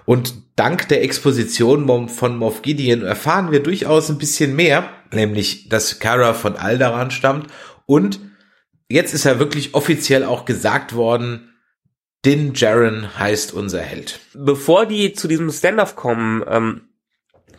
Und 0.07 0.35
dank 0.57 0.89
der 0.89 1.03
Exposition 1.03 2.09
von 2.09 2.37
Moff 2.37 2.63
Gideon 2.63 3.03
erfahren 3.03 3.53
wir 3.53 3.63
durchaus 3.63 4.11
ein 4.11 4.19
bisschen 4.19 4.55
mehr, 4.55 4.89
nämlich, 5.13 5.69
dass 5.69 5.99
Kara 5.99 6.35
von 6.35 6.57
Alderaan 6.57 7.11
stammt 7.11 7.47
und 7.87 8.21
jetzt 8.89 9.15
ist 9.15 9.25
ja 9.25 9.39
wirklich 9.39 9.75
offiziell 9.75 10.25
auch 10.25 10.45
gesagt 10.45 10.95
worden, 10.95 11.54
Din 12.25 12.53
Jaren 12.55 13.19
heißt 13.19 13.53
unser 13.53 13.81
Held. 13.81 14.21
Bevor 14.33 14.87
die 14.87 15.13
zu 15.13 15.29
diesem 15.29 15.51
Standoff 15.51 15.97
kommen, 15.97 16.43
ähm, 16.49 16.83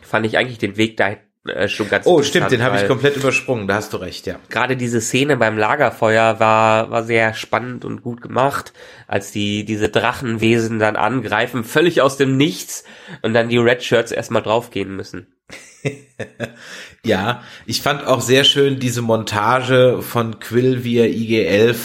fand 0.02 0.26
ich 0.26 0.38
eigentlich 0.38 0.58
den 0.58 0.76
Weg 0.76 0.96
da 0.96 1.16
äh, 1.48 1.68
schon 1.68 1.88
ganz 1.88 2.06
Oh, 2.06 2.22
stimmt, 2.22 2.50
den 2.50 2.62
habe 2.62 2.76
ich 2.76 2.88
komplett 2.88 3.16
übersprungen, 3.16 3.68
da 3.68 3.76
hast 3.76 3.92
du 3.92 3.98
recht, 3.98 4.26
ja. 4.26 4.36
Gerade 4.48 4.76
diese 4.76 5.00
Szene 5.00 5.36
beim 5.36 5.56
Lagerfeuer 5.56 6.40
war, 6.40 6.90
war 6.90 7.04
sehr 7.04 7.34
spannend 7.34 7.84
und 7.84 8.02
gut 8.02 8.20
gemacht, 8.20 8.72
als 9.06 9.30
die 9.30 9.64
diese 9.64 9.88
Drachenwesen 9.88 10.78
dann 10.78 10.96
angreifen, 10.96 11.64
völlig 11.64 12.00
aus 12.00 12.16
dem 12.16 12.36
Nichts 12.36 12.84
und 13.22 13.34
dann 13.34 13.48
die 13.48 13.58
Red 13.58 13.82
Shirts 13.82 14.12
erstmal 14.12 14.42
draufgehen 14.42 14.96
müssen. 14.96 15.28
ja, 17.04 17.42
ich 17.66 17.82
fand 17.82 18.04
auch 18.06 18.20
sehr 18.20 18.44
schön 18.44 18.80
diese 18.80 19.02
Montage 19.02 20.02
von 20.02 20.40
Quill 20.40 20.82
via 20.82 21.04
IG-11 21.04 21.76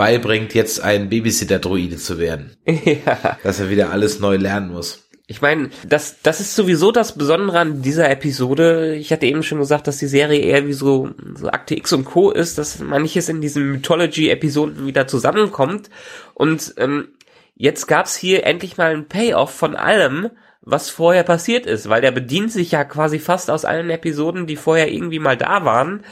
beibringt, 0.00 0.54
jetzt 0.54 0.80
ein 0.80 1.10
Babysitter-Droide 1.10 1.98
zu 1.98 2.18
werden. 2.18 2.56
Ja. 3.04 3.38
Dass 3.42 3.60
er 3.60 3.68
wieder 3.68 3.90
alles 3.90 4.18
neu 4.18 4.36
lernen 4.36 4.72
muss. 4.72 5.10
Ich 5.26 5.42
meine, 5.42 5.68
das, 5.86 6.22
das 6.22 6.40
ist 6.40 6.56
sowieso 6.56 6.90
das 6.90 7.16
Besondere 7.16 7.58
an 7.58 7.82
dieser 7.82 8.08
Episode. 8.08 8.96
Ich 8.96 9.12
hatte 9.12 9.26
eben 9.26 9.42
schon 9.42 9.58
gesagt, 9.58 9.86
dass 9.86 9.98
die 9.98 10.06
Serie 10.06 10.40
eher 10.40 10.66
wie 10.66 10.72
so, 10.72 11.10
so 11.34 11.48
Akte 11.48 11.76
X 11.76 11.92
und 11.92 12.06
Co. 12.06 12.30
ist, 12.30 12.56
dass 12.56 12.78
manches 12.78 13.28
in 13.28 13.42
diesen 13.42 13.70
Mythology-Episoden 13.72 14.86
wieder 14.86 15.06
zusammenkommt. 15.06 15.90
Und 16.32 16.74
ähm, 16.78 17.08
jetzt 17.54 17.86
gab's 17.86 18.16
hier 18.16 18.46
endlich 18.46 18.78
mal 18.78 18.92
ein 18.92 19.06
Payoff 19.06 19.50
von 19.50 19.76
allem, 19.76 20.30
was 20.62 20.88
vorher 20.88 21.24
passiert 21.24 21.66
ist, 21.66 21.90
weil 21.90 22.00
der 22.00 22.12
bedient 22.12 22.52
sich 22.52 22.70
ja 22.70 22.84
quasi 22.84 23.18
fast 23.18 23.50
aus 23.50 23.66
allen 23.66 23.90
Episoden, 23.90 24.46
die 24.46 24.56
vorher 24.56 24.90
irgendwie 24.90 25.18
mal 25.18 25.36
da 25.36 25.66
waren. 25.66 26.04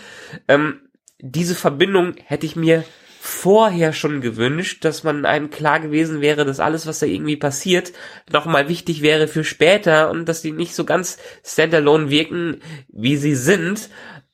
Ähm, 0.46 0.80
diese 1.20 1.54
Verbindung 1.54 2.16
hätte 2.26 2.44
ich 2.44 2.54
mir 2.54 2.84
vorher 3.20 3.92
schon 3.92 4.20
gewünscht, 4.20 4.84
dass 4.84 5.02
man 5.02 5.26
einem 5.26 5.50
klar 5.50 5.80
gewesen 5.80 6.20
wäre, 6.20 6.44
dass 6.44 6.60
alles, 6.60 6.86
was 6.86 7.00
da 7.00 7.06
irgendwie 7.06 7.36
passiert, 7.36 7.92
nochmal 8.32 8.68
wichtig 8.68 9.02
wäre 9.02 9.26
für 9.26 9.44
später 9.44 10.10
und 10.10 10.26
dass 10.28 10.42
die 10.42 10.52
nicht 10.52 10.74
so 10.74 10.84
ganz 10.84 11.18
standalone 11.44 12.10
wirken, 12.10 12.60
wie 12.88 13.16
sie 13.16 13.34
sind. 13.34 13.90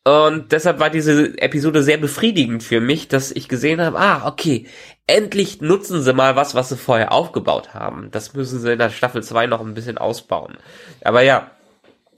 Und 0.06 0.52
deshalb 0.52 0.80
war 0.80 0.90
diese 0.90 1.38
Episode 1.38 1.82
sehr 1.82 1.96
befriedigend 1.96 2.62
für 2.62 2.80
mich, 2.80 3.08
dass 3.08 3.32
ich 3.32 3.48
gesehen 3.48 3.80
habe, 3.80 3.98
ah, 3.98 4.28
okay, 4.28 4.66
endlich 5.06 5.62
nutzen 5.62 6.02
sie 6.02 6.12
mal 6.12 6.36
was, 6.36 6.54
was 6.54 6.68
sie 6.68 6.76
vorher 6.76 7.10
aufgebaut 7.10 7.72
haben. 7.72 8.10
Das 8.10 8.34
müssen 8.34 8.60
sie 8.60 8.72
in 8.72 8.78
der 8.78 8.90
Staffel 8.90 9.22
2 9.22 9.46
noch 9.46 9.62
ein 9.62 9.72
bisschen 9.72 9.96
ausbauen. 9.96 10.58
Aber 11.02 11.22
ja, 11.22 11.50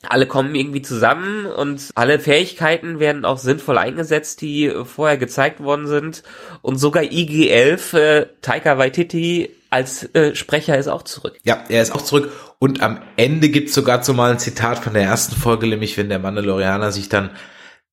alle 0.09 0.27
kommen 0.27 0.55
irgendwie 0.55 0.83
zusammen 0.83 1.47
und 1.47 1.91
alle 1.95 2.19
Fähigkeiten 2.19 2.99
werden 2.99 3.25
auch 3.25 3.39
sinnvoll 3.39 3.79
eingesetzt, 3.79 4.41
die 4.41 4.73
vorher 4.85 5.17
gezeigt 5.17 5.61
worden 5.61 5.87
sind. 5.87 6.23
Und 6.63 6.77
sogar 6.77 7.03
IG-11, 7.03 7.99
äh, 7.99 8.27
Taika 8.43 8.79
Waititi 8.79 9.51
als 9.71 10.15
äh, 10.15 10.35
Sprecher 10.35 10.79
ist 10.79 10.89
auch 10.89 11.03
zurück. 11.03 11.39
Ja, 11.45 11.65
er 11.69 11.83
ist 11.83 11.95
auch 11.95 12.03
zurück. 12.03 12.33
Und 12.59 12.83
am 12.83 13.01
Ende 13.17 13.49
gibt's 13.49 13.75
sogar 13.75 14.03
so 14.03 14.15
mal 14.15 14.31
ein 14.31 14.39
Zitat 14.39 14.79
von 14.79 14.95
der 14.95 15.03
ersten 15.03 15.37
Folge, 15.37 15.67
nämlich 15.67 15.97
wenn 15.99 16.09
der 16.09 16.19
Mandalorianer 16.19 16.93
sich 16.93 17.09
dann 17.09 17.31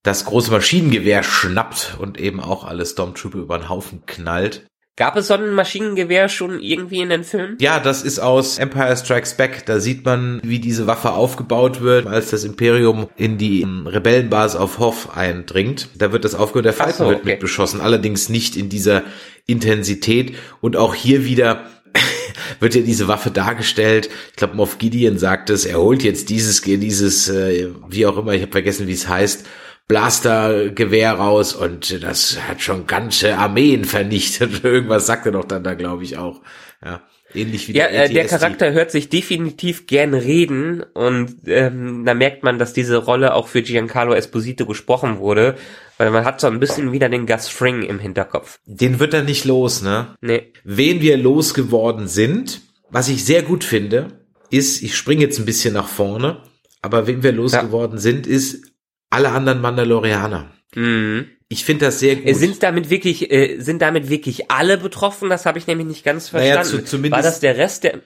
das 0.04 0.26
große 0.26 0.52
Maschinengewehr 0.52 1.24
schnappt 1.24 1.96
und 1.98 2.20
eben 2.20 2.40
auch 2.40 2.66
alle 2.66 2.86
Stormtrooper 2.86 3.40
über 3.40 3.58
den 3.58 3.70
Haufen 3.70 4.06
knallt. 4.06 4.68
Gab 4.96 5.16
es 5.16 5.26
so 5.26 5.34
ein 5.34 5.54
Maschinengewehr 5.54 6.30
schon 6.30 6.60
irgendwie 6.60 7.02
in 7.02 7.10
den 7.10 7.24
Filmen? 7.24 7.58
Ja, 7.60 7.80
das 7.80 8.04
ist 8.04 8.20
aus 8.20 8.60
Empire 8.60 8.96
Strikes 8.96 9.34
Back. 9.34 9.66
Da 9.66 9.80
sieht 9.80 10.06
man, 10.06 10.40
wie 10.44 10.60
diese 10.60 10.86
Waffe 10.86 11.14
aufgebaut 11.14 11.82
wird, 11.82 12.06
als 12.06 12.30
das 12.30 12.44
Imperium 12.44 13.08
in 13.16 13.40
die 13.40 13.66
Rebellenbasis 13.88 14.56
auf 14.56 14.78
Hoth 14.78 15.10
eindringt. 15.16 15.90
Da 15.96 16.12
wird 16.12 16.26
das 16.26 16.36
aufgebaut, 16.36 16.66
der 16.66 16.74
Falken 16.74 16.94
so, 16.94 17.06
wird 17.08 17.22
okay. 17.22 17.32
mit 17.32 17.40
beschossen. 17.40 17.82
Allerdings 17.82 18.30
nicht 18.30 18.56
in 18.56 18.70
dieser 18.70 19.02
Intensität. 19.48 20.36
Und 20.62 20.78
auch 20.78 20.94
hier 20.94 21.26
wieder 21.26 21.66
wird 22.60 22.76
ja 22.76 22.82
diese 22.82 23.08
Waffe 23.08 23.32
dargestellt. 23.32 24.12
Ich 24.30 24.36
glaube, 24.36 24.56
Moff 24.56 24.78
Gideon 24.78 25.18
sagt 25.18 25.50
es, 25.50 25.66
er 25.66 25.80
holt 25.80 26.04
jetzt 26.04 26.30
dieses, 26.30 26.62
dieses, 26.62 27.30
äh, 27.30 27.70
wie 27.90 28.06
auch 28.06 28.18
immer, 28.18 28.34
ich 28.34 28.44
habe 28.44 28.52
vergessen, 28.52 28.86
wie 28.86 28.94
es 28.94 29.08
heißt, 29.08 29.48
Blastergewehr 29.88 31.14
raus 31.14 31.54
und 31.54 32.04
das 32.04 32.40
hat 32.48 32.62
schon 32.62 32.88
ganze 32.88 33.38
Armeen 33.38 33.86
vernichtet. 33.86 34.64
Irgendwas 34.64 35.06
sagt 35.06 35.26
er 35.26 35.34
doch 35.34 35.46
dann 35.46 35.64
da, 35.64 35.74
glaube 35.74 36.04
ich, 36.04 36.18
auch. 36.18 36.42
Ja. 36.84 37.02
Ähnlich 37.36 37.68
wie 37.68 37.74
ja, 37.74 37.88
der, 37.88 38.06
äh, 38.06 38.14
der 38.14 38.26
Charakter 38.28 38.74
hört 38.74 38.92
sich 38.92 39.10
definitiv 39.10 39.88
gern 39.88 40.14
reden 40.14 40.84
und 40.94 41.36
ähm, 41.48 42.06
da 42.06 42.14
merkt 42.14 42.44
man, 42.44 42.60
dass 42.60 42.74
diese 42.74 42.98
Rolle 42.98 43.34
auch 43.34 43.48
für 43.48 43.64
Giancarlo 43.64 44.14
Esposito 44.14 44.66
gesprochen 44.68 45.18
wurde, 45.18 45.56
weil 45.98 46.12
man 46.12 46.26
hat 46.26 46.40
so 46.40 46.48
ein 46.48 46.60
bisschen 46.60 46.92
wieder 46.92 47.10
den 47.10 47.26
Gus 47.26 47.48
Fring 47.48 47.82
im 47.82 47.98
Hinterkopf. 47.98 48.60
Den 48.66 49.00
wird 49.00 49.16
er 49.16 49.24
nicht 49.24 49.46
los, 49.46 49.82
ne? 49.82 50.16
Nee. 50.22 50.54
Wen 50.64 51.02
wir 51.02 51.18
losgeworden 51.18 52.08
sind, 52.08 52.62
was 52.92 53.10
ich 53.10 53.26
sehr 53.26 53.42
gut 53.42 53.64
finde, 53.64 54.20
ist, 54.52 54.84
ich 54.84 54.96
springe 54.96 55.22
jetzt 55.22 55.40
ein 55.40 55.46
bisschen 55.46 55.74
nach 55.74 55.88
vorne, 55.88 56.44
aber 56.84 57.08
wen 57.08 57.24
wir 57.24 57.32
losgeworden 57.32 57.98
ja. 57.98 58.02
sind, 58.02 58.28
ist 58.28 58.73
alle 59.14 59.30
anderen 59.30 59.62
Mandalorianer. 59.62 60.52
Mhm. 60.76 61.28
Ich 61.48 61.66
finde 61.66 61.86
das 61.86 62.00
sehr 62.00 62.16
gut. 62.16 62.36
Sind 62.36 62.64
damit 62.64 62.90
wirklich, 62.90 63.32
äh, 63.32 63.60
sind 63.60 63.82
damit 63.82 64.10
wirklich 64.10 64.50
alle 64.50 64.78
betroffen? 64.78 65.30
Das 65.30 65.46
habe 65.46 65.60
ich 65.60 65.68
nämlich 65.68 65.88
nicht 65.88 66.04
ganz 66.04 66.30
verstanden. 66.30 66.56
Naja, 66.56 66.64
zu, 66.64 66.84
zumindest, 66.84 67.14
War 67.14 67.22
das 67.22 67.40
der 67.40 67.58
Rest 67.58 67.84
der? 67.84 68.00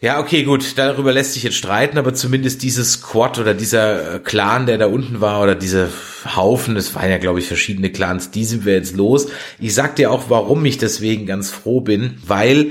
Ja, 0.00 0.20
okay, 0.20 0.44
gut, 0.44 0.78
darüber 0.78 1.12
lässt 1.12 1.34
sich 1.34 1.42
jetzt 1.42 1.56
streiten, 1.56 1.98
aber 1.98 2.14
zumindest 2.14 2.62
dieses 2.62 2.92
Squad 2.92 3.38
oder 3.38 3.52
dieser 3.52 4.14
äh, 4.14 4.18
Clan, 4.20 4.66
der 4.66 4.78
da 4.78 4.86
unten 4.86 5.20
war, 5.20 5.42
oder 5.42 5.56
diese 5.56 5.90
Haufen, 6.36 6.76
es 6.76 6.94
waren 6.94 7.10
ja, 7.10 7.18
glaube 7.18 7.40
ich, 7.40 7.46
verschiedene 7.46 7.90
Clans, 7.90 8.30
die 8.30 8.44
sind 8.44 8.64
wir 8.64 8.74
jetzt 8.74 8.94
los. 8.94 9.26
Ich 9.58 9.74
sag 9.74 9.96
dir 9.96 10.12
auch, 10.12 10.30
warum 10.30 10.64
ich 10.64 10.78
deswegen 10.78 11.26
ganz 11.26 11.50
froh 11.50 11.80
bin, 11.80 12.16
weil 12.24 12.70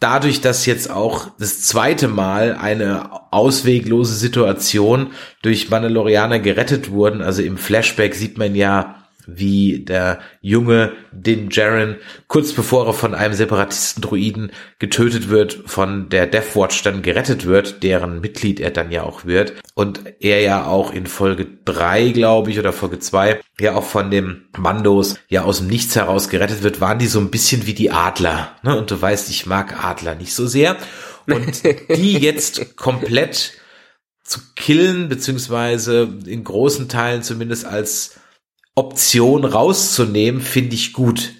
dadurch, 0.00 0.40
dass 0.40 0.66
jetzt 0.66 0.90
auch 0.90 1.28
das 1.38 1.62
zweite 1.62 2.08
Mal 2.08 2.56
eine 2.56 3.32
ausweglose 3.32 4.14
Situation 4.14 5.12
durch 5.42 5.70
Mandalorianer 5.70 6.38
gerettet 6.38 6.90
wurden, 6.90 7.22
also 7.22 7.42
im 7.42 7.56
Flashback 7.56 8.14
sieht 8.14 8.38
man 8.38 8.54
ja, 8.54 8.96
wie 9.26 9.84
der 9.84 10.20
junge 10.40 10.92
Din 11.12 11.48
Jaren 11.50 11.96
kurz 12.28 12.52
bevor 12.52 12.86
er 12.86 12.92
von 12.92 13.14
einem 13.14 13.34
Separatisten-Druiden 13.34 14.52
getötet 14.78 15.30
wird, 15.30 15.62
von 15.66 16.10
der 16.10 16.26
Deathwatch 16.26 16.82
dann 16.82 17.02
gerettet 17.02 17.46
wird, 17.46 17.82
deren 17.82 18.20
Mitglied 18.20 18.60
er 18.60 18.70
dann 18.70 18.92
ja 18.92 19.02
auch 19.02 19.24
wird. 19.24 19.54
Und 19.76 20.04
er 20.20 20.40
ja 20.40 20.66
auch 20.66 20.92
in 20.92 21.06
Folge 21.06 21.48
drei, 21.64 22.10
glaube 22.10 22.50
ich, 22.50 22.60
oder 22.60 22.72
Folge 22.72 23.00
zwei 23.00 23.40
ja 23.58 23.74
auch 23.74 23.84
von 23.84 24.08
dem 24.10 24.46
Mandos 24.56 25.16
ja 25.28 25.42
aus 25.42 25.58
dem 25.58 25.66
Nichts 25.66 25.96
heraus 25.96 26.28
gerettet 26.28 26.62
wird, 26.62 26.80
waren 26.80 27.00
die 27.00 27.08
so 27.08 27.18
ein 27.18 27.30
bisschen 27.30 27.66
wie 27.66 27.74
die 27.74 27.90
Adler. 27.90 28.56
Ne? 28.62 28.78
Und 28.78 28.92
du 28.92 29.00
weißt, 29.00 29.28
ich 29.30 29.46
mag 29.46 29.84
Adler 29.84 30.14
nicht 30.14 30.32
so 30.32 30.46
sehr. 30.46 30.76
Und 31.26 31.64
die 31.88 32.18
jetzt 32.18 32.76
komplett 32.76 33.54
zu 34.22 34.40
killen, 34.54 35.08
beziehungsweise 35.08 36.08
in 36.24 36.44
großen 36.44 36.88
Teilen 36.88 37.24
zumindest 37.24 37.64
als 37.64 38.20
Option 38.76 39.44
rauszunehmen, 39.44 40.40
finde 40.40 40.74
ich 40.74 40.92
gut. 40.92 41.32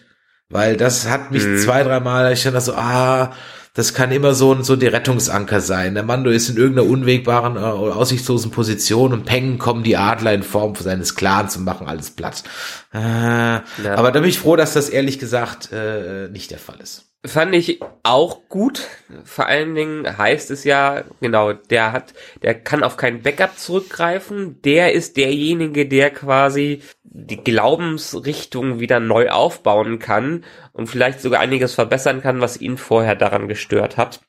Weil 0.48 0.76
das 0.76 1.08
hat 1.08 1.30
mich 1.30 1.44
mhm. 1.44 1.58
zwei, 1.58 1.82
dreimal, 1.82 2.32
ich 2.32 2.42
dachte 2.42 2.60
so, 2.60 2.74
ah, 2.74 3.32
das 3.74 3.92
kann 3.92 4.12
immer 4.12 4.34
so, 4.34 4.62
so 4.62 4.76
die 4.76 4.86
Rettungsanker 4.86 5.60
sein. 5.60 5.94
Der 5.94 6.04
Mando 6.04 6.30
ist 6.30 6.48
in 6.48 6.56
irgendeiner 6.56 6.88
unwegbaren 6.88 7.56
äh, 7.56 7.58
oder 7.58 7.96
aussichtslosen 7.96 8.52
Position 8.52 9.12
und 9.12 9.24
peng 9.24 9.58
kommen 9.58 9.82
die 9.82 9.96
Adler 9.96 10.32
in 10.32 10.44
Form 10.44 10.76
seines 10.76 11.16
Clans 11.16 11.56
und 11.56 11.64
machen 11.64 11.88
alles 11.88 12.10
platt. 12.10 12.44
Äh, 12.92 12.98
ja. 12.98 13.62
Aber 13.96 14.12
da 14.12 14.20
bin 14.20 14.28
ich 14.28 14.38
froh, 14.38 14.54
dass 14.54 14.74
das 14.74 14.88
ehrlich 14.88 15.18
gesagt 15.18 15.72
äh, 15.72 16.28
nicht 16.28 16.52
der 16.52 16.58
Fall 16.58 16.80
ist. 16.80 17.13
Fand 17.26 17.54
ich 17.54 17.80
auch 18.02 18.48
gut. 18.50 18.86
Vor 19.24 19.46
allen 19.46 19.74
Dingen 19.74 20.18
heißt 20.18 20.50
es 20.50 20.64
ja, 20.64 21.04
genau, 21.20 21.54
der 21.54 21.92
hat, 21.92 22.12
der 22.42 22.54
kann 22.54 22.82
auf 22.82 22.98
kein 22.98 23.22
Backup 23.22 23.56
zurückgreifen. 23.56 24.60
Der 24.62 24.92
ist 24.92 25.16
derjenige, 25.16 25.88
der 25.88 26.10
quasi 26.10 26.82
die 27.02 27.42
Glaubensrichtung 27.42 28.78
wieder 28.78 29.00
neu 29.00 29.30
aufbauen 29.30 29.98
kann 30.00 30.44
und 30.72 30.88
vielleicht 30.88 31.22
sogar 31.22 31.40
einiges 31.40 31.72
verbessern 31.72 32.20
kann, 32.20 32.42
was 32.42 32.60
ihn 32.60 32.76
vorher 32.76 33.14
daran 33.14 33.48
gestört 33.48 33.96
hat. 33.96 34.20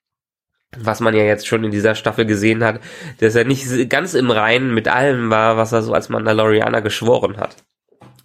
Was 0.78 1.02
man 1.02 1.14
ja 1.14 1.24
jetzt 1.24 1.48
schon 1.48 1.66
in 1.66 1.72
dieser 1.72 1.96
Staffel 1.96 2.26
gesehen 2.26 2.64
hat, 2.64 2.80
dass 3.20 3.36
er 3.36 3.44
nicht 3.44 3.90
ganz 3.90 4.14
im 4.14 4.32
Reinen 4.32 4.74
mit 4.74 4.88
allem 4.88 5.30
war, 5.30 5.58
was 5.58 5.74
er 5.74 5.82
so 5.82 5.94
als 5.94 6.08
Mandalorianer 6.08 6.82
geschworen 6.82 7.38
hat. 7.38 7.58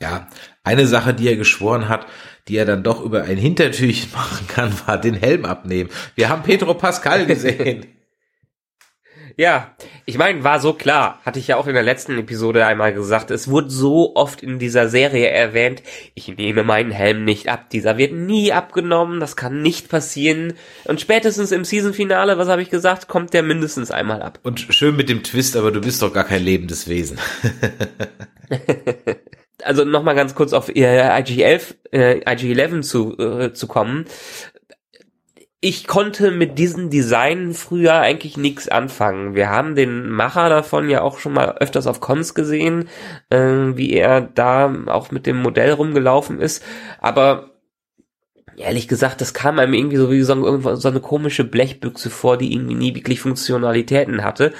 Ja, 0.00 0.28
eine 0.62 0.86
Sache, 0.86 1.14
die 1.14 1.28
er 1.28 1.36
geschworen 1.36 1.88
hat, 1.88 2.06
die 2.48 2.56
er 2.56 2.64
dann 2.64 2.82
doch 2.82 3.02
über 3.02 3.24
ein 3.24 3.38
Hintertürchen 3.38 4.10
machen 4.14 4.46
kann, 4.48 4.72
war 4.86 4.98
den 4.98 5.14
Helm 5.14 5.44
abnehmen. 5.44 5.90
Wir 6.14 6.28
haben 6.28 6.42
Pedro 6.42 6.74
Pascal 6.74 7.26
gesehen. 7.26 7.86
ja, 9.36 9.74
ich 10.04 10.18
meine, 10.18 10.44
war 10.44 10.60
so 10.60 10.72
klar, 10.72 11.20
hatte 11.24 11.38
ich 11.38 11.48
ja 11.48 11.56
auch 11.56 11.66
in 11.66 11.74
der 11.74 11.82
letzten 11.82 12.18
Episode 12.18 12.66
einmal 12.66 12.92
gesagt, 12.92 13.30
es 13.30 13.48
wurde 13.48 13.70
so 13.70 14.14
oft 14.16 14.42
in 14.42 14.58
dieser 14.58 14.88
Serie 14.88 15.28
erwähnt, 15.28 15.82
ich 16.14 16.28
nehme 16.36 16.62
meinen 16.62 16.90
Helm 16.90 17.24
nicht 17.24 17.48
ab, 17.48 17.70
dieser 17.70 17.96
wird 17.96 18.12
nie 18.12 18.52
abgenommen, 18.52 19.20
das 19.20 19.36
kann 19.36 19.62
nicht 19.62 19.88
passieren 19.88 20.54
und 20.84 21.00
spätestens 21.00 21.52
im 21.52 21.64
Season-Finale, 21.64 22.36
was 22.36 22.48
habe 22.48 22.62
ich 22.62 22.70
gesagt, 22.70 23.08
kommt 23.08 23.32
der 23.32 23.42
mindestens 23.42 23.90
einmal 23.90 24.22
ab. 24.22 24.40
Und 24.42 24.60
schön 24.60 24.96
mit 24.96 25.08
dem 25.08 25.22
Twist, 25.22 25.56
aber 25.56 25.70
du 25.70 25.80
bist 25.80 26.02
doch 26.02 26.12
gar 26.12 26.24
kein 26.24 26.42
lebendes 26.42 26.88
Wesen. 26.88 27.18
also 29.64 29.84
nochmal 29.84 30.14
ganz 30.14 30.34
kurz 30.34 30.52
auf 30.52 30.68
IG-11, 30.68 31.74
äh, 31.92 32.20
IG-11 32.20 32.82
zu, 32.82 33.18
äh, 33.18 33.52
zu 33.52 33.66
kommen. 33.66 34.06
Ich 35.62 35.86
konnte 35.86 36.30
mit 36.30 36.58
diesem 36.58 36.88
Design 36.88 37.52
früher 37.52 37.94
eigentlich 37.94 38.38
nichts 38.38 38.68
anfangen. 38.68 39.34
Wir 39.34 39.50
haben 39.50 39.74
den 39.74 40.08
Macher 40.08 40.48
davon 40.48 40.88
ja 40.88 41.02
auch 41.02 41.18
schon 41.18 41.34
mal 41.34 41.58
öfters 41.58 41.86
auf 41.86 42.00
Cons 42.00 42.34
gesehen, 42.34 42.88
äh, 43.28 43.38
wie 43.38 43.92
er 43.92 44.22
da 44.22 44.74
auch 44.86 45.10
mit 45.10 45.26
dem 45.26 45.36
Modell 45.42 45.72
rumgelaufen 45.72 46.40
ist. 46.40 46.64
Aber 46.98 47.50
ehrlich 48.60 48.88
gesagt, 48.88 49.20
das 49.20 49.34
kam 49.34 49.58
einem 49.58 49.74
irgendwie 49.74 49.96
so 49.96 50.10
wie 50.10 50.22
so, 50.22 50.76
so 50.76 50.88
eine 50.88 51.00
komische 51.00 51.44
Blechbüchse 51.44 52.10
vor, 52.10 52.36
die 52.36 52.52
irgendwie 52.52 52.74
nie 52.74 52.94
wirklich 52.94 53.20
Funktionalitäten 53.20 54.22
hatte. 54.22 54.52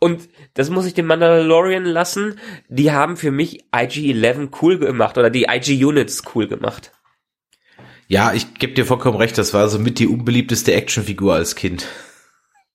Und 0.00 0.28
das 0.54 0.70
muss 0.70 0.86
ich 0.86 0.94
dem 0.94 1.06
Mandalorian 1.06 1.84
lassen. 1.84 2.38
Die 2.68 2.92
haben 2.92 3.16
für 3.16 3.30
mich 3.30 3.64
IG-11 3.72 4.50
cool 4.62 4.78
gemacht 4.78 5.18
oder 5.18 5.30
die 5.30 5.46
IG-Units 5.48 6.22
cool 6.34 6.46
gemacht. 6.46 6.92
Ja, 8.06 8.32
ich 8.32 8.54
gebe 8.54 8.72
dir 8.72 8.86
vollkommen 8.86 9.18
recht, 9.18 9.36
das 9.36 9.52
war 9.52 9.68
so 9.68 9.78
mit 9.78 9.98
die 9.98 10.06
unbeliebteste 10.06 10.72
Actionfigur 10.72 11.34
als 11.34 11.56
Kind. 11.56 11.86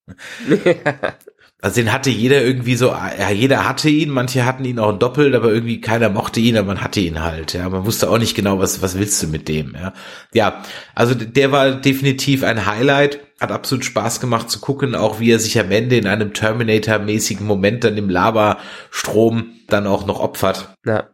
also 1.64 1.80
den 1.80 1.93
hatte 1.93 2.09
jeder 2.09 2.43
irgendwie 2.43 2.76
so, 2.76 2.88
ja, 2.89 3.32
jeder 3.32 3.66
hatte 3.66 3.89
ihn, 3.89 4.09
manche 4.09 4.43
hatten 4.43 4.66
ihn 4.66 4.80
auch 4.80 4.91
doppelt, 4.99 5.34
aber 5.34 5.53
irgendwie 5.53 5.80
keiner 5.80 6.09
mochte 6.09 6.41
ihn, 6.41 6.57
aber 6.57 6.68
man 6.68 6.82
hatte 6.82 6.99
ihn 6.99 7.24
halt, 7.24 7.53
ja. 7.53 7.70
Man 7.70 7.86
wusste 7.86 8.09
auch 8.09 8.18
nicht 8.18 8.36
genau, 8.36 8.59
was, 8.59 8.82
was 8.82 8.99
willst 8.99 9.24
du 9.24 9.28
mit 9.28 9.47
dem, 9.47 9.74
ja. 9.74 9.93
Ja, 10.34 10.61
also 10.93 11.16
der 11.16 11.53
war 11.53 11.72
definitiv 11.72 12.43
ein 12.43 12.66
Highlight 12.66 13.22
hat 13.39 13.51
absolut 13.51 13.86
Spaß 13.86 14.20
gemacht 14.20 14.49
zu 14.49 14.59
gucken, 14.59 14.93
auch 14.93 15.22
wie 15.22 15.32
er 15.32 15.39
sich 15.39 15.57
am 15.57 15.72
Ende 15.72 15.95
in 15.97 16.07
einem 16.07 16.34
Terminator-mäßigen 16.34 17.45
Moment 17.45 17.86
dann 17.86 17.97
im 17.97 18.09
Lavastrom 18.09 19.51
dann 19.68 19.88
auch 19.88 20.05
noch 20.05 20.20
opfert. 20.20 20.76
Ja. 20.86 21.09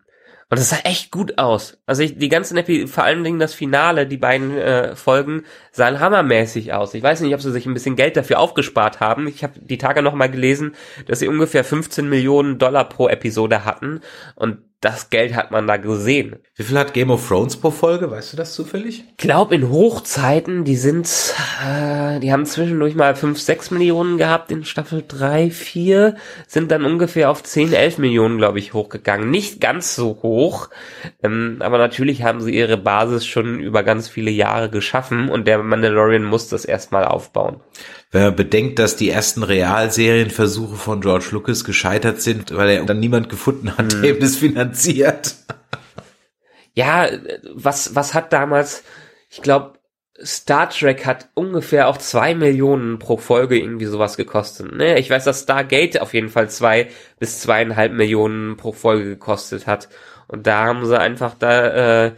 Und 0.51 0.57
das 0.57 0.69
sah 0.69 0.79
echt 0.83 1.11
gut 1.11 1.37
aus. 1.37 1.77
Also 1.85 2.01
ich, 2.01 2.17
die 2.17 2.27
ganzen 2.27 2.57
Epi 2.57 2.87
vor 2.87 3.03
allen 3.03 3.23
Dingen 3.23 3.37
das 3.37 3.53
Finale, 3.53 4.07
die 4.07 4.17
beiden 4.17 4.57
äh, 4.57 4.95
Folgen 4.95 5.43
sahen 5.71 5.99
hammermäßig 5.99 6.73
aus. 6.73 6.95
Ich 6.95 7.03
weiß 7.03 7.21
nicht, 7.21 7.35
ob 7.35 7.41
sie 7.41 7.51
sich 7.51 7.67
ein 7.67 7.75
bisschen 7.75 7.95
Geld 7.95 8.17
dafür 8.17 8.39
aufgespart 8.39 8.99
haben. 8.99 9.27
Ich 9.27 9.43
habe 9.43 9.59
die 9.59 9.77
Tage 9.77 10.01
noch 10.01 10.15
mal 10.15 10.29
gelesen, 10.29 10.73
dass 11.05 11.19
sie 11.19 11.27
ungefähr 11.27 11.63
15 11.63 12.09
Millionen 12.09 12.57
Dollar 12.57 12.89
pro 12.89 13.07
Episode 13.07 13.63
hatten 13.63 14.01
und 14.33 14.57
das 14.81 15.09
Geld 15.09 15.35
hat 15.35 15.51
man 15.51 15.67
da 15.67 15.75
gesehen. 15.75 16.37
Wie 16.55 16.63
viel 16.63 16.77
hat 16.77 16.93
Game 16.93 17.11
of 17.11 17.27
Thrones 17.27 17.57
pro 17.57 17.69
Folge? 17.69 18.09
Weißt 18.11 18.31
du 18.31 18.37
das 18.37 18.53
zufällig? 18.53 19.03
Ich 19.09 19.17
glaube, 19.17 19.55
in 19.55 19.69
Hochzeiten, 19.69 20.63
die 20.63 20.77
sind, 20.77 21.07
äh, 21.65 22.19
die 22.21 22.31
haben 22.31 22.45
zwischendurch 22.45 22.95
mal 22.95 23.13
5, 23.13 23.39
6 23.39 23.71
Millionen 23.71 24.17
gehabt, 24.17 24.51
in 24.51 24.63
Staffel 24.63 25.03
3, 25.05 25.51
4, 25.51 26.15
sind 26.47 26.71
dann 26.71 26.85
ungefähr 26.85 27.29
auf 27.29 27.43
10, 27.43 27.73
11 27.73 27.97
Millionen, 27.97 28.37
glaube 28.37 28.59
ich, 28.59 28.73
hochgegangen. 28.73 29.29
Nicht 29.29 29.59
ganz 29.59 29.95
so 29.95 30.19
hoch, 30.21 30.69
ähm, 31.23 31.57
aber 31.59 31.77
natürlich 31.77 32.23
haben 32.23 32.39
sie 32.39 32.55
ihre 32.55 32.77
Basis 32.77 33.25
schon 33.25 33.59
über 33.59 33.83
ganz 33.83 34.07
viele 34.07 34.31
Jahre 34.31 34.69
geschaffen 34.69 35.29
und 35.29 35.45
der 35.45 35.61
Mandalorian 35.61 36.23
muss 36.23 36.47
das 36.47 36.63
erstmal 36.63 37.03
aufbauen. 37.03 37.59
Wenn 38.11 38.23
man 38.23 38.35
bedenkt, 38.35 38.79
dass 38.79 38.95
die 38.95 39.09
ersten 39.09 39.43
Realserienversuche 39.43 40.75
von 40.75 41.01
George 41.01 41.27
Lucas 41.31 41.63
gescheitert 41.63 42.21
sind, 42.21 42.55
weil 42.55 42.69
er 42.69 42.85
dann 42.85 42.99
niemand 42.99 43.29
gefunden 43.29 43.77
hat, 43.77 43.91
der 43.93 44.15
ihm 44.15 44.19
das 44.19 44.37
finanziert. 44.37 45.35
Ja, 46.73 47.07
was, 47.53 47.93
was 47.93 48.13
hat 48.13 48.33
damals, 48.33 48.83
ich 49.29 49.41
glaube, 49.41 49.73
Star 50.23 50.69
Trek 50.69 51.05
hat 51.05 51.29
ungefähr 51.33 51.87
auch 51.87 51.97
zwei 51.97 52.35
Millionen 52.35 52.99
pro 52.99 53.17
Folge 53.17 53.57
irgendwie 53.57 53.85
sowas 53.85 54.17
gekostet. 54.17 54.73
Ne? 54.75 54.99
Ich 54.99 55.09
weiß, 55.09 55.23
dass 55.23 55.43
Stargate 55.43 56.01
auf 56.01 56.13
jeden 56.13 56.29
Fall 56.29 56.49
zwei 56.49 56.89
bis 57.19 57.39
zweieinhalb 57.39 57.93
Millionen 57.93 58.57
pro 58.57 58.71
Folge 58.71 59.05
gekostet 59.05 59.67
hat. 59.67 59.87
Und 60.27 60.45
da 60.45 60.65
haben 60.65 60.85
sie 60.85 60.99
einfach 60.99 61.35
da 61.35 62.05
äh, 62.05 62.11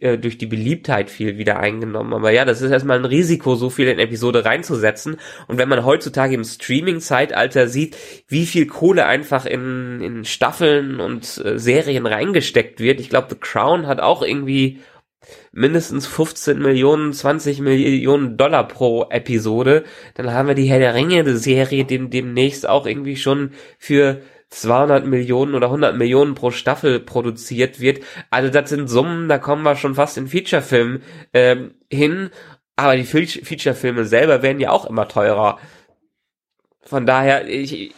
äh, 0.00 0.16
durch 0.16 0.38
die 0.38 0.46
Beliebtheit 0.46 1.10
viel 1.10 1.36
wieder 1.36 1.60
eingenommen. 1.60 2.14
Aber 2.14 2.30
ja, 2.30 2.44
das 2.44 2.62
ist 2.62 2.70
erstmal 2.70 2.98
ein 2.98 3.04
Risiko, 3.04 3.54
so 3.54 3.68
viel 3.68 3.88
in 3.88 3.98
Episode 3.98 4.44
reinzusetzen. 4.44 5.16
Und 5.46 5.58
wenn 5.58 5.68
man 5.68 5.84
heutzutage 5.84 6.34
im 6.34 6.44
Streaming-Zeitalter 6.44 7.68
sieht, 7.68 7.96
wie 8.26 8.46
viel 8.46 8.66
Kohle 8.66 9.06
einfach 9.06 9.44
in, 9.44 10.00
in 10.00 10.24
Staffeln 10.24 11.00
und 11.00 11.42
äh, 11.44 11.58
Serien 11.58 12.06
reingesteckt 12.06 12.80
wird, 12.80 12.98
ich 12.98 13.10
glaube, 13.10 13.28
The 13.30 13.36
Crown 13.38 13.86
hat 13.86 14.00
auch 14.00 14.22
irgendwie 14.22 14.80
mindestens 15.52 16.06
15 16.06 16.58
Millionen, 16.58 17.12
20 17.12 17.60
Millionen 17.60 18.36
Dollar 18.36 18.66
pro 18.68 19.06
Episode, 19.10 19.84
dann 20.14 20.32
haben 20.32 20.48
wir 20.48 20.54
die 20.54 20.66
Herr 20.66 20.78
der 20.78 20.94
Ringe 20.94 21.36
Serie 21.36 21.84
dem, 21.84 22.10
demnächst 22.10 22.68
auch 22.68 22.86
irgendwie 22.86 23.16
schon 23.16 23.52
für 23.78 24.20
200 24.54 25.04
Millionen 25.04 25.54
oder 25.54 25.66
100 25.66 25.96
Millionen 25.96 26.34
pro 26.34 26.50
Staffel 26.50 27.00
produziert 27.00 27.80
wird. 27.80 28.02
Also 28.30 28.50
das 28.50 28.70
sind 28.70 28.88
Summen, 28.88 29.28
da 29.28 29.38
kommen 29.38 29.62
wir 29.62 29.76
schon 29.76 29.94
fast 29.94 30.16
in 30.16 30.28
Featurefilm 30.28 31.02
ähm, 31.32 31.74
hin. 31.90 32.30
Aber 32.76 32.96
die 32.96 33.04
Featurefilme 33.04 34.04
selber 34.04 34.42
werden 34.42 34.60
ja 34.60 34.70
auch 34.70 34.86
immer 34.86 35.08
teurer. 35.08 35.58
Von 36.82 37.06
daher, 37.06 37.48
ich, 37.48 37.94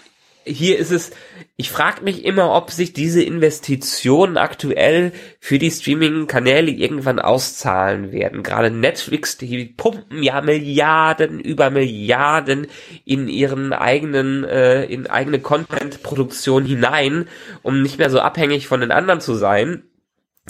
hier 0.46 0.78
ist 0.78 0.92
es, 0.92 1.10
ich 1.56 1.70
frage 1.70 2.02
mich 2.02 2.24
immer, 2.24 2.54
ob 2.54 2.70
sich 2.70 2.92
diese 2.92 3.22
Investitionen 3.22 4.36
aktuell 4.36 5.12
für 5.40 5.58
die 5.58 5.70
Streaming-Kanäle 5.70 6.70
irgendwann 6.70 7.18
auszahlen 7.18 8.12
werden. 8.12 8.42
Gerade 8.42 8.70
Netflix, 8.70 9.36
die 9.36 9.64
pumpen 9.64 10.22
ja 10.22 10.40
Milliarden 10.40 11.40
über 11.40 11.70
Milliarden 11.70 12.68
in 13.04 13.28
ihren 13.28 13.72
eigenen, 13.72 14.44
äh, 14.44 14.84
in 14.84 15.08
eigene 15.08 15.40
Content-Produktion 15.40 16.64
hinein, 16.64 17.28
um 17.62 17.82
nicht 17.82 17.98
mehr 17.98 18.10
so 18.10 18.20
abhängig 18.20 18.68
von 18.68 18.80
den 18.80 18.92
anderen 18.92 19.20
zu 19.20 19.34
sein. 19.34 19.82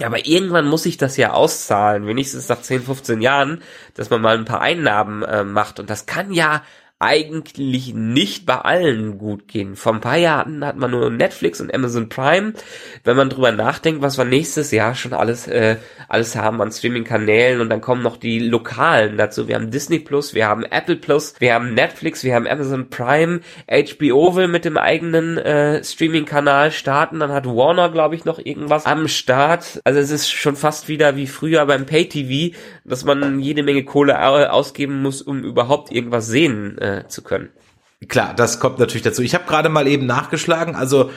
Aber 0.03 0.27
irgendwann 0.27 0.67
muss 0.67 0.83
sich 0.83 0.99
das 0.99 1.17
ja 1.17 1.33
auszahlen, 1.33 2.07
wenigstens 2.07 2.51
nach 2.51 2.61
10, 2.61 2.83
15 2.83 3.23
Jahren, 3.23 3.63
dass 3.95 4.11
man 4.11 4.21
mal 4.21 4.37
ein 4.37 4.45
paar 4.45 4.61
Einnahmen 4.61 5.23
äh, 5.23 5.43
macht. 5.43 5.81
Und 5.81 5.89
das 5.89 6.05
kann 6.05 6.35
ja 6.35 6.63
eigentlich 6.99 7.93
nicht 7.93 8.47
bei 8.47 8.57
allen 8.57 9.19
gut 9.19 9.49
gehen. 9.49 9.77
Vor 9.77 9.93
ein 9.93 10.01
paar 10.01 10.17
Jahren 10.17 10.65
hat 10.65 10.79
man 10.79 10.93
nur 10.93 11.11
Netflix 11.11 11.61
und 11.61 11.75
Amazon 11.75 12.09
Prime. 12.09 12.55
Wenn 13.05 13.17
man 13.19 13.29
drüber 13.29 13.53
nachdenkt, 13.53 14.01
was 14.01 14.17
wir 14.17 14.25
nächstes 14.25 14.71
Jahr 14.71 14.95
schon 14.95 15.13
alles, 15.13 15.47
äh, 15.47 15.77
alles 16.09 16.37
haben 16.37 16.63
an 16.63 16.73
Streaming-Kanälen 16.73 17.61
und 17.61 17.69
dann 17.69 17.83
kommen 17.83 18.03
noch 18.03 18.17
die 18.17 18.39
lokalen 18.39 19.19
dazu. 19.19 19.47
Wir 19.47 19.57
haben 19.57 19.71
Disney 19.71 19.99
Plus, 19.99 20.33
wir 20.33 20.49
haben 20.49 20.65
Apple 20.65 20.97
Plus, 20.97 21.35
wir 21.39 21.53
haben 21.53 21.75
Netflix, 21.75 22.25
wir 22.25 22.35
haben 22.35 22.47
Amazon 22.47 22.89
Prime, 22.89 23.41
HBO 23.69 24.35
will 24.35 24.49
mit 24.49 24.65
dem 24.65 24.79
eigenen 24.79 25.37
äh, 25.37 25.85
Streaming-Kanal 25.85 26.73
starten, 26.73 27.21
dann 27.21 27.31
hat 27.31 27.45
Warner, 27.45 27.91
glaube 27.91 28.15
ich, 28.15 28.25
noch 28.25 28.39
irgendwas 28.39 28.87
am 28.87 29.07
Start. 29.07 29.83
Also 29.85 30.01
es 30.01 30.11
ist 30.11 30.31
schon 30.31 30.57
fast 30.57 30.89
wieder 30.89 31.15
wie 31.17 31.27
früher 31.27 31.67
beim 31.67 31.85
Pay-TV, 31.85 32.57
dass 32.87 33.05
man 33.05 33.39
jede 33.41 33.63
Menge 33.63 33.85
Kohle 33.85 34.19
ausgeben 34.51 35.03
muss, 35.03 35.21
um 35.21 35.45
überhaupt 35.45 35.93
irgendwas 35.93 36.29
sehen 36.29 36.79
äh, 36.87 37.09
zu 37.09 37.23
können. 37.23 37.51
Klar, 38.09 38.35
das 38.35 38.61
kommt 38.61 38.79
natürlich 38.79 39.03
dazu. 39.03 39.23
Ich 39.23 39.35
habe 39.35 39.47
gerade 39.47 39.69
mal 39.69 39.89
eben 39.89 40.07
nachgeschlagen, 40.07 40.75
also 40.77 41.11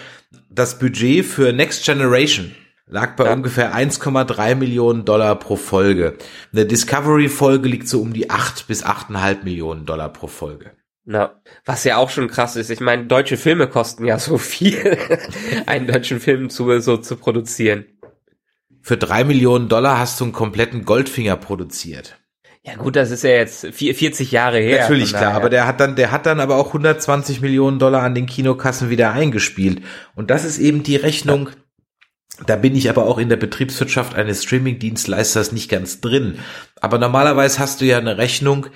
das 0.49 0.79
Budget 0.79 1.25
für 1.25 1.53
Next 1.53 1.85
Generation 1.85 2.55
lag 2.89 3.15
bei 3.15 3.25
ja. 3.25 3.33
ungefähr 3.33 3.75
1,3 3.75 4.55
Millionen 4.55 5.05
Dollar 5.05 5.35
pro 5.37 5.55
Folge. 5.55 6.17
Eine 6.51 6.65
Discovery-Folge 6.65 7.69
liegt 7.69 7.87
so 7.87 8.01
um 8.01 8.13
die 8.13 8.29
8 8.29 8.67
bis 8.67 8.83
8,5 8.83 9.43
Millionen 9.43 9.85
Dollar 9.85 10.09
pro 10.09 10.27
Folge. 10.27 10.71
Na, 11.05 11.41
was 11.65 11.83
ja 11.85 11.97
auch 11.97 12.09
schon 12.09 12.27
krass 12.27 12.55
ist. 12.55 12.69
Ich 12.69 12.81
meine, 12.81 13.05
deutsche 13.05 13.37
Filme 13.37 13.67
kosten 13.67 14.05
ja 14.05 14.19
so 14.19 14.37
viel, 14.37 14.97
einen 15.65 15.87
deutschen 15.87 16.19
Film 16.19 16.49
zu, 16.49 16.79
so 16.81 16.97
zu 16.97 17.15
produzieren. 17.15 17.85
Für 18.81 18.97
drei 18.97 19.23
Millionen 19.23 19.69
Dollar 19.69 19.99
hast 19.99 20.19
du 20.19 20.25
einen 20.25 20.33
kompletten 20.33 20.85
Goldfinger 20.85 21.35
produziert. 21.35 22.18
Ja 22.63 22.75
gut, 22.75 22.95
das 22.97 23.09
ist 23.09 23.23
ja 23.23 23.31
jetzt 23.31 23.65
40 23.65 24.31
Jahre 24.31 24.59
her. 24.59 24.81
Natürlich 24.81 25.09
klar, 25.09 25.33
aber 25.33 25.49
der 25.49 25.65
hat 25.65 25.79
dann, 25.79 25.95
der 25.95 26.11
hat 26.11 26.25
dann 26.25 26.41
aber 26.41 26.57
auch 26.57 26.67
120 26.67 27.41
Millionen 27.41 27.79
Dollar 27.79 28.03
an 28.03 28.15
den 28.15 28.25
Kinokassen 28.25 28.89
wieder 28.89 29.13
eingespielt. 29.13 29.81
Und 30.15 30.29
das 30.29 30.43
ist 30.43 30.59
eben 30.59 30.83
die 30.83 30.97
Rechnung. 30.97 31.49
Da 32.45 32.55
bin 32.55 32.75
ich 32.75 32.89
aber 32.89 33.05
auch 33.05 33.17
in 33.17 33.29
der 33.29 33.37
Betriebswirtschaft 33.37 34.15
eines 34.15 34.43
Streaming-Dienstleisters 34.43 35.51
nicht 35.51 35.69
ganz 35.69 35.99
drin. 36.01 36.39
Aber 36.79 36.97
normalerweise 36.97 37.59
hast 37.59 37.81
du 37.81 37.85
ja 37.85 37.97
eine 37.97 38.17
Rechnung, 38.17 38.67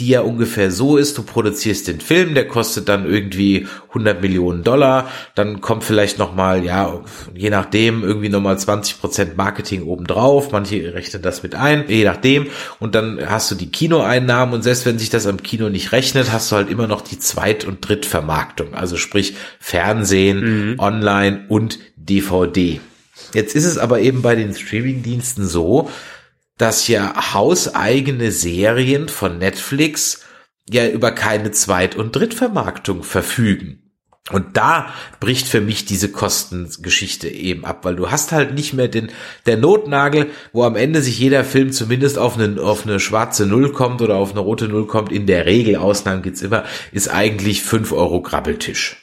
die 0.00 0.08
ja 0.08 0.22
ungefähr 0.22 0.70
so 0.70 0.96
ist, 0.96 1.18
du 1.18 1.22
produzierst 1.22 1.86
den 1.86 2.00
Film, 2.00 2.34
der 2.34 2.48
kostet 2.48 2.88
dann 2.88 3.06
irgendwie 3.06 3.68
100 3.88 4.22
Millionen 4.22 4.64
Dollar, 4.64 5.10
dann 5.34 5.60
kommt 5.60 5.84
vielleicht 5.84 6.18
nochmal, 6.18 6.64
ja, 6.64 7.00
je 7.34 7.50
nachdem, 7.50 8.02
irgendwie 8.02 8.30
nochmal 8.30 8.58
20 8.58 8.98
Prozent 8.98 9.36
Marketing 9.36 9.82
obendrauf, 9.82 10.52
manche 10.52 10.94
rechnen 10.94 11.22
das 11.22 11.42
mit 11.42 11.54
ein, 11.54 11.84
je 11.88 12.04
nachdem, 12.04 12.46
und 12.78 12.94
dann 12.94 13.20
hast 13.28 13.50
du 13.50 13.54
die 13.54 13.70
Kinoeinnahmen. 13.70 14.54
Und 14.54 14.62
selbst 14.62 14.86
wenn 14.86 14.98
sich 14.98 15.10
das 15.10 15.26
am 15.26 15.42
Kino 15.42 15.68
nicht 15.68 15.92
rechnet, 15.92 16.32
hast 16.32 16.50
du 16.50 16.56
halt 16.56 16.70
immer 16.70 16.86
noch 16.86 17.02
die 17.02 17.18
Zweit- 17.18 17.66
und 17.66 17.86
Drittvermarktung, 17.86 18.74
also 18.74 18.96
sprich 18.96 19.34
Fernsehen, 19.58 20.72
mhm. 20.72 20.80
Online 20.80 21.44
und 21.48 21.78
DVD. 21.96 22.80
Jetzt 23.34 23.54
ist 23.54 23.66
es 23.66 23.76
aber 23.76 24.00
eben 24.00 24.22
bei 24.22 24.34
den 24.34 24.54
Streamingdiensten 24.54 25.46
so, 25.46 25.90
dass 26.60 26.88
ja 26.88 27.32
hauseigene 27.32 28.30
Serien 28.32 29.08
von 29.08 29.38
Netflix 29.38 30.24
ja 30.68 30.86
über 30.86 31.10
keine 31.10 31.52
Zweit- 31.52 31.96
und 31.96 32.14
Drittvermarktung 32.14 33.02
verfügen. 33.02 33.90
Und 34.30 34.58
da 34.58 34.92
bricht 35.20 35.48
für 35.48 35.62
mich 35.62 35.86
diese 35.86 36.12
Kostengeschichte 36.12 37.28
eben 37.28 37.64
ab, 37.64 37.84
weil 37.84 37.96
du 37.96 38.10
hast 38.10 38.32
halt 38.32 38.54
nicht 38.54 38.74
mehr 38.74 38.88
den, 38.88 39.10
der 39.46 39.56
Notnagel, 39.56 40.30
wo 40.52 40.62
am 40.64 40.76
Ende 40.76 41.00
sich 41.00 41.18
jeder 41.18 41.44
Film 41.44 41.72
zumindest 41.72 42.18
auf 42.18 42.38
eine, 42.38 42.60
auf 42.60 42.86
eine 42.86 43.00
schwarze 43.00 43.46
Null 43.46 43.72
kommt 43.72 44.02
oder 44.02 44.16
auf 44.16 44.32
eine 44.32 44.40
rote 44.40 44.68
Null 44.68 44.86
kommt. 44.86 45.10
In 45.10 45.26
der 45.26 45.46
Regel, 45.46 45.76
Ausnahmen 45.76 46.20
gibt's 46.20 46.42
immer, 46.42 46.64
ist 46.92 47.08
eigentlich 47.08 47.62
fünf 47.62 47.90
Euro 47.92 48.20
Grabbeltisch. 48.20 48.99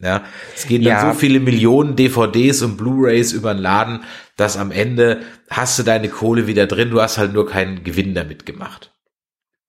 Ja, 0.00 0.24
es 0.54 0.66
gehen 0.66 0.84
dann 0.84 0.92
ja. 0.92 1.12
so 1.12 1.18
viele 1.18 1.40
Millionen 1.40 1.96
DVDs 1.96 2.62
und 2.62 2.76
Blu-rays 2.76 3.32
über 3.32 3.52
den 3.52 3.62
Laden, 3.62 4.04
dass 4.36 4.56
am 4.56 4.70
Ende 4.70 5.22
hast 5.50 5.78
du 5.78 5.82
deine 5.82 6.08
Kohle 6.08 6.46
wieder 6.46 6.66
drin, 6.66 6.90
du 6.90 7.00
hast 7.00 7.18
halt 7.18 7.32
nur 7.32 7.48
keinen 7.48 7.82
Gewinn 7.82 8.14
damit 8.14 8.46
gemacht. 8.46 8.92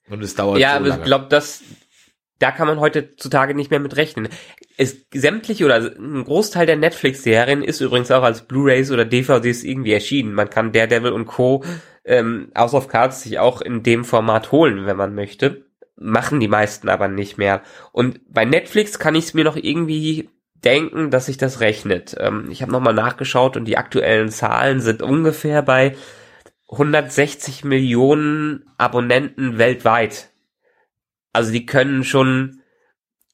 Und 0.07 0.23
es 0.23 0.35
dauert 0.35 0.59
Ja, 0.59 0.71
so 0.71 0.75
aber 0.77 0.89
ich 0.89 1.03
glaube, 1.03 1.25
das, 1.29 1.63
da 2.37 2.51
kann 2.51 2.67
man 2.67 2.79
heutzutage 2.79 3.55
nicht 3.55 3.71
mehr 3.71 3.79
mit 3.79 3.95
rechnen. 3.95 4.29
Es, 4.77 4.97
sämtliche 5.11 5.65
oder 5.65 5.77
ein 5.97 6.23
Großteil 6.23 6.67
der 6.67 6.77
Netflix-Serien 6.77 7.63
ist 7.63 7.81
übrigens 7.81 8.11
auch 8.11 8.23
als 8.23 8.43
Blu-rays 8.43 8.91
oder 8.91 9.05
DVDs 9.05 9.63
irgendwie 9.63 9.93
erschienen. 9.93 10.33
Man 10.33 10.49
kann 10.51 10.71
Daredevil 10.71 11.11
und 11.11 11.25
Co. 11.25 11.63
Ähm, 12.05 12.51
House 12.55 12.75
of 12.75 12.87
Cards 12.87 13.23
sich 13.23 13.39
auch 13.39 13.61
in 13.61 13.81
dem 13.81 14.05
Format 14.05 14.51
holen, 14.51 14.85
wenn 14.85 14.97
man 14.97 15.15
möchte 15.15 15.68
machen 15.99 16.39
die 16.39 16.47
meisten 16.47 16.89
aber 16.89 17.07
nicht 17.07 17.37
mehr. 17.37 17.61
Und 17.91 18.21
bei 18.31 18.45
Netflix 18.45 18.99
kann 18.99 19.15
ich 19.15 19.25
es 19.25 19.33
mir 19.33 19.43
noch 19.43 19.57
irgendwie 19.57 20.29
denken, 20.63 21.09
dass 21.11 21.27
sich 21.27 21.37
das 21.37 21.59
rechnet. 21.59 22.15
Ähm, 22.19 22.47
ich 22.49 22.61
habe 22.61 22.71
nochmal 22.71 22.93
nachgeschaut 22.93 23.57
und 23.57 23.65
die 23.65 23.77
aktuellen 23.77 24.29
Zahlen 24.29 24.79
sind 24.79 25.01
ungefähr 25.01 25.61
bei 25.61 25.95
160 26.71 27.63
Millionen 27.63 28.65
Abonnenten 28.77 29.57
weltweit. 29.57 30.29
Also 31.33 31.51
die 31.51 31.65
können 31.65 32.03
schon 32.03 32.61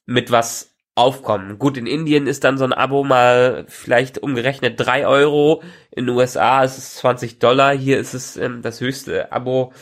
mit 0.06 0.30
was 0.30 0.74
aufkommen. 0.94 1.58
Gut, 1.58 1.76
in 1.76 1.86
Indien 1.86 2.26
ist 2.26 2.44
dann 2.44 2.58
so 2.58 2.64
ein 2.64 2.72
Abo 2.72 3.04
mal 3.04 3.66
vielleicht 3.68 4.18
umgerechnet 4.18 4.80
drei 4.80 5.06
Euro. 5.06 5.62
In 5.90 6.06
den 6.06 6.16
USA 6.16 6.64
ist 6.64 6.78
es 6.78 6.96
20 6.96 7.38
Dollar. 7.38 7.76
Hier 7.76 7.98
ist 7.98 8.14
es 8.14 8.36
ähm, 8.36 8.62
das 8.62 8.80
höchste 8.80 9.30
Abo 9.32 9.72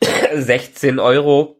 16 0.34 0.98
Euro 0.98 1.57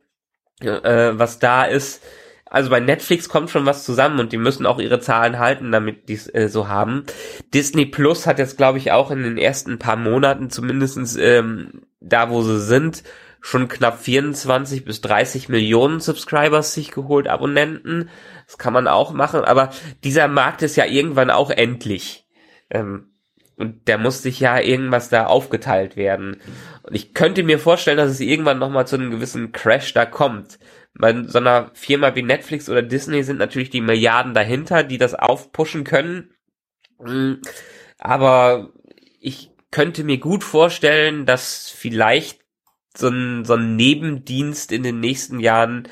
äh, 0.60 1.18
was 1.18 1.38
da 1.38 1.64
ist. 1.64 2.02
also 2.46 2.70
bei 2.70 2.80
Netflix 2.80 3.28
kommt 3.28 3.50
schon 3.50 3.66
was 3.66 3.84
zusammen 3.84 4.20
und 4.20 4.32
die 4.32 4.38
müssen 4.38 4.66
auch 4.66 4.78
ihre 4.78 5.00
Zahlen 5.00 5.38
halten, 5.38 5.70
damit 5.70 6.08
die 6.08 6.14
es 6.14 6.32
äh, 6.34 6.48
so 6.48 6.68
haben. 6.68 7.04
Disney 7.52 7.86
Plus 7.86 8.26
hat 8.26 8.38
jetzt, 8.38 8.56
glaube 8.56 8.78
ich, 8.78 8.90
auch 8.92 9.10
in 9.10 9.22
den 9.22 9.38
ersten 9.38 9.78
paar 9.78 9.96
Monaten 9.96 10.50
zumindestens 10.50 11.16
ähm, 11.16 11.82
da, 12.00 12.30
wo 12.30 12.42
sie 12.42 12.60
sind, 12.60 13.02
schon 13.40 13.68
knapp 13.68 14.00
24 14.00 14.84
bis 14.84 15.00
30 15.00 15.48
Millionen 15.48 16.00
Subscribers 16.00 16.74
sich 16.74 16.90
geholt, 16.90 17.28
Abonnenten. 17.28 18.10
Das 18.46 18.58
kann 18.58 18.72
man 18.72 18.88
auch 18.88 19.12
machen, 19.12 19.44
aber 19.44 19.70
dieser 20.04 20.28
Markt 20.28 20.62
ist 20.62 20.76
ja 20.76 20.86
irgendwann 20.86 21.30
auch 21.30 21.50
endlich. 21.50 22.26
Ähm, 22.70 23.12
und 23.58 23.88
der 23.88 23.98
muss 23.98 24.22
sich 24.22 24.38
ja 24.40 24.60
irgendwas 24.60 25.08
da 25.08 25.26
aufgeteilt 25.26 25.96
werden. 25.96 26.40
Und 26.82 26.94
ich 26.94 27.12
könnte 27.12 27.42
mir 27.42 27.58
vorstellen, 27.58 27.98
dass 27.98 28.10
es 28.10 28.20
irgendwann 28.20 28.58
nochmal 28.58 28.86
zu 28.86 28.96
einem 28.96 29.10
gewissen 29.10 29.50
Crash 29.50 29.92
da 29.92 30.06
kommt. 30.06 30.58
Bei 30.94 31.24
so 31.24 31.38
einer 31.38 31.70
Firma 31.74 32.14
wie 32.14 32.22
Netflix 32.22 32.68
oder 32.68 32.82
Disney 32.82 33.22
sind 33.24 33.38
natürlich 33.38 33.70
die 33.70 33.80
Milliarden 33.80 34.32
dahinter, 34.32 34.84
die 34.84 34.98
das 34.98 35.14
aufpushen 35.14 35.82
können. 35.84 36.30
Mm, 37.00 37.34
aber 37.98 38.72
ich 39.20 39.50
könnte 39.72 40.04
mir 40.04 40.18
gut 40.18 40.44
vorstellen, 40.44 41.26
dass 41.26 41.68
vielleicht 41.68 42.40
so 42.96 43.08
ein, 43.08 43.44
so 43.44 43.54
ein 43.54 43.74
Nebendienst 43.76 44.70
in 44.70 44.84
den 44.84 45.00
nächsten 45.00 45.40
Jahren 45.40 45.88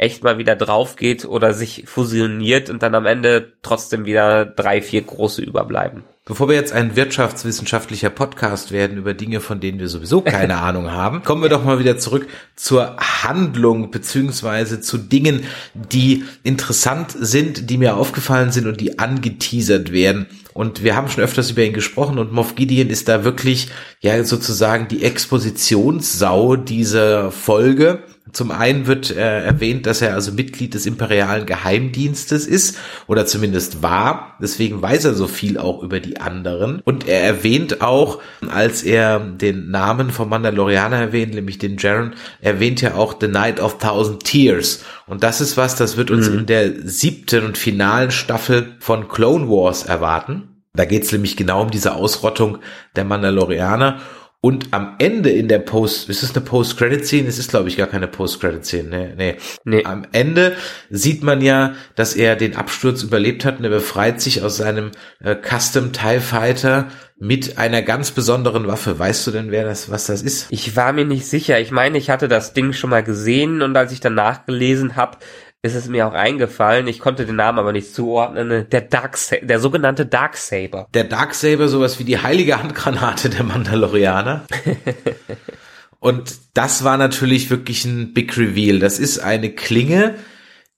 echt 0.00 0.24
mal 0.24 0.38
wieder 0.38 0.56
drauf 0.56 0.96
geht 0.96 1.24
oder 1.24 1.52
sich 1.52 1.84
fusioniert 1.86 2.70
und 2.70 2.82
dann 2.82 2.94
am 2.94 3.06
Ende 3.06 3.52
trotzdem 3.62 4.06
wieder 4.06 4.46
drei, 4.46 4.80
vier 4.80 5.02
große 5.02 5.42
überbleiben. 5.42 6.04
Bevor 6.24 6.48
wir 6.48 6.54
jetzt 6.54 6.72
ein 6.72 6.96
wirtschaftswissenschaftlicher 6.96 8.08
Podcast 8.08 8.70
werden 8.72 8.98
über 8.98 9.14
Dinge, 9.14 9.40
von 9.40 9.58
denen 9.58 9.80
wir 9.80 9.88
sowieso 9.88 10.20
keine 10.20 10.58
Ahnung 10.60 10.90
haben, 10.90 11.22
kommen 11.22 11.42
wir 11.42 11.48
doch 11.48 11.64
mal 11.64 11.80
wieder 11.80 11.98
zurück 11.98 12.28
zur 12.56 12.96
Handlung 12.98 13.90
beziehungsweise 13.90 14.80
zu 14.80 14.96
Dingen, 14.96 15.44
die 15.74 16.24
interessant 16.44 17.16
sind, 17.18 17.68
die 17.68 17.78
mir 17.78 17.96
aufgefallen 17.96 18.52
sind 18.52 18.66
und 18.66 18.80
die 18.80 18.98
angeteasert 18.98 19.92
werden. 19.92 20.26
Und 20.52 20.84
wir 20.84 20.96
haben 20.96 21.08
schon 21.08 21.24
öfters 21.24 21.50
über 21.50 21.62
ihn 21.62 21.72
gesprochen 21.72 22.18
und 22.18 22.32
Moff 22.32 22.54
Gideon 22.54 22.90
ist 22.90 23.08
da 23.08 23.24
wirklich 23.24 23.68
ja 24.00 24.22
sozusagen 24.24 24.88
die 24.88 25.04
Expositionssau 25.04 26.56
dieser 26.56 27.30
Folge. 27.30 28.02
Zum 28.32 28.50
einen 28.50 28.86
wird 28.86 29.10
äh, 29.10 29.44
erwähnt, 29.44 29.86
dass 29.86 30.02
er 30.02 30.14
also 30.14 30.32
Mitglied 30.32 30.74
des 30.74 30.86
imperialen 30.86 31.46
Geheimdienstes 31.46 32.46
ist 32.46 32.78
oder 33.06 33.26
zumindest 33.26 33.82
war. 33.82 34.36
Deswegen 34.40 34.80
weiß 34.80 35.04
er 35.04 35.14
so 35.14 35.26
viel 35.26 35.58
auch 35.58 35.82
über 35.82 36.00
die 36.00 36.20
anderen. 36.20 36.80
Und 36.84 37.08
er 37.08 37.22
erwähnt 37.22 37.80
auch, 37.80 38.20
als 38.48 38.82
er 38.82 39.20
den 39.20 39.70
Namen 39.70 40.10
vom 40.10 40.28
Mandalorianer 40.28 40.96
erwähnt, 40.96 41.34
nämlich 41.34 41.58
den 41.58 41.76
Jaren, 41.78 42.14
erwähnt 42.40 42.80
ja 42.80 42.94
auch 42.94 43.16
The 43.20 43.28
Night 43.28 43.60
of 43.60 43.78
Thousand 43.78 44.24
Tears. 44.24 44.84
Und 45.06 45.22
das 45.22 45.40
ist 45.40 45.56
was, 45.56 45.76
das 45.76 45.96
wird 45.96 46.10
uns 46.10 46.28
mhm. 46.28 46.40
in 46.40 46.46
der 46.46 46.72
siebten 46.84 47.44
und 47.44 47.58
finalen 47.58 48.10
Staffel 48.10 48.76
von 48.78 49.08
Clone 49.08 49.48
Wars 49.48 49.84
erwarten. 49.84 50.50
Da 50.72 50.84
geht 50.84 51.02
es 51.02 51.12
nämlich 51.12 51.36
genau 51.36 51.62
um 51.62 51.70
diese 51.70 51.94
Ausrottung 51.94 52.58
der 52.94 53.04
Mandalorianer. 53.04 54.00
Und 54.42 54.68
am 54.72 54.96
Ende 54.98 55.28
in 55.28 55.48
der 55.48 55.58
Post, 55.58 56.08
ist 56.08 56.22
es 56.22 56.34
eine 56.34 56.42
Post-Credit-Szene? 56.42 57.28
Es 57.28 57.38
ist, 57.38 57.50
glaube 57.50 57.68
ich, 57.68 57.76
gar 57.76 57.88
keine 57.88 58.08
Post-Credit-Szene. 58.08 58.88
Nee, 58.88 59.12
nee. 59.16 59.36
nee. 59.64 59.84
Am 59.84 60.06
Ende 60.12 60.56
sieht 60.88 61.22
man 61.22 61.42
ja, 61.42 61.74
dass 61.94 62.16
er 62.16 62.36
den 62.36 62.56
Absturz 62.56 63.02
überlebt 63.02 63.44
hat 63.44 63.58
und 63.58 63.64
er 63.64 63.70
befreit 63.70 64.22
sich 64.22 64.42
aus 64.42 64.56
seinem 64.56 64.92
äh, 65.22 65.36
Custom 65.36 65.92
TIE 65.92 66.20
Fighter 66.20 66.88
mit 67.18 67.58
einer 67.58 67.82
ganz 67.82 68.12
besonderen 68.12 68.66
Waffe. 68.66 68.98
Weißt 68.98 69.26
du 69.26 69.30
denn, 69.30 69.50
wer 69.50 69.64
das, 69.64 69.90
was 69.90 70.06
das 70.06 70.22
ist? 70.22 70.46
Ich 70.48 70.74
war 70.74 70.94
mir 70.94 71.04
nicht 71.04 71.26
sicher. 71.26 71.60
Ich 71.60 71.70
meine, 71.70 71.98
ich 71.98 72.08
hatte 72.08 72.26
das 72.26 72.54
Ding 72.54 72.72
schon 72.72 72.88
mal 72.88 73.02
gesehen 73.02 73.60
und 73.60 73.76
als 73.76 73.92
ich 73.92 74.00
dann 74.00 74.14
nachgelesen 74.14 74.96
habe, 74.96 75.18
ist 75.62 75.74
es 75.74 75.88
mir 75.88 76.06
auch 76.06 76.14
eingefallen. 76.14 76.88
Ich 76.88 77.00
konnte 77.00 77.26
den 77.26 77.36
Namen 77.36 77.58
aber 77.58 77.72
nicht 77.72 77.94
zuordnen. 77.94 78.66
Der 78.70 78.80
Dark 78.80 79.18
der 79.42 79.60
sogenannte 79.60 80.06
Darksaber. 80.06 80.88
Der 80.94 81.04
Darksaber, 81.04 81.68
sowas 81.68 81.98
wie 81.98 82.04
die 82.04 82.22
heilige 82.22 82.62
Handgranate 82.62 83.28
der 83.28 83.44
Mandalorianer. 83.44 84.46
Und 86.00 86.32
das 86.54 86.82
war 86.82 86.96
natürlich 86.96 87.50
wirklich 87.50 87.84
ein 87.84 88.14
Big 88.14 88.36
Reveal. 88.38 88.78
Das 88.78 88.98
ist 88.98 89.18
eine 89.18 89.50
Klinge, 89.50 90.14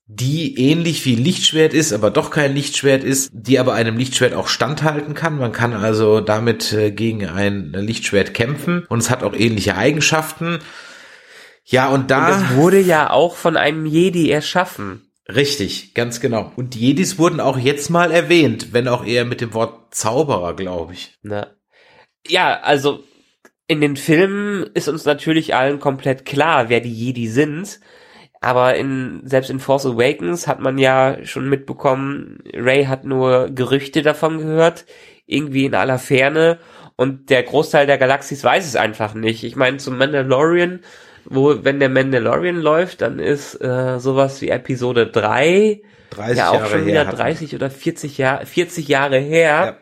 die 0.05 0.59
ähnlich 0.59 1.05
wie 1.05 1.15
Lichtschwert 1.15 1.73
ist, 1.73 1.93
aber 1.93 2.11
doch 2.11 2.29
kein 2.29 2.53
Lichtschwert 2.53 3.05
ist, 3.05 3.29
die 3.33 3.57
aber 3.57 3.73
einem 3.73 3.97
Lichtschwert 3.97 4.33
auch 4.33 4.49
standhalten 4.49 5.13
kann. 5.13 5.37
Man 5.37 5.53
kann 5.53 5.73
also 5.73 6.19
damit 6.19 6.73
äh, 6.73 6.91
gegen 6.91 7.25
ein 7.25 7.71
Lichtschwert 7.71 8.33
kämpfen 8.33 8.85
und 8.89 8.99
es 8.99 9.09
hat 9.09 9.23
auch 9.23 9.33
ähnliche 9.33 9.77
Eigenschaften. 9.77 10.59
Ja, 11.65 11.89
und 11.89 12.11
da. 12.11 12.27
Und 12.27 12.43
es 12.43 12.55
wurde 12.55 12.79
ja 12.79 13.09
auch 13.09 13.35
von 13.35 13.57
einem 13.57 13.85
Jedi 13.85 14.29
erschaffen. 14.29 15.09
Richtig, 15.27 15.93
ganz 15.93 16.19
genau. 16.19 16.51
Und 16.57 16.75
Jedis 16.75 17.17
wurden 17.17 17.39
auch 17.39 17.57
jetzt 17.57 17.89
mal 17.89 18.11
erwähnt, 18.11 18.73
wenn 18.73 18.87
auch 18.89 19.05
eher 19.05 19.23
mit 19.23 19.39
dem 19.39 19.53
Wort 19.53 19.95
Zauberer, 19.95 20.53
glaube 20.55 20.93
ich. 20.93 21.17
Na. 21.21 21.47
Ja, 22.27 22.59
also 22.61 23.03
in 23.67 23.79
den 23.79 23.95
Filmen 23.95 24.69
ist 24.73 24.89
uns 24.89 25.05
natürlich 25.05 25.55
allen 25.55 25.79
komplett 25.79 26.25
klar, 26.25 26.67
wer 26.67 26.81
die 26.81 26.93
Jedi 26.93 27.27
sind. 27.27 27.79
Aber 28.41 28.75
in, 28.75 29.21
selbst 29.23 29.49
in 29.49 29.61
Force 29.61 29.85
Awakens 29.85 30.47
hat 30.47 30.59
man 30.59 30.77
ja 30.77 31.23
schon 31.23 31.47
mitbekommen, 31.47 32.39
Ray 32.53 32.85
hat 32.85 33.05
nur 33.05 33.49
Gerüchte 33.49 34.01
davon 34.01 34.39
gehört, 34.39 34.85
irgendwie 35.25 35.63
in 35.63 35.75
aller 35.75 35.97
Ferne. 35.97 36.59
Und 36.97 37.29
der 37.29 37.43
Großteil 37.43 37.87
der 37.87 37.97
Galaxis 37.97 38.43
weiß 38.43 38.65
es 38.67 38.75
einfach 38.75 39.13
nicht. 39.13 39.45
Ich 39.45 39.55
meine, 39.55 39.77
zum 39.77 39.97
Mandalorian 39.97 40.81
wo, 41.25 41.63
wenn 41.63 41.79
der 41.79 41.89
Mandalorian 41.89 42.61
läuft, 42.61 43.01
dann 43.01 43.19
ist 43.19 43.55
äh, 43.61 43.99
sowas 43.99 44.41
wie 44.41 44.49
Episode 44.49 45.07
3 45.07 45.81
30 46.11 46.37
ja 46.37 46.49
auch 46.49 46.53
Jahre 46.55 46.69
schon 46.69 46.85
wieder 46.85 47.05
30 47.05 47.55
oder 47.55 47.69
40 47.69 48.17
Jahre 48.17 48.45
40 48.45 48.87
Jahre 48.87 49.17
her. 49.17 49.65
Ja. 49.65 49.77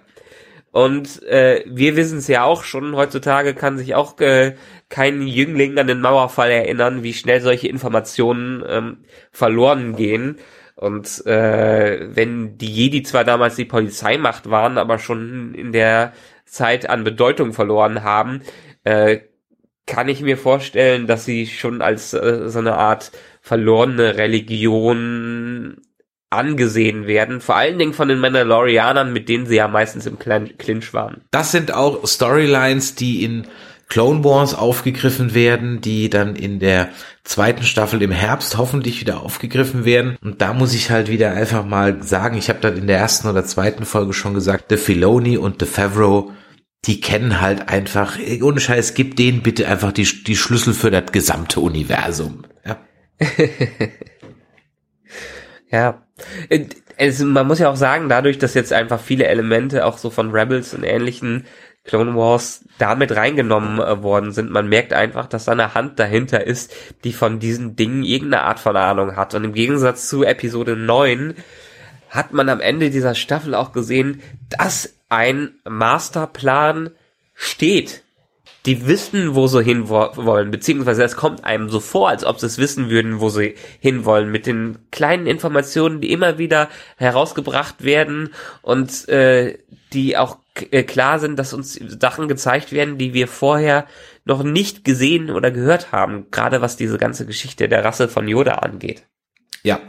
Und 0.72 1.24
äh, 1.24 1.66
wir 1.68 1.98
wissen 1.98 2.20
es 2.20 2.28
ja 2.30 2.44
auch 2.46 2.64
schon, 2.64 2.96
heutzutage 2.96 3.54
kann 3.54 3.78
sich 3.78 3.94
auch 3.94 4.18
äh, 4.22 4.56
kein 4.88 5.22
Jüngling 5.22 5.78
an 5.78 5.88
den 5.88 6.00
Mauerfall 6.00 6.50
erinnern, 6.50 7.04
wie 7.04 7.14
schnell 7.14 7.42
solche 7.42 7.68
Informationen 7.68 8.64
ähm, 8.66 8.98
verloren 9.32 9.98
gehen. 9.98 10.38
Und 10.76 11.26
äh, 11.26 12.16
wenn 12.16 12.58
die 12.58 12.72
Jedi 12.72 13.04
zwar 13.04 13.26
damals 13.26 13.58
die 13.58 13.66
Polizeimacht 13.66 14.50
waren, 14.50 14.78
aber 14.78 14.98
schon 14.98 15.54
in 15.54 15.74
der 15.74 16.14
Zeit 16.46 16.90
an 16.90 17.04
Bedeutung 17.04 17.52
verloren 17.52 18.04
haben, 18.04 18.42
äh, 18.86 19.20
kann 19.86 20.10
ich 20.10 20.22
mir 20.22 20.38
vorstellen, 20.38 21.08
dass 21.08 21.26
sie 21.26 21.48
schon 21.48 21.82
als 21.82 22.14
äh, 22.14 22.50
so 22.50 22.60
eine 22.60 22.76
Art 22.76 23.12
verlorene 23.42 24.18
Religion 24.18 25.78
angesehen 26.30 27.08
werden, 27.08 27.42
vor 27.42 27.56
allen 27.58 27.78
Dingen 27.78 27.94
von 27.94 28.08
den 28.08 28.20
Mandalorianern, 28.20 29.12
mit 29.12 29.28
denen 29.28 29.46
sie 29.46 29.58
ja 29.58 29.68
meistens 29.68 30.06
im 30.06 30.18
Clinch 30.18 30.94
waren. 30.94 31.22
Das 31.32 31.52
sind 31.52 31.74
auch 31.74 32.08
Storylines, 32.08 32.96
die 32.96 33.24
in 33.24 33.48
Clone 33.90 34.24
Wars 34.24 34.56
aufgegriffen 34.56 35.34
werden, 35.34 35.82
die 35.82 36.10
dann 36.10 36.38
in 36.38 36.60
der 36.60 36.88
zweiten 37.26 37.64
Staffel 37.64 38.02
im 38.02 38.12
Herbst 38.12 38.58
hoffentlich 38.58 39.02
wieder 39.02 39.22
aufgegriffen 39.22 39.84
werden. 39.84 40.16
Und 40.24 40.42
da 40.42 40.54
muss 40.54 40.74
ich 40.74 40.90
halt 40.90 41.10
wieder 41.10 41.34
einfach 41.34 41.66
mal 41.66 42.02
sagen, 42.02 42.38
ich 42.38 42.48
habe 42.48 42.62
dann 42.62 42.78
in 42.78 42.88
der 42.88 43.00
ersten 43.00 43.28
oder 43.28 43.44
zweiten 43.44 43.84
Folge 43.84 44.14
schon 44.14 44.34
gesagt, 44.34 44.68
The 44.70 44.78
Filoni 44.78 45.36
und 45.36 45.60
The 45.60 45.66
Favreau 45.66 46.32
die 46.86 47.00
kennen 47.00 47.42
halt 47.42 47.70
einfach, 47.70 48.18
ohne 48.42 48.60
Scheiß, 48.60 48.96
gib 48.96 49.16
denen 49.16 49.44
bitte 49.44 49.68
einfach 49.68 49.92
die, 49.92 50.24
die 50.24 50.36
Schlüssel 50.36 50.74
für 50.74 50.90
das 50.90 51.12
gesamte 51.12 51.60
Universum. 51.60 52.44
Ja. 52.66 52.78
ja. 55.70 56.04
Es, 56.98 57.20
man 57.20 57.48
muss 57.48 57.60
ja 57.60 57.70
auch 57.70 57.76
sagen, 57.76 58.10
dadurch, 58.10 58.40
dass 58.40 58.56
jetzt 58.56 58.74
einfach 58.74 59.00
viele 59.00 59.26
Elemente 59.26 59.86
auch 59.86 59.98
so 59.98 60.10
von 60.10 60.32
Rebels 60.32 60.74
und 60.74 60.84
ähnlichen 60.84 61.46
Clone 61.84 62.16
Wars 62.16 62.64
damit 62.78 63.16
reingenommen 63.16 63.80
äh, 63.80 64.04
worden 64.04 64.32
sind, 64.32 64.52
man 64.52 64.68
merkt 64.68 64.94
einfach, 64.94 65.26
dass 65.26 65.46
da 65.46 65.52
eine 65.52 65.74
Hand 65.74 66.00
dahinter 66.00 66.46
ist, 66.46 66.74
die 67.04 67.14
von 67.14 67.40
diesen 67.40 67.76
Dingen 67.76 68.04
irgendeine 68.04 68.44
Art 68.44 68.60
von 68.60 68.76
Ahnung 68.76 69.16
hat. 69.16 69.34
Und 69.34 69.44
im 69.44 69.54
Gegensatz 69.54 70.08
zu 70.08 70.24
Episode 70.24 70.76
9 70.76 71.36
hat 72.10 72.34
man 72.34 72.50
am 72.50 72.60
Ende 72.60 72.90
dieser 72.92 73.16
Staffel 73.16 73.56
auch 73.56 73.72
gesehen, 73.72 74.22
dass 74.50 74.94
ein 75.12 75.56
Masterplan 75.68 76.92
steht. 77.34 78.04
Die 78.66 78.86
wissen, 78.88 79.34
wo 79.34 79.48
sie 79.48 79.64
hinwollen, 79.64 80.52
beziehungsweise 80.52 81.04
es 81.04 81.16
kommt 81.16 81.44
einem 81.44 81.68
so 81.70 81.80
vor, 81.80 82.10
als 82.10 82.24
ob 82.24 82.40
sie 82.40 82.46
es 82.46 82.60
wissen 82.60 82.92
würden, 82.92 83.20
wo 83.20 83.30
sie 83.30 83.56
hinwollen, 83.80 84.32
mit 84.32 84.46
den 84.46 84.78
kleinen 84.92 85.26
Informationen, 85.26 86.00
die 86.00 86.12
immer 86.12 86.38
wieder 86.38 86.70
herausgebracht 86.98 87.84
werden 87.84 88.30
und 88.62 89.10
äh, 89.10 89.58
die 89.94 90.16
auch 90.16 90.38
äh, 90.70 90.84
klar 90.84 91.18
sind, 91.20 91.40
dass 91.40 91.54
uns 91.54 91.74
Sachen 91.74 92.28
gezeigt 92.28 92.72
werden, 92.72 93.00
die 93.00 93.14
wir 93.16 93.28
vorher 93.28 93.88
noch 94.26 94.44
nicht 94.44 94.86
gesehen 94.86 95.32
oder 95.32 95.50
gehört 95.50 95.92
haben, 95.92 96.28
gerade 96.30 96.62
was 96.62 96.78
diese 96.78 97.00
ganze 97.00 97.26
Geschichte 97.26 97.68
der 97.68 97.84
Rasse 97.84 98.08
von 98.08 98.28
Yoda 98.28 98.56
angeht. 98.56 99.04
Ja, 99.64 99.80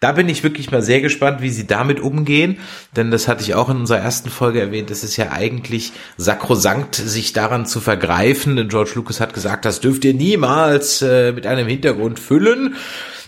da 0.00 0.12
bin 0.12 0.28
ich 0.28 0.42
wirklich 0.42 0.70
mal 0.70 0.82
sehr 0.82 1.00
gespannt, 1.00 1.40
wie 1.40 1.48
sie 1.48 1.66
damit 1.66 2.00
umgehen, 2.00 2.58
denn 2.96 3.10
das 3.10 3.28
hatte 3.28 3.42
ich 3.42 3.54
auch 3.54 3.70
in 3.70 3.78
unserer 3.78 3.98
ersten 4.00 4.28
Folge 4.28 4.60
erwähnt, 4.60 4.90
es 4.90 5.04
ist 5.04 5.16
ja 5.16 5.30
eigentlich 5.32 5.92
sakrosankt, 6.18 6.94
sich 6.96 7.32
daran 7.32 7.64
zu 7.64 7.80
vergreifen, 7.80 8.56
denn 8.56 8.68
George 8.68 8.92
Lucas 8.94 9.20
hat 9.20 9.32
gesagt, 9.32 9.64
das 9.64 9.80
dürft 9.80 10.04
ihr 10.04 10.12
niemals 10.12 11.00
äh, 11.00 11.32
mit 11.32 11.46
einem 11.46 11.66
Hintergrund 11.66 12.18
füllen. 12.18 12.76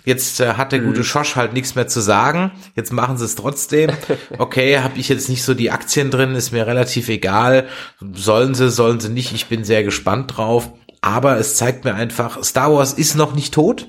Jetzt 0.05 0.41
äh, 0.41 0.55
hat 0.55 0.73
der 0.73 0.81
gute 0.81 1.01
Mhm. 1.01 1.05
Schosch 1.05 1.37
halt 1.37 1.55
nichts 1.55 1.75
mehr 1.75 1.89
zu 1.89 2.01
sagen. 2.01 2.53
Jetzt 2.77 2.93
machen 2.93 3.17
sie 3.17 3.25
es 3.25 3.37
trotzdem. 3.37 3.91
Okay, 4.39 4.81
habe 4.81 4.99
ich 4.99 5.09
jetzt 5.09 5.31
nicht 5.31 5.43
so 5.43 5.55
die 5.55 5.71
Aktien 5.71 6.11
drin, 6.11 6.35
ist 6.35 6.53
mir 6.53 6.67
relativ 6.67 7.09
egal. 7.09 7.67
Sollen 8.13 8.55
sie, 8.55 8.69
sollen 8.71 9.01
sie 9.01 9.09
nicht. 9.09 9.33
Ich 9.33 9.47
bin 9.47 9.65
sehr 9.65 9.83
gespannt 9.85 10.37
drauf. 10.37 10.71
Aber 11.01 11.39
es 11.39 11.57
zeigt 11.57 11.85
mir 11.85 11.95
einfach, 11.95 12.43
Star 12.45 12.73
Wars 12.75 12.93
ist 12.93 13.15
noch 13.15 13.35
nicht 13.35 13.55
tot. 13.55 13.89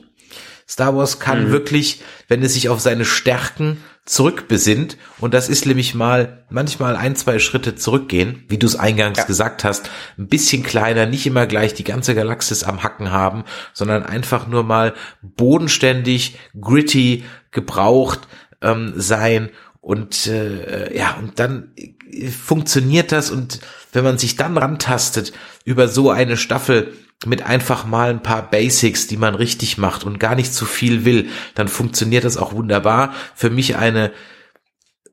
Star 0.67 0.95
Wars 0.95 1.19
kann 1.19 1.51
wirklich, 1.51 2.01
wenn 2.27 2.41
es 2.41 2.53
sich 2.53 2.69
auf 2.69 2.79
seine 2.79 3.05
Stärken 3.05 3.83
zurückbesinnt, 4.05 4.97
und 5.19 5.33
das 5.33 5.49
ist 5.49 5.65
nämlich 5.65 5.95
mal 5.95 6.45
manchmal 6.49 6.95
ein, 6.95 7.15
zwei 7.15 7.39
Schritte 7.39 7.75
zurückgehen, 7.75 8.43
wie 8.49 8.57
du 8.57 8.67
es 8.67 8.75
eingangs 8.75 9.25
gesagt 9.25 9.63
hast, 9.63 9.89
ein 10.17 10.27
bisschen 10.27 10.63
kleiner, 10.63 11.05
nicht 11.07 11.25
immer 11.25 11.47
gleich 11.47 11.73
die 11.73 11.83
ganze 11.83 12.13
Galaxis 12.13 12.63
am 12.63 12.83
Hacken 12.83 13.11
haben, 13.11 13.45
sondern 13.73 14.03
einfach 14.03 14.47
nur 14.47 14.63
mal 14.63 14.93
bodenständig, 15.21 16.37
gritty, 16.59 17.23
gebraucht 17.51 18.27
ähm, 18.61 18.93
sein 18.95 19.49
und 19.85 20.25
äh, 20.25 20.97
ja, 20.97 21.15
und 21.19 21.37
dann 21.37 21.71
äh, 21.75 22.29
funktioniert 22.29 23.11
das 23.11 23.29
und 23.29 23.59
wenn 23.93 24.03
man 24.03 24.17
sich 24.17 24.35
dann 24.35 24.57
rantastet 24.57 25.31
über 25.63 25.87
so 25.87 26.09
eine 26.09 26.37
Staffel 26.37 26.93
mit 27.23 27.43
einfach 27.43 27.85
mal 27.85 28.09
ein 28.09 28.23
paar 28.23 28.49
Basics, 28.49 29.05
die 29.05 29.17
man 29.17 29.35
richtig 29.35 29.77
macht 29.77 30.03
und 30.03 30.19
gar 30.19 30.33
nicht 30.33 30.55
zu 30.55 30.65
viel 30.65 31.05
will, 31.05 31.29
dann 31.53 31.67
funktioniert 31.67 32.23
das 32.23 32.35
auch 32.35 32.53
wunderbar. 32.53 33.13
Für 33.35 33.51
mich 33.51 33.75
eine 33.75 34.11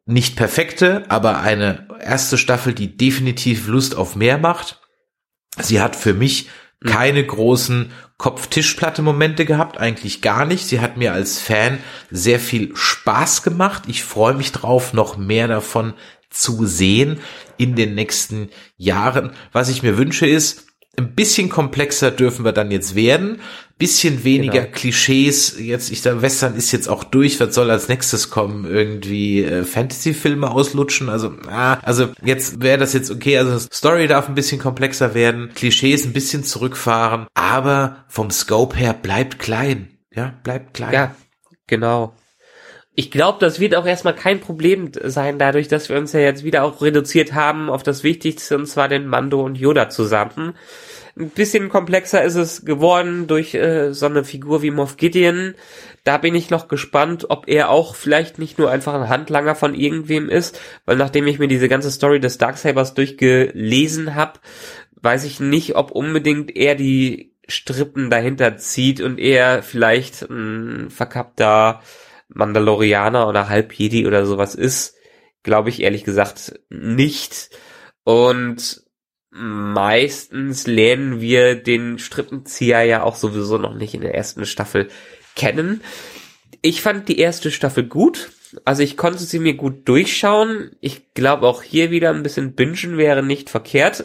nicht 0.07 0.37
perfekte, 0.37 1.05
aber 1.11 1.41
eine 1.41 1.87
erste 2.01 2.39
Staffel, 2.39 2.73
die 2.73 2.97
definitiv 2.97 3.69
Lust 3.69 3.95
auf 3.95 4.17
mehr 4.17 4.39
macht. 4.39 4.81
Sie 5.61 5.83
hat 5.83 5.97
für 5.97 6.15
mich 6.15 6.49
keine 6.83 7.23
großen 7.23 7.93
Kopf-Tischplatte-Momente 8.23 9.45
gehabt, 9.45 9.79
eigentlich 9.79 10.23
gar 10.23 10.45
nicht. 10.45 10.69
Sie 10.69 10.79
hat 10.79 10.97
mir 10.97 11.13
als 11.13 11.41
Fan 11.41 11.79
sehr 12.09 12.39
viel 12.39 12.71
Spaß 12.73 13.43
gemacht. 13.43 13.83
Ich 13.89 14.05
freue 14.05 14.35
mich 14.35 14.53
drauf, 14.53 14.93
noch 14.93 15.17
mehr 15.17 15.49
davon 15.49 15.95
zu 16.31 16.65
sehen 16.65 17.19
in 17.57 17.75
den 17.75 17.97
nächsten 17.97 18.51
Jahren. 18.77 19.33
Was 19.51 19.69
ich 19.71 19.83
mir 19.83 19.99
wünsche 19.99 20.25
ist, 20.25 20.69
ein 20.97 21.17
bisschen 21.17 21.49
komplexer 21.49 22.13
dürfen 22.13 22.45
wir 22.45 22.53
dann 22.53 22.71
jetzt 22.71 22.95
werden, 22.95 23.41
bisschen 23.79 24.25
weniger 24.25 24.63
Genau. 24.63 24.73
Klischees. 24.73 25.59
Jetzt, 25.59 25.91
ich 25.91 26.03
sage, 26.03 26.23
Western 26.23 26.55
ist 26.57 26.73
jetzt 26.73 26.89
auch 26.89 27.05
durch. 27.05 27.41
Was 27.41 27.55
soll 27.55 27.71
als 27.71 27.89
nächstes 27.89 28.31
kommen? 28.31 28.65
Irgendwie 28.65 29.43
äh, 29.45 29.65
Fantasy-Filme 29.65 30.51
auslutschen? 30.51 31.09
Also, 31.09 31.33
ah, 31.49 31.75
also 31.83 32.09
jetzt 32.25 32.63
wäre 32.63 32.79
das 32.79 32.93
jetzt 32.93 33.11
okay. 33.11 33.39
Also 33.39 33.59
Story 33.73 34.07
darf 34.07 34.29
ein 34.29 34.35
bisschen 34.35 34.61
komplexer 34.61 35.15
werden, 35.15 35.51
Klischees 35.55 36.05
ein 36.05 36.13
bisschen 36.13 36.45
zurückfahren, 36.45 37.27
aber 37.35 38.05
vom 38.09 38.31
Scope 38.31 38.77
her 38.77 38.95
bleibt 38.95 39.39
klein. 39.39 39.89
Ja, 40.15 40.35
bleibt 40.43 40.75
klein. 40.75 40.93
Ja, 40.93 41.15
genau. 41.67 42.15
Ich 42.95 43.11
glaube, 43.11 43.39
das 43.41 43.59
wird 43.59 43.75
auch 43.75 43.87
erstmal 43.87 44.15
kein 44.15 44.41
Problem 44.41 44.91
sein, 45.03 45.39
dadurch, 45.39 45.67
dass 45.69 45.89
wir 45.89 45.97
uns 45.97 46.13
ja 46.13 46.21
jetzt 46.21 46.45
wieder 46.45 46.63
auch 46.63 46.83
reduziert 46.83 47.33
haben 47.33 47.71
auf 47.71 47.83
das 47.83 48.05
Wichtigste, 48.05 48.57
und 48.57 48.67
zwar 48.67 48.89
den 48.89 49.07
Mando 49.07 49.41
und 49.43 49.57
Yoda 49.57 49.89
zusammen. 49.89 50.55
Ein 51.19 51.31
bisschen 51.31 51.71
komplexer 51.71 52.23
ist 52.23 52.35
es 52.35 52.65
geworden 52.65 53.27
durch 53.27 53.55
äh, 53.55 53.93
so 53.93 54.07
eine 54.07 54.25
Figur 54.25 54.63
wie 54.63 54.71
Moff 54.71 54.99
Gideon. 54.99 55.55
Da 56.05 56.19
bin 56.19 56.35
ich 56.35 56.51
noch 56.51 56.69
gespannt, 56.69 57.27
ob 57.31 57.49
er 57.49 57.71
auch 57.71 57.95
vielleicht 57.95 58.39
nicht 58.39 58.59
nur 58.59 58.71
einfach 58.71 58.95
ein 58.95 59.09
Handlanger 59.09 59.55
von 59.55 59.75
irgendwem 59.75 60.29
ist, 60.29 60.61
weil 60.85 60.97
nachdem 60.97 61.27
ich 61.27 61.39
mir 61.39 61.49
diese 61.49 61.69
ganze 61.69 61.91
Story 61.91 62.21
des 62.21 62.39
Darksabers 62.39 62.93
durchgelesen 62.93 64.15
habe, 64.15 64.41
weiß 65.01 65.25
ich 65.25 65.41
nicht, 65.41 65.77
ob 65.77 65.93
unbedingt 65.93 66.55
er 66.57 66.75
die 66.75 67.33
Strippen 67.49 68.11
dahinter 68.11 68.57
zieht 68.57 69.01
und 69.01 69.19
er 69.19 69.63
vielleicht 69.63 70.23
ein 70.23 70.91
verkappter 70.91 71.81
Mandalorianer 72.35 73.29
oder 73.29 73.49
Halb-Jedi 73.49 74.07
oder 74.07 74.27
sowas 74.27 74.55
ist, 74.55 74.95
glaube 75.43 75.71
ich 75.71 75.83
ehrlich 75.83 76.05
gesagt 76.05 76.61
nicht. 76.71 77.51
Und 78.05 78.83
meistens 79.31 80.67
lernen 80.67 81.21
wir 81.21 81.55
den 81.55 81.99
Strippenzieher 81.99 82.83
ja 82.83 83.03
auch 83.03 83.17
sowieso 83.17 83.59
noch 83.59 83.75
nicht 83.75 83.95
in 83.95 84.03
der 84.03 84.15
ersten 84.15 84.45
Staffel 84.45 84.89
kennen. 85.37 85.83
Ich 86.61 86.83
fand 86.83 87.09
die 87.09 87.19
erste 87.19 87.51
Staffel 87.51 87.85
gut. 87.85 88.31
Also 88.65 88.83
ich 88.83 88.99
konnte 88.99 89.23
sie 89.23 89.39
mir 89.39 89.55
gut 89.55 89.89
durchschauen. 89.89 90.77
Ich 90.81 91.15
glaube 91.15 91.47
auch 91.47 91.63
hier 91.63 91.91
wieder 91.91 92.11
ein 92.11 92.23
bisschen 92.23 92.55
bingen 92.55 92.99
wäre 92.99 93.23
nicht 93.23 93.49
verkehrt 93.49 94.05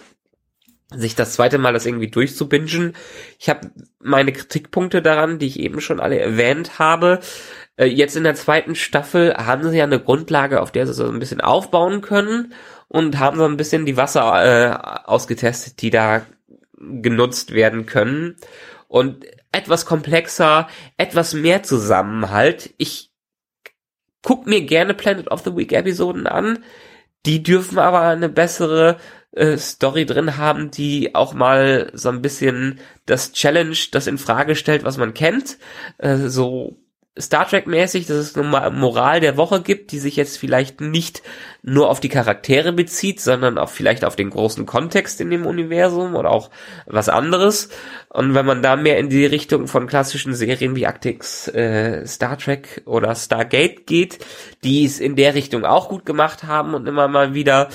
sich 0.96 1.16
das 1.16 1.34
zweite 1.34 1.58
Mal 1.58 1.74
das 1.74 1.86
irgendwie 1.86 2.10
durchzubingen. 2.10 2.94
Ich 3.40 3.50
habe 3.50 3.72
meine 4.00 4.32
Kritikpunkte 4.32 5.02
daran, 5.02 5.40
die 5.40 5.48
ich 5.48 5.60
eben 5.60 5.82
schon 5.82 6.00
alle 6.00 6.20
erwähnt 6.20 6.80
habe. 6.80 7.20
Äh, 7.78 7.86
Jetzt 7.86 8.16
in 8.16 8.24
der 8.24 8.36
zweiten 8.36 8.76
Staffel 8.76 9.34
haben 9.36 9.70
sie 9.70 9.78
ja 9.78 9.86
eine 9.86 10.00
Grundlage, 10.00 10.62
auf 10.62 10.72
der 10.72 10.86
sie 10.88 10.94
so 10.94 11.08
ein 11.08 11.20
bisschen 11.20 11.42
aufbauen 11.42 12.02
können 12.02 12.54
und 12.88 13.20
haben 13.20 13.38
so 13.38 13.46
ein 13.46 13.58
bisschen 13.58 13.86
die 13.86 13.98
Wasser 13.98 14.44
äh, 14.44 15.06
ausgetestet, 15.06 15.82
die 15.82 15.90
da 15.90 16.26
genutzt 16.80 17.54
werden 17.54 17.86
können. 17.86 18.36
Und 18.88 19.26
etwas 19.52 19.86
komplexer, 19.86 20.68
etwas 20.98 21.34
mehr 21.34 21.64
Zusammenhalt. 21.64 22.74
Ich 22.78 23.12
guck 24.22 24.46
mir 24.46 24.62
gerne 24.62 24.94
Planet 24.94 25.30
of 25.30 25.44
the 25.44 25.56
Week 25.56 25.72
Episoden 25.74 26.28
an. 26.28 26.64
Die 27.26 27.44
dürfen 27.44 27.80
aber 27.80 28.02
eine 28.02 28.30
bessere 28.30 28.98
äh, 29.32 29.58
Story 29.58 30.06
drin 30.06 30.38
haben, 30.38 30.72
die 30.72 31.16
auch 31.16 31.34
mal 31.34 31.92
so 31.94 32.10
ein 32.10 32.22
bisschen 32.22 32.80
das 33.06 33.34
Challenge, 33.34 33.78
das 33.92 34.08
in 34.08 34.18
Frage 34.18 34.56
stellt, 34.56 34.84
was 34.84 34.98
man 34.98 35.14
kennt, 35.14 35.58
äh, 35.98 36.18
so 36.18 36.78
Star 37.20 37.48
Trek 37.48 37.68
mäßig, 37.68 38.08
dass 38.08 38.18
es 38.18 38.38
eine 38.38 38.72
Moral 38.72 39.20
der 39.20 39.38
Woche 39.38 39.62
gibt, 39.62 39.92
die 39.92 40.00
sich 40.00 40.16
jetzt 40.16 40.38
vielleicht 40.38 40.82
nicht 40.82 41.22
nur 41.64 41.90
auf 41.90 42.00
die 42.00 42.10
Charaktere 42.10 42.72
bezieht, 42.72 43.20
sondern 43.20 43.58
auch 43.58 43.70
vielleicht 43.70 44.06
auf 44.06 44.16
den 44.16 44.30
großen 44.30 44.66
Kontext 44.66 45.20
in 45.20 45.30
dem 45.30 45.46
Universum 45.46 46.16
oder 46.16 46.32
auch 46.32 46.50
was 46.86 47.10
anderes. 47.10 47.70
Und 48.10 48.34
wenn 48.36 48.46
man 48.46 48.62
da 48.62 48.76
mehr 48.76 48.98
in 48.98 49.10
die 49.10 49.26
Richtung 49.26 49.68
von 49.68 49.88
klassischen 49.88 50.34
Serien 50.34 50.76
wie 50.76 50.88
Arctics, 50.88 51.48
äh, 51.50 52.06
Star 52.08 52.38
Trek 52.38 52.84
oder 52.86 53.16
Stargate 53.16 53.86
geht, 53.86 54.20
die 54.64 54.86
es 54.86 55.00
in 55.00 55.16
der 55.16 55.36
Richtung 55.36 55.66
auch 55.66 55.90
gut 55.90 56.06
gemacht 56.06 56.44
haben 56.44 56.74
und 56.74 56.88
immer 56.88 57.08
mal 57.08 57.34
wieder 57.34 57.70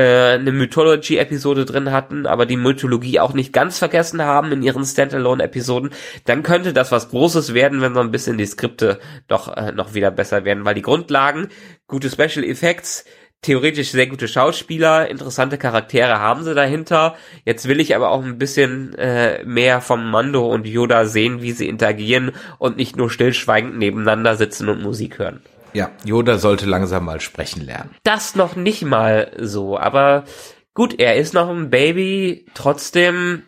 eine 0.00 0.52
Mythology-Episode 0.52 1.64
drin 1.64 1.92
hatten, 1.92 2.26
aber 2.26 2.46
die 2.46 2.56
Mythologie 2.56 3.20
auch 3.20 3.32
nicht 3.32 3.52
ganz 3.52 3.78
vergessen 3.78 4.22
haben 4.22 4.52
in 4.52 4.62
ihren 4.62 4.84
Standalone-Episoden, 4.84 5.90
dann 6.24 6.42
könnte 6.42 6.72
das 6.72 6.92
was 6.92 7.08
Großes 7.08 7.54
werden, 7.54 7.80
wenn 7.80 7.94
so 7.94 8.00
ein 8.00 8.10
bisschen 8.10 8.38
die 8.38 8.46
Skripte 8.46 8.98
doch 9.28 9.56
äh, 9.56 9.72
noch 9.72 9.94
wieder 9.94 10.10
besser 10.10 10.44
werden, 10.44 10.64
weil 10.64 10.74
die 10.74 10.82
Grundlagen, 10.82 11.48
gute 11.86 12.10
Special 12.10 12.44
Effects, 12.44 13.04
theoretisch 13.42 13.90
sehr 13.90 14.06
gute 14.06 14.28
Schauspieler, 14.28 15.08
interessante 15.08 15.58
Charaktere 15.58 16.18
haben 16.18 16.42
sie 16.42 16.54
dahinter. 16.54 17.16
Jetzt 17.44 17.68
will 17.68 17.80
ich 17.80 17.94
aber 17.94 18.10
auch 18.10 18.24
ein 18.24 18.38
bisschen 18.38 18.94
äh, 18.94 19.44
mehr 19.44 19.80
vom 19.80 20.10
Mando 20.10 20.46
und 20.46 20.66
Yoda 20.66 21.04
sehen, 21.04 21.42
wie 21.42 21.52
sie 21.52 21.68
interagieren 21.68 22.32
und 22.58 22.76
nicht 22.76 22.96
nur 22.96 23.10
stillschweigend 23.10 23.78
nebeneinander 23.78 24.36
sitzen 24.36 24.68
und 24.68 24.82
Musik 24.82 25.18
hören. 25.18 25.42
Ja, 25.76 25.90
Yoda 26.04 26.38
sollte 26.38 26.64
langsam 26.66 27.04
mal 27.04 27.20
sprechen 27.20 27.60
lernen. 27.64 27.90
Das 28.02 28.34
noch 28.34 28.56
nicht 28.56 28.82
mal 28.82 29.30
so, 29.38 29.78
aber 29.78 30.24
gut, 30.72 30.98
er 30.98 31.16
ist 31.16 31.34
noch 31.34 31.50
ein 31.50 31.68
Baby, 31.68 32.46
trotzdem, 32.54 33.42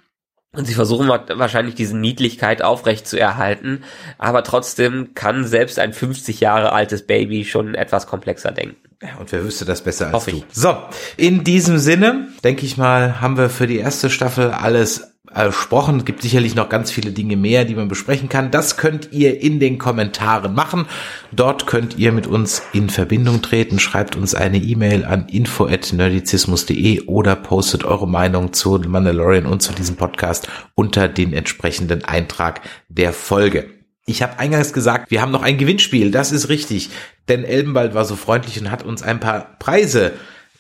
und 0.53 0.67
sie 0.67 0.75
versuchen 0.75 1.09
wa- 1.09 1.25
wahrscheinlich 1.35 1.75
diese 1.75 1.97
Niedlichkeit 1.97 2.61
aufrecht 2.63 3.07
zu 3.09 3.19
erhalten, 3.19 3.83
aber 4.19 4.45
trotzdem 4.45 5.15
kann 5.15 5.47
selbst 5.47 5.79
ein 5.79 5.93
50 5.95 6.41
Jahre 6.41 6.73
altes 6.73 7.07
Baby 7.07 7.45
schon 7.47 7.75
etwas 7.75 8.07
komplexer 8.07 8.53
denken. 8.53 8.77
Ja, 9.03 9.17
und 9.21 9.31
wer 9.33 9.45
wüsste 9.45 9.65
das 9.65 9.83
besser 9.83 10.07
als 10.07 10.15
Hoffe 10.15 10.31
du? 10.33 10.37
ich. 10.39 10.45
So, 10.53 10.77
in 11.17 11.45
diesem 11.45 11.79
Sinne, 11.79 12.29
denke 12.45 12.67
ich 12.67 12.77
mal, 12.77 13.21
haben 13.21 13.37
wir 13.39 13.49
für 13.49 13.67
die 13.67 13.79
erste 13.79 14.11
Staffel 14.11 14.51
alles 14.51 15.18
besprochen. 15.35 15.99
Es 15.99 16.05
gibt 16.05 16.23
sicherlich 16.23 16.55
noch 16.55 16.69
ganz 16.69 16.91
viele 16.91 17.13
Dinge 17.13 17.37
mehr, 17.37 17.65
die 17.65 17.75
man 17.75 17.89
besprechen 17.89 18.29
kann. 18.29 18.51
Das 18.51 18.77
könnt 18.77 19.13
ihr 19.13 19.41
in 19.41 19.61
den 19.61 19.79
Kommentaren 19.79 20.55
machen. 20.55 20.87
Dort 21.33 21.67
könnt 21.67 21.99
ihr 21.99 22.13
mit 22.13 22.27
uns 22.27 22.63
in 22.73 22.91
Verbindung 22.91 23.43
treten. 23.43 23.79
Schreibt 23.79 24.17
uns 24.17 24.35
eine 24.35 24.59
E-Mail 24.59 25.05
an 25.05 25.29
info@nerdizismus.de 25.29 27.03
oder 27.07 27.37
postet 27.37 27.85
eure 27.85 28.09
Meinung 28.09 28.53
zu 28.53 28.79
Mandalorian 28.79 29.47
und 29.47 29.63
zu 29.63 29.73
diesem 29.73 29.97
Podcast 29.97 30.49
unter 30.75 31.09
den 31.09 31.33
entsprechenden 31.33 32.05
Eintrag 32.05 32.61
der 32.89 33.13
Folge. 33.13 33.71
Ich 34.07 34.23
habe 34.23 34.39
eingangs 34.39 34.73
gesagt, 34.73 35.11
wir 35.11 35.21
haben 35.21 35.33
noch 35.33 35.43
ein 35.43 35.59
Gewinnspiel. 35.59 36.11
Das 36.11 36.33
ist 36.33 36.49
richtig. 36.49 36.89
Denn 37.29 37.45
Elbenwald 37.45 37.95
war 37.95 38.07
so 38.07 38.17
freundlich 38.17 38.59
und 38.59 38.71
hat 38.71 38.83
uns 38.83 39.03
ein 39.03 39.21
paar 39.21 39.59
Preise 39.59 40.13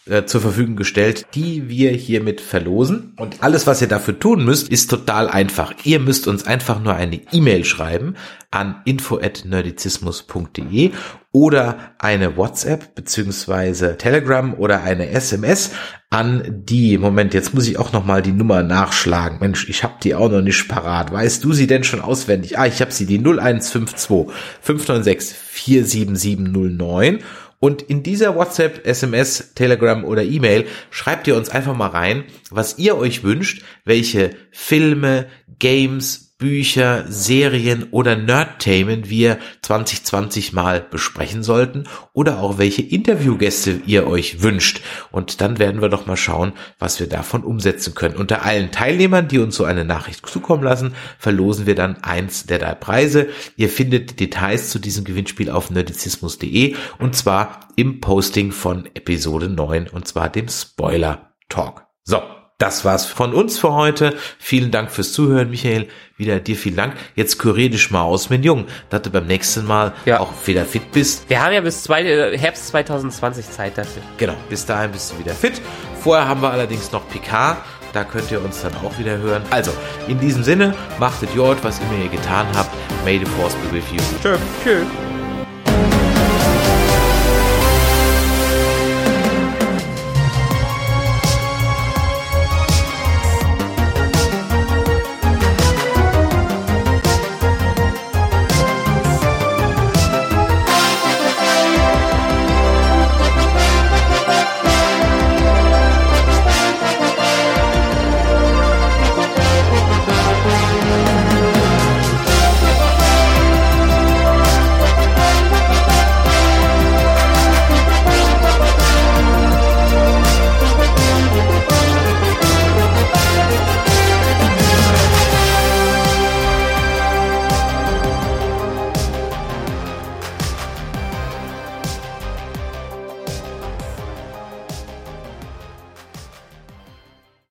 äh, 0.08 0.24
zur 0.26 0.40
Verfügung 0.40 0.76
gestellt, 0.76 1.26
die 1.34 1.68
wir 1.68 1.90
hiermit 1.90 2.40
verlosen. 2.40 3.14
Und 3.16 3.42
alles, 3.42 3.66
was 3.66 3.82
ihr 3.82 3.88
dafür 3.88 4.16
tun 4.18 4.44
müsst, 4.44 4.68
ist 4.68 4.90
total 4.90 5.28
einfach. 5.28 5.74
Ihr 5.84 6.00
müsst 6.00 6.26
uns 6.28 6.46
einfach 6.46 6.80
nur 6.80 6.94
eine 6.94 7.20
E-Mail 7.32 7.64
schreiben 7.64 8.14
an 8.50 8.82
info@nerdizismus.de 8.84 10.90
oder 11.32 11.94
eine 11.98 12.36
WhatsApp 12.36 12.94
beziehungsweise 12.94 13.96
Telegram 13.98 14.54
oder 14.54 14.82
eine 14.82 15.10
SMS 15.10 15.72
an 16.10 16.42
die, 16.48 16.96
Moment, 16.96 17.34
jetzt 17.34 17.52
muss 17.52 17.68
ich 17.68 17.78
auch 17.78 17.92
noch 17.92 18.06
mal 18.06 18.22
die 18.22 18.32
Nummer 18.32 18.62
nachschlagen. 18.62 19.40
Mensch, 19.40 19.68
ich 19.68 19.84
habe 19.84 19.96
die 20.02 20.14
auch 20.14 20.30
noch 20.30 20.40
nicht 20.40 20.66
parat. 20.66 21.12
Weißt 21.12 21.44
du 21.44 21.52
sie 21.52 21.66
denn 21.66 21.84
schon 21.84 22.00
auswendig? 22.00 22.58
Ah, 22.58 22.66
ich 22.66 22.80
habe 22.80 22.92
sie, 22.92 23.04
die 23.04 23.18
0152 23.18 24.34
596 24.62 25.36
47709 25.36 27.18
und 27.60 27.82
in 27.82 28.02
dieser 28.02 28.36
WhatsApp, 28.36 28.86
SMS, 28.86 29.54
Telegram 29.54 30.04
oder 30.04 30.22
E-Mail 30.22 30.66
schreibt 30.90 31.26
ihr 31.26 31.36
uns 31.36 31.48
einfach 31.48 31.76
mal 31.76 31.88
rein, 31.88 32.24
was 32.50 32.78
ihr 32.78 32.96
euch 32.96 33.24
wünscht, 33.24 33.62
welche 33.84 34.30
Filme, 34.52 35.26
Games, 35.58 36.27
Bücher, 36.38 37.04
Serien 37.08 37.88
oder 37.90 38.14
Nerdtamen 38.14 39.10
wir 39.10 39.38
2020 39.62 40.52
mal 40.52 40.80
besprechen 40.80 41.42
sollten 41.42 41.84
oder 42.12 42.38
auch 42.38 42.58
welche 42.58 42.82
Interviewgäste 42.82 43.82
ihr 43.86 44.06
euch 44.06 44.40
wünscht. 44.40 44.80
Und 45.10 45.40
dann 45.40 45.58
werden 45.58 45.80
wir 45.80 45.88
doch 45.88 46.06
mal 46.06 46.16
schauen, 46.16 46.52
was 46.78 47.00
wir 47.00 47.08
davon 47.08 47.42
umsetzen 47.42 47.96
können. 47.96 48.14
Unter 48.14 48.44
allen 48.44 48.70
Teilnehmern, 48.70 49.26
die 49.26 49.40
uns 49.40 49.56
so 49.56 49.64
eine 49.64 49.84
Nachricht 49.84 50.24
zukommen 50.28 50.62
lassen, 50.62 50.94
verlosen 51.18 51.66
wir 51.66 51.74
dann 51.74 52.04
eins 52.04 52.46
der 52.46 52.60
drei 52.60 52.74
Preise. 52.74 53.26
Ihr 53.56 53.68
findet 53.68 54.20
Details 54.20 54.70
zu 54.70 54.78
diesem 54.78 55.04
Gewinnspiel 55.04 55.50
auf 55.50 55.70
nerdizismus.de 55.70 56.76
und 57.00 57.16
zwar 57.16 57.68
im 57.74 58.00
Posting 58.00 58.52
von 58.52 58.86
Episode 58.94 59.48
9 59.48 59.88
und 59.88 60.06
zwar 60.06 60.28
dem 60.28 60.48
Spoiler 60.48 61.32
Talk. 61.48 61.84
So. 62.04 62.37
Das 62.58 62.84
war's 62.84 63.06
von 63.06 63.34
uns 63.34 63.56
für 63.56 63.72
heute. 63.72 64.16
Vielen 64.40 64.72
Dank 64.72 64.90
fürs 64.90 65.12
Zuhören, 65.12 65.48
Michael. 65.48 65.86
Wieder 66.16 66.40
dir 66.40 66.56
vielen 66.56 66.74
Dank. 66.74 66.94
Jetzt 67.14 67.38
kurier 67.38 67.70
dich 67.70 67.92
mal 67.92 68.02
aus 68.02 68.30
mit 68.30 68.44
Jung, 68.44 68.66
dass 68.90 69.02
du 69.02 69.10
beim 69.10 69.28
nächsten 69.28 69.64
Mal 69.64 69.94
ja. 70.06 70.18
auch 70.18 70.32
wieder 70.44 70.64
fit 70.64 70.90
bist. 70.90 71.30
Wir 71.30 71.40
haben 71.40 71.54
ja 71.54 71.60
bis 71.60 71.84
zwei, 71.84 72.02
äh, 72.02 72.36
Herbst 72.36 72.66
2020 72.66 73.48
Zeit 73.48 73.78
dafür. 73.78 74.02
Genau, 74.16 74.34
bis 74.50 74.66
dahin 74.66 74.90
bist 74.90 75.12
du 75.12 75.20
wieder 75.20 75.34
fit. 75.34 75.62
Vorher 76.02 76.26
haben 76.26 76.42
wir 76.42 76.50
allerdings 76.50 76.90
noch 76.90 77.08
Picard. 77.08 77.58
Da 77.92 78.02
könnt 78.02 78.28
ihr 78.32 78.44
uns 78.44 78.60
dann 78.60 78.74
auch 78.84 78.98
wieder 78.98 79.18
hören. 79.18 79.42
Also, 79.50 79.70
in 80.08 80.18
diesem 80.18 80.42
Sinne, 80.42 80.74
machtet 80.98 81.32
Jord, 81.36 81.62
was 81.62 81.78
immer 81.78 82.02
ihr 82.02 82.10
getan 82.10 82.46
habt. 82.56 82.74
May 83.04 83.20
the 83.20 83.24
Force 83.24 83.54
be 83.54 83.76
with 83.76 83.84
you. 83.92 84.00
Tschö. 84.20 84.36
Tschüss. 84.64 85.07